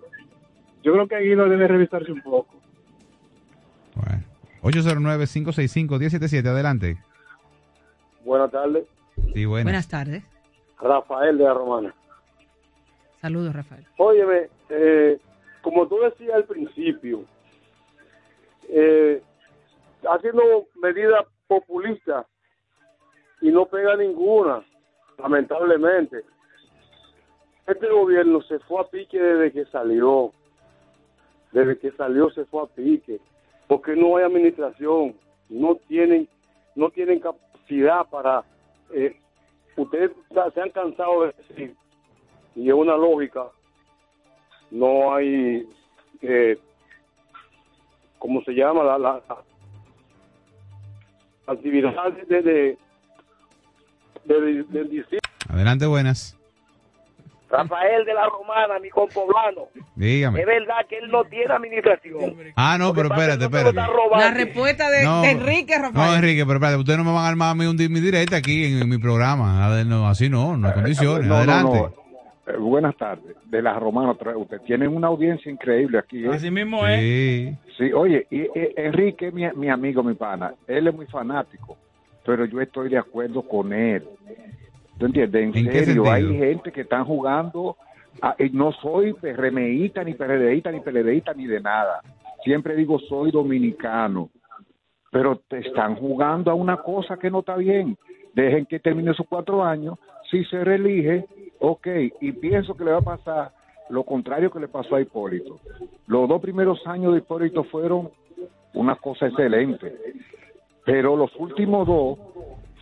[0.83, 2.59] Yo creo que Guido debe revisarse un poco.
[4.63, 6.99] 809-565-1077, adelante.
[8.25, 8.87] Buenas tardes.
[9.33, 9.65] Sí, buenas.
[9.65, 10.25] Buenas tardes.
[10.81, 11.95] Rafael de la Romana.
[13.21, 13.85] Saludos, Rafael.
[13.97, 15.19] Óyeme, eh,
[15.63, 17.25] como tú decías al principio,
[18.69, 19.23] eh,
[20.09, 22.27] haciendo medidas populistas
[23.41, 24.65] y no pega ninguna,
[25.19, 26.23] lamentablemente.
[27.67, 30.33] Este gobierno se fue a pique desde que salió.
[31.53, 33.21] Desde que salió se fue a pique.
[33.67, 35.15] Porque no hay administración,
[35.49, 36.29] no tienen,
[36.75, 38.45] no tienen capacidad para...
[38.93, 39.17] eh,
[39.77, 40.11] ustedes
[40.55, 41.77] se han cansado de decir,
[42.59, 43.45] y es una lógica,
[44.71, 45.67] no hay,
[46.23, 46.59] eh,
[48.19, 48.83] ¿cómo se llama?
[48.85, 49.23] La, la,
[51.47, 52.79] la actividad de, de,
[54.25, 55.29] de, de- del distrito.
[55.49, 56.35] Adelante, buenas.
[57.51, 59.69] Rafael de la Romana, mi compoblano.
[59.97, 60.41] Dígame.
[60.41, 62.37] Es verdad que él no tiene administración.
[62.57, 63.73] Ah, no, pero espérate, espérate.
[63.73, 65.95] La respuesta de, No, de Enrique, Rafael.
[65.95, 68.37] No, Enrique, pero espérate, ustedes no me van a armar a mí un, mi directa
[68.37, 69.83] aquí en, en mi programa.
[69.87, 71.27] No, así no, no hay condiciones.
[71.27, 71.79] No, no, Adelante.
[71.81, 72.08] no.
[72.49, 73.37] Eh, buenas tardes.
[73.47, 74.41] De la Romana, otra vez.
[74.43, 76.25] usted tiene una audiencia increíble aquí.
[76.25, 76.31] ¿eh?
[76.33, 77.57] Así mismo es.
[77.77, 81.77] Sí, oye, y, y Enrique, mi, mi amigo, mi pana, él es muy fanático,
[82.25, 84.03] pero yo estoy de acuerdo con él.
[84.99, 85.43] ¿Tú entiendes?
[85.43, 87.77] En, ¿En qué serio, hay gente que están jugando.
[88.21, 92.01] a- y no soy PRMista, ni PRDista, ni PLDista, ni de nada.
[92.43, 94.31] Siempre digo soy dominicano.
[95.11, 97.97] Pero te están jugando a una cosa que no está bien.
[98.35, 99.99] Dejen que termine sus cuatro años.
[100.31, 101.25] Si se reelige,
[101.61, 101.87] ok.
[102.21, 103.53] Y pienso que le va a pasar
[103.91, 105.59] lo contrario que le pasó a Hipólito.
[106.07, 108.11] Los dos primeros años de Hipólito fueron
[108.75, 109.95] una cosa excelente,
[110.85, 112.19] pero los últimos dos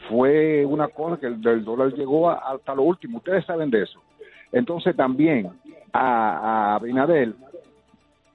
[0.09, 3.19] fue una cosa que el, dólar llegó a- hasta lo último.
[3.19, 4.01] Ustedes saben de eso.
[4.53, 5.51] Entonces también
[5.93, 6.81] a, a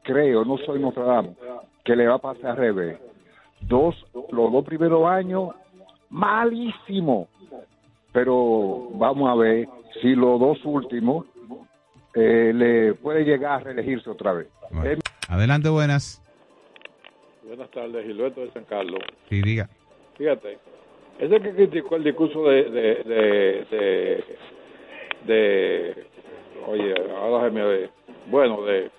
[0.04, 1.36] creo, no soy Nostradamus,
[1.84, 3.00] que le va a pasar al revés.
[3.62, 3.96] Dos,
[4.32, 5.50] los dos primeros años,
[6.10, 7.28] malísimo.
[8.12, 9.68] Pero vamos a ver
[10.02, 11.26] si los dos últimos
[12.14, 14.48] eh, le puede llegar a reelegirse otra vez.
[14.84, 14.98] Eh,
[15.30, 16.22] Adelante, buenas.
[17.46, 19.00] Buenas tardes, Gilberto de San Carlos.
[19.30, 19.70] Sí, diga.
[20.18, 20.58] Fíjate,
[21.20, 24.24] ese que criticó el discurso de, de, de, de,
[25.26, 26.06] de-
[26.68, 27.90] oye, ahora se me ve,
[28.28, 28.90] bueno, de,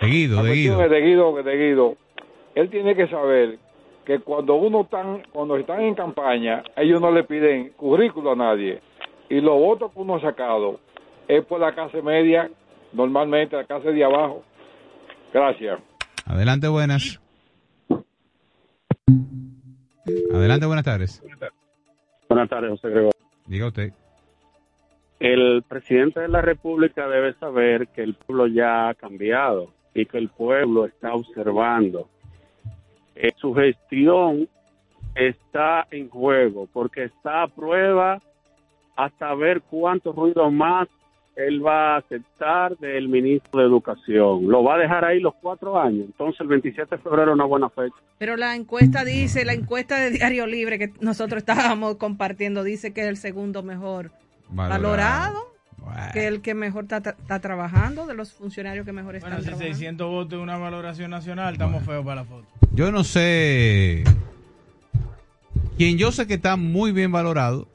[0.00, 0.78] De Guido, de Guido.
[0.88, 1.96] de Guido, de Guido,
[2.54, 3.58] él tiene que saber
[4.08, 8.80] que cuando uno están, cuando están en campaña, ellos no le piden currículo a nadie,
[9.28, 10.80] y los votos que uno ha sacado
[11.28, 12.50] es por la clase media,
[12.94, 14.42] normalmente la clase de abajo.
[15.30, 15.78] Gracias.
[16.24, 17.20] Adelante, buenas.
[20.32, 21.22] Adelante, buenas tardes.
[22.30, 23.10] Buenas tardes, José Gregorio.
[23.44, 23.92] Diga usted.
[25.20, 30.16] El presidente de la República debe saber que el pueblo ya ha cambiado y que
[30.16, 32.08] el pueblo está observando.
[33.20, 34.48] Eh, su gestión
[35.16, 38.22] está en juego porque está a prueba
[38.94, 40.88] hasta ver cuánto ruido más
[41.34, 44.48] él va a aceptar del ministro de Educación.
[44.48, 46.06] Lo va a dejar ahí los cuatro años.
[46.06, 47.94] Entonces el 27 de febrero es una buena fecha.
[48.18, 53.02] Pero la encuesta dice, la encuesta de Diario Libre que nosotros estábamos compartiendo dice que
[53.02, 54.10] es el segundo mejor
[54.48, 55.38] valorado,
[56.12, 59.46] que el que mejor está, está trabajando, de los funcionarios que mejor están Bueno, si
[59.48, 59.74] trabajando.
[59.74, 62.46] 600 votos en una valoración nacional, estamos feos para la foto.
[62.72, 64.04] Yo no sé.
[65.76, 67.68] Quien yo sé que está muy bien valorado,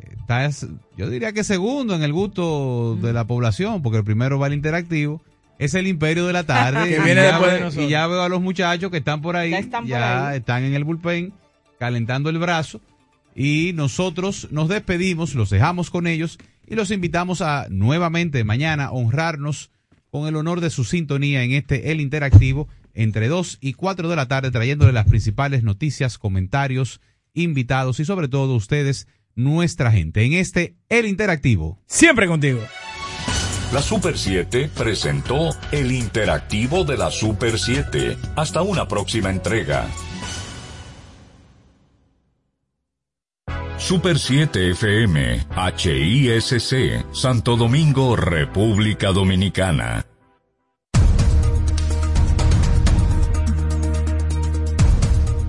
[0.00, 4.04] eh, está es- yo diría que segundo en el gusto de la población, porque el
[4.04, 5.20] primero va el interactivo,
[5.58, 6.84] es el imperio de la tarde.
[7.04, 7.86] Que y ya después de ve- nosotros.
[7.86, 10.66] Y ya veo a los muchachos que están por ahí, Ya están están, por ahí.
[10.66, 11.32] en el bullpen,
[11.78, 12.80] calentando el brazo.
[13.36, 19.70] Y nosotros nos despedimos, los dejamos con ellos y los invitamos a nuevamente mañana honrarnos
[20.10, 24.16] con el honor de su sintonía en este El Interactivo entre 2 y 4 de
[24.16, 27.00] la tarde trayéndole las principales noticias, comentarios,
[27.32, 31.80] invitados y sobre todo ustedes, nuestra gente, en este El Interactivo.
[31.86, 32.60] Siempre contigo.
[33.72, 38.16] La Super 7 presentó el interactivo de la Super 7.
[38.36, 39.88] Hasta una próxima entrega.
[43.84, 45.46] Super 7 FM,
[45.76, 50.06] HISC, Santo Domingo, República Dominicana.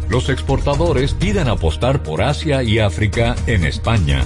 [0.10, 4.22] Los exportadores piden apostar por Asia y África en España.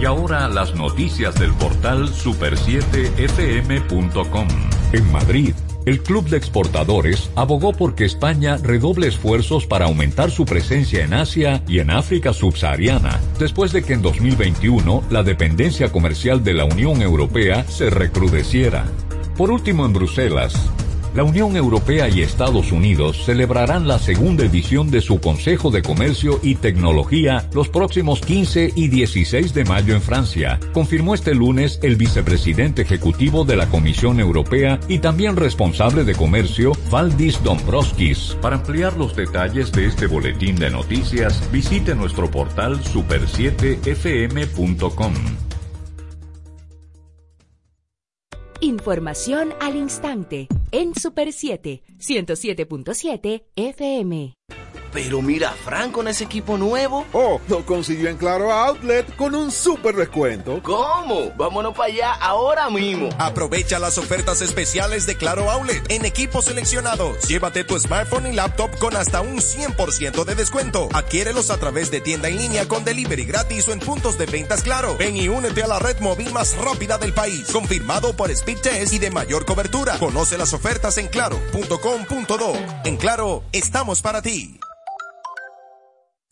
[0.00, 4.48] Y ahora las noticias del portal super7fm.com.
[4.92, 5.54] En Madrid,
[5.86, 11.14] el Club de Exportadores abogó por que España redoble esfuerzos para aumentar su presencia en
[11.14, 16.64] Asia y en África subsahariana, después de que en 2021 la dependencia comercial de la
[16.64, 18.86] Unión Europea se recrudeciera.
[19.36, 20.54] Por último, en Bruselas,
[21.14, 26.40] la Unión Europea y Estados Unidos celebrarán la segunda edición de su Consejo de Comercio
[26.42, 31.96] y Tecnología los próximos 15 y 16 de mayo en Francia, confirmó este lunes el
[31.96, 38.36] vicepresidente ejecutivo de la Comisión Europea y también responsable de comercio, Valdis Dombrovskis.
[38.42, 45.14] Para ampliar los detalles de este boletín de noticias, visite nuestro portal super7fm.com.
[48.64, 54.32] Información al instante en Super 7, 107.7 FM.
[54.94, 57.04] Pero mira, Fran con ese equipo nuevo.
[57.12, 60.60] Oh, lo consiguió en Claro Outlet con un super descuento.
[60.62, 61.32] ¿Cómo?
[61.36, 63.08] Vámonos para allá ahora mismo.
[63.18, 67.26] Aprovecha las ofertas especiales de Claro Outlet en equipos seleccionados.
[67.26, 70.88] Llévate tu smartphone y laptop con hasta un 100% de descuento.
[70.92, 74.62] Adquiérelos a través de tienda en línea con delivery gratis o en puntos de ventas
[74.62, 74.96] Claro.
[74.96, 77.48] Ven y únete a la red móvil más rápida del país.
[77.52, 79.98] Confirmado por Speed Test y de mayor cobertura.
[79.98, 82.52] Conoce las ofertas en claro.com.do.
[82.84, 84.60] En Claro, estamos para ti.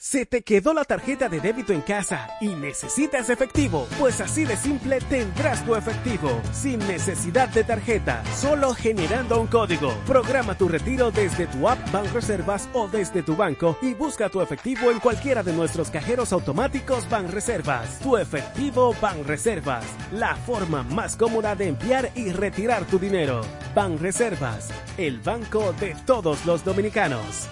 [0.05, 3.87] ¿Se te quedó la tarjeta de débito en casa y necesitas efectivo?
[4.01, 9.95] Pues así de simple tendrás tu efectivo, sin necesidad de tarjeta, solo generando un código.
[10.05, 14.91] Programa tu retiro desde tu app Banreservas o desde tu banco y busca tu efectivo
[14.91, 18.01] en cualquiera de nuestros cajeros automáticos Banreservas.
[18.01, 23.43] Tu efectivo Banreservas, la forma más cómoda de enviar y retirar tu dinero.
[23.73, 24.69] Banreservas,
[24.99, 27.49] el banco de todos los dominicanos.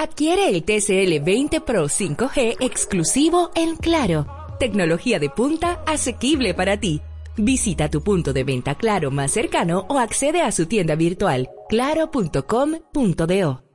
[0.00, 4.26] Adquiere el TCL 20 Pro 5G exclusivo en Claro.
[4.58, 7.02] Tecnología de punta asequible para ti.
[7.36, 13.69] Visita tu punto de venta Claro más cercano o accede a su tienda virtual claro.com.do.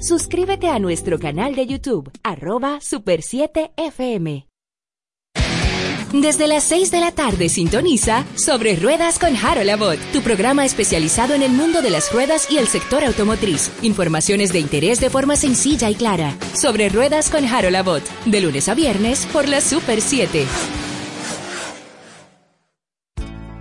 [0.00, 4.47] Suscríbete a nuestro canal de YouTube, arroba Super 7 FM.
[6.12, 11.34] Desde las 6 de la tarde sintoniza Sobre Ruedas con Harold Abbott, tu programa especializado
[11.34, 13.70] en el mundo de las ruedas y el sector automotriz.
[13.82, 16.34] Informaciones de interés de forma sencilla y clara.
[16.54, 20.46] Sobre Ruedas con Harold Abbott, de lunes a viernes por la Super 7.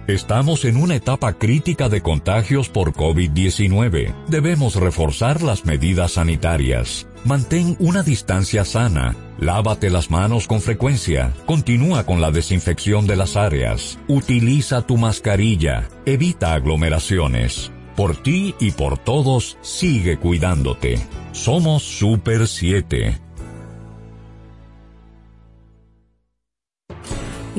[0.07, 4.15] Estamos en una etapa crítica de contagios por COVID-19.
[4.29, 7.09] Debemos reforzar las medidas sanitarias.
[7.25, 9.17] Mantén una distancia sana.
[9.37, 11.33] Lávate las manos con frecuencia.
[11.45, 13.99] Continúa con la desinfección de las áreas.
[14.07, 15.89] Utiliza tu mascarilla.
[16.05, 17.73] Evita aglomeraciones.
[17.97, 20.99] Por ti y por todos, sigue cuidándote.
[21.33, 23.26] Somos Super 7.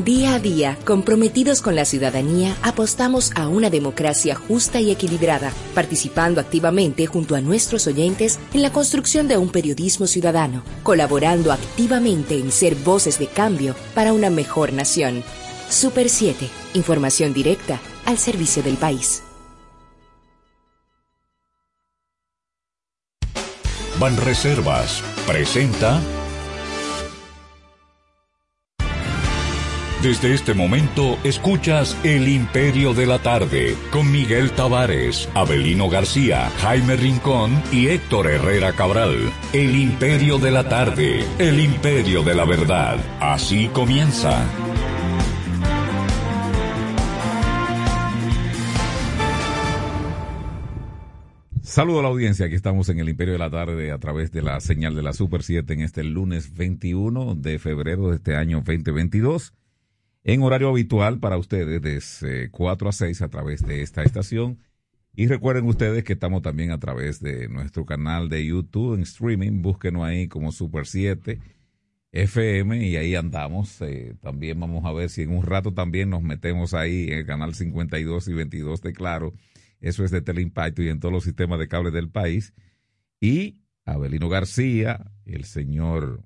[0.05, 6.41] Día a día, comprometidos con la ciudadanía, apostamos a una democracia justa y equilibrada, participando
[6.41, 12.53] activamente junto a nuestros oyentes en la construcción de un periodismo ciudadano, colaborando activamente en
[12.53, 15.25] ser voces de cambio para una mejor nación.
[15.69, 19.25] Super 7, información directa al servicio del país.
[23.99, 26.01] Banreservas presenta
[30.03, 36.95] Desde este momento escuchas El Imperio de la Tarde con Miguel Tavares, Abelino García, Jaime
[36.95, 39.17] Rincón y Héctor Herrera Cabral.
[39.53, 42.99] El Imperio de la Tarde, el Imperio de la Verdad.
[43.19, 44.47] Así comienza.
[51.61, 54.43] Saludo a la audiencia, aquí estamos en el Imperio de la Tarde a través de
[54.43, 58.59] la señal de la Super 7 en este lunes 21 de febrero de este año
[58.59, 59.55] 2022
[60.25, 64.59] en horario habitual para ustedes desde 4 a 6 a través de esta estación.
[65.15, 69.63] Y recuerden ustedes que estamos también a través de nuestro canal de YouTube en streaming.
[69.63, 71.41] Búsquenos ahí como Super 7
[72.13, 73.81] FM y ahí andamos.
[73.83, 77.27] Eh, también vamos a ver si en un rato también nos metemos ahí en el
[77.27, 79.35] canal 52 y 22 de Claro.
[79.81, 82.55] Eso es de Teleimpacto y en todos los sistemas de cable del país.
[83.21, 86.25] Y Abelino García, el señor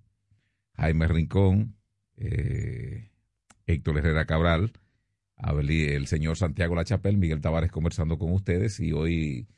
[0.75, 1.77] Jaime Rincón,
[2.17, 3.12] eh,
[3.67, 4.73] Héctor Herrera Cabral,
[5.37, 9.49] el señor Santiago Lachapel, Miguel Tavares conversando con ustedes y hoy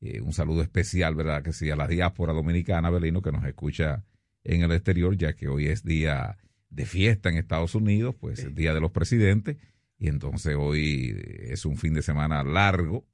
[0.00, 1.42] eh, un saludo especial, ¿verdad?
[1.42, 4.04] Que sí, a la diáspora dominicana, Abelino, que nos escucha
[4.44, 6.38] en el exterior, ya que hoy es día
[6.70, 9.56] de fiesta en Estados Unidos, pues el día de los presidentes,
[9.98, 13.06] y entonces hoy es un fin de semana largo,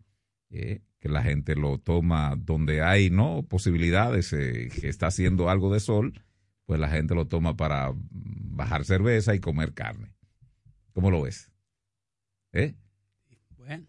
[0.50, 3.42] eh, que la gente lo toma donde hay, ¿no?
[3.42, 6.22] Posibilidades, eh, que está haciendo algo de sol,
[6.64, 10.17] pues la gente lo toma para bajar cerveza y comer carne.
[10.98, 11.52] ¿Cómo lo ves?
[12.52, 12.74] ¿Eh?
[13.56, 13.84] Bueno.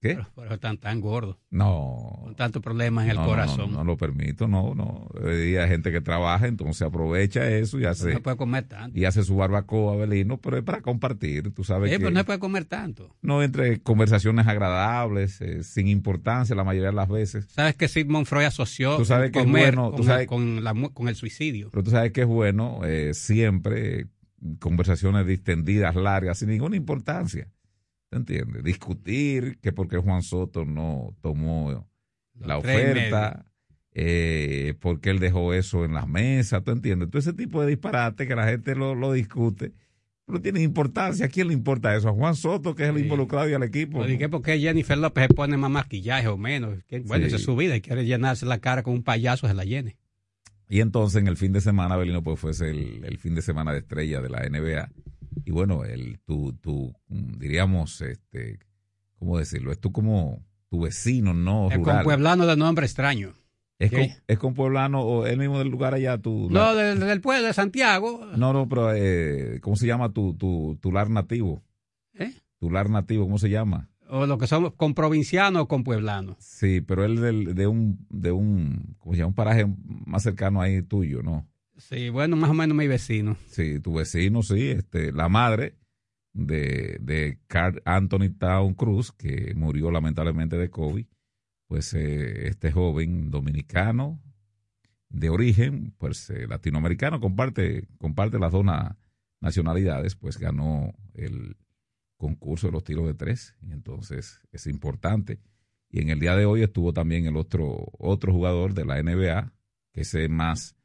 [0.00, 0.14] ¿Qué?
[0.16, 1.36] Pero, pero están tan gordos.
[1.50, 2.18] No.
[2.24, 3.70] Con tantos problemas en el no, corazón.
[3.70, 5.06] No, no, lo permito, no, no.
[5.24, 8.12] Hay gente que trabaja, entonces aprovecha eso y hace.
[8.14, 8.98] No puede comer tanto.
[8.98, 11.90] Y hace su barbacoa, Abelino, pero es para compartir, tú sabes.
[11.92, 13.14] Sí, que pero no puede comer tanto.
[13.22, 17.46] No entre conversaciones agradables, eh, sin importancia la mayoría de las veces.
[17.52, 20.26] ¿Sabes que Sigmund Freud asoció Tú sabes que es comer bueno, con, tú sabes- el,
[20.26, 21.68] con, la mu- con el suicidio?
[21.70, 24.08] Pero tú sabes que es bueno eh, siempre
[24.58, 27.48] conversaciones distendidas, largas, sin ninguna importancia.
[28.10, 28.62] ¿Te entiendes?
[28.62, 31.88] Discutir que porque Juan Soto no tomó
[32.38, 33.46] la oferta,
[33.94, 37.08] eh, porque él dejó eso en las mesas, ¿tú entiendes?
[37.10, 39.72] Todo ese tipo de disparate que la gente lo, lo discute,
[40.26, 41.26] no tiene importancia.
[41.26, 42.08] ¿A quién le importa eso?
[42.08, 43.98] A Juan Soto, que es el involucrado y al equipo.
[44.00, 46.78] Lo dije porque Jennifer López se pone más maquillaje o menos.
[47.04, 47.28] Bueno, Sí.
[47.28, 49.96] esa es su vida y quiere llenarse la cara con un payaso, se la llene.
[50.72, 53.72] Y entonces en el fin de semana, Belino, pues fue el, el fin de semana
[53.72, 54.88] de estrella de la NBA.
[55.44, 58.58] Y bueno, el, tu, tu, mm, diríamos, este,
[59.18, 59.70] ¿cómo decirlo?
[59.70, 61.70] Es tú como tu vecino, ¿no?
[61.70, 63.34] Es con pueblano de nombre extraño.
[63.78, 63.96] ¿Es, ¿Qué?
[63.98, 66.16] con, ¿Es con pueblano o el mismo del lugar allá?
[66.16, 68.24] Tu, No, del, del pueblo de Santiago.
[68.38, 71.62] no, no, pero eh, ¿cómo se llama tu, tu, tu lar nativo?
[72.14, 72.32] ¿Eh?
[72.58, 73.90] Tular nativo, ¿cómo se llama?
[74.14, 76.36] O lo que somos con provinciano o con pueblano.
[76.38, 79.28] Sí, pero él del- de, un, de un, ¿cómo se llama?
[79.28, 79.66] Un paraje
[80.06, 81.48] más cercano ahí tuyo, ¿no?
[81.78, 83.38] Sí, bueno, más o menos mi vecino.
[83.46, 85.76] Sí, tu vecino, sí, este, la madre
[86.34, 91.06] de, de Carl Anthony Town Cruz, que murió lamentablemente de COVID,
[91.66, 94.20] pues eh, este joven dominicano
[95.08, 98.98] de origen, pues eh, latinoamericano, comparte, comparte las dos na-
[99.40, 101.56] nacionalidades, pues ganó el
[102.22, 105.40] concurso de los tiros de tres, y entonces es importante.
[105.90, 109.52] Y en el día de hoy estuvo también el otro, otro jugador de la NBA,
[109.92, 110.76] que es más,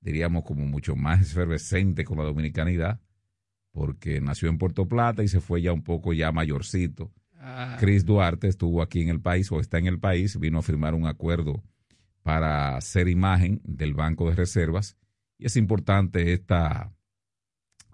[0.00, 3.00] diríamos, como mucho más efervescente con la dominicanidad,
[3.72, 7.10] porque nació en Puerto Plata y se fue ya un poco ya mayorcito.
[7.36, 7.78] Ah.
[7.80, 10.94] Chris Duarte estuvo aquí en el país o está en el país, vino a firmar
[10.94, 11.64] un acuerdo
[12.22, 14.98] para ser imagen del Banco de Reservas
[15.38, 16.92] y es importante esta,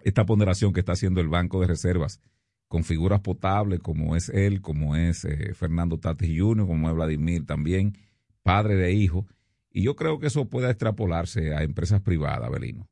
[0.01, 2.21] esta ponderación que está haciendo el Banco de Reservas
[2.69, 7.45] con figuras potables como es él, como es eh, Fernando Tatis Jr., como es Vladimir
[7.45, 7.97] también,
[8.43, 9.27] padre de hijo.
[9.71, 12.87] Y yo creo que eso pueda extrapolarse a empresas privadas, Belino.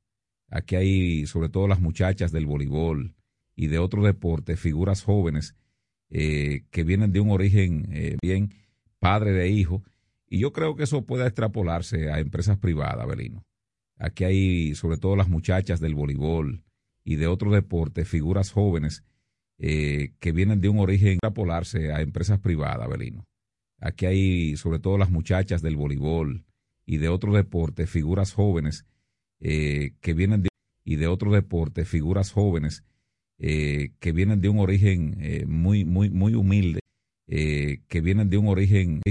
[0.49, 3.15] Aquí hay, sobre todo las muchachas del voleibol
[3.55, 5.55] y de otros deportes, figuras jóvenes
[6.09, 8.53] eh, que vienen de un origen eh, bien
[8.97, 9.83] padre de hijo.
[10.27, 13.45] Y yo creo que eso pueda extrapolarse a empresas privadas, Belino.
[13.95, 16.63] Aquí hay, sobre todo las muchachas del voleibol
[17.03, 19.03] y de otros deportes, figuras jóvenes
[19.59, 23.25] eh, que vienen de un origen extrapolarse a empresas privadas, Belino.
[23.79, 26.45] Aquí hay, sobre todo las muchachas del voleibol
[26.85, 28.85] y de otros deportes, figuras jóvenes
[29.39, 30.49] eh, que vienen de
[30.83, 32.83] y de otros deportes, figuras jóvenes
[33.39, 36.79] eh, que vienen de un origen eh, muy, muy, muy humilde,
[37.27, 39.01] que vienen de un origen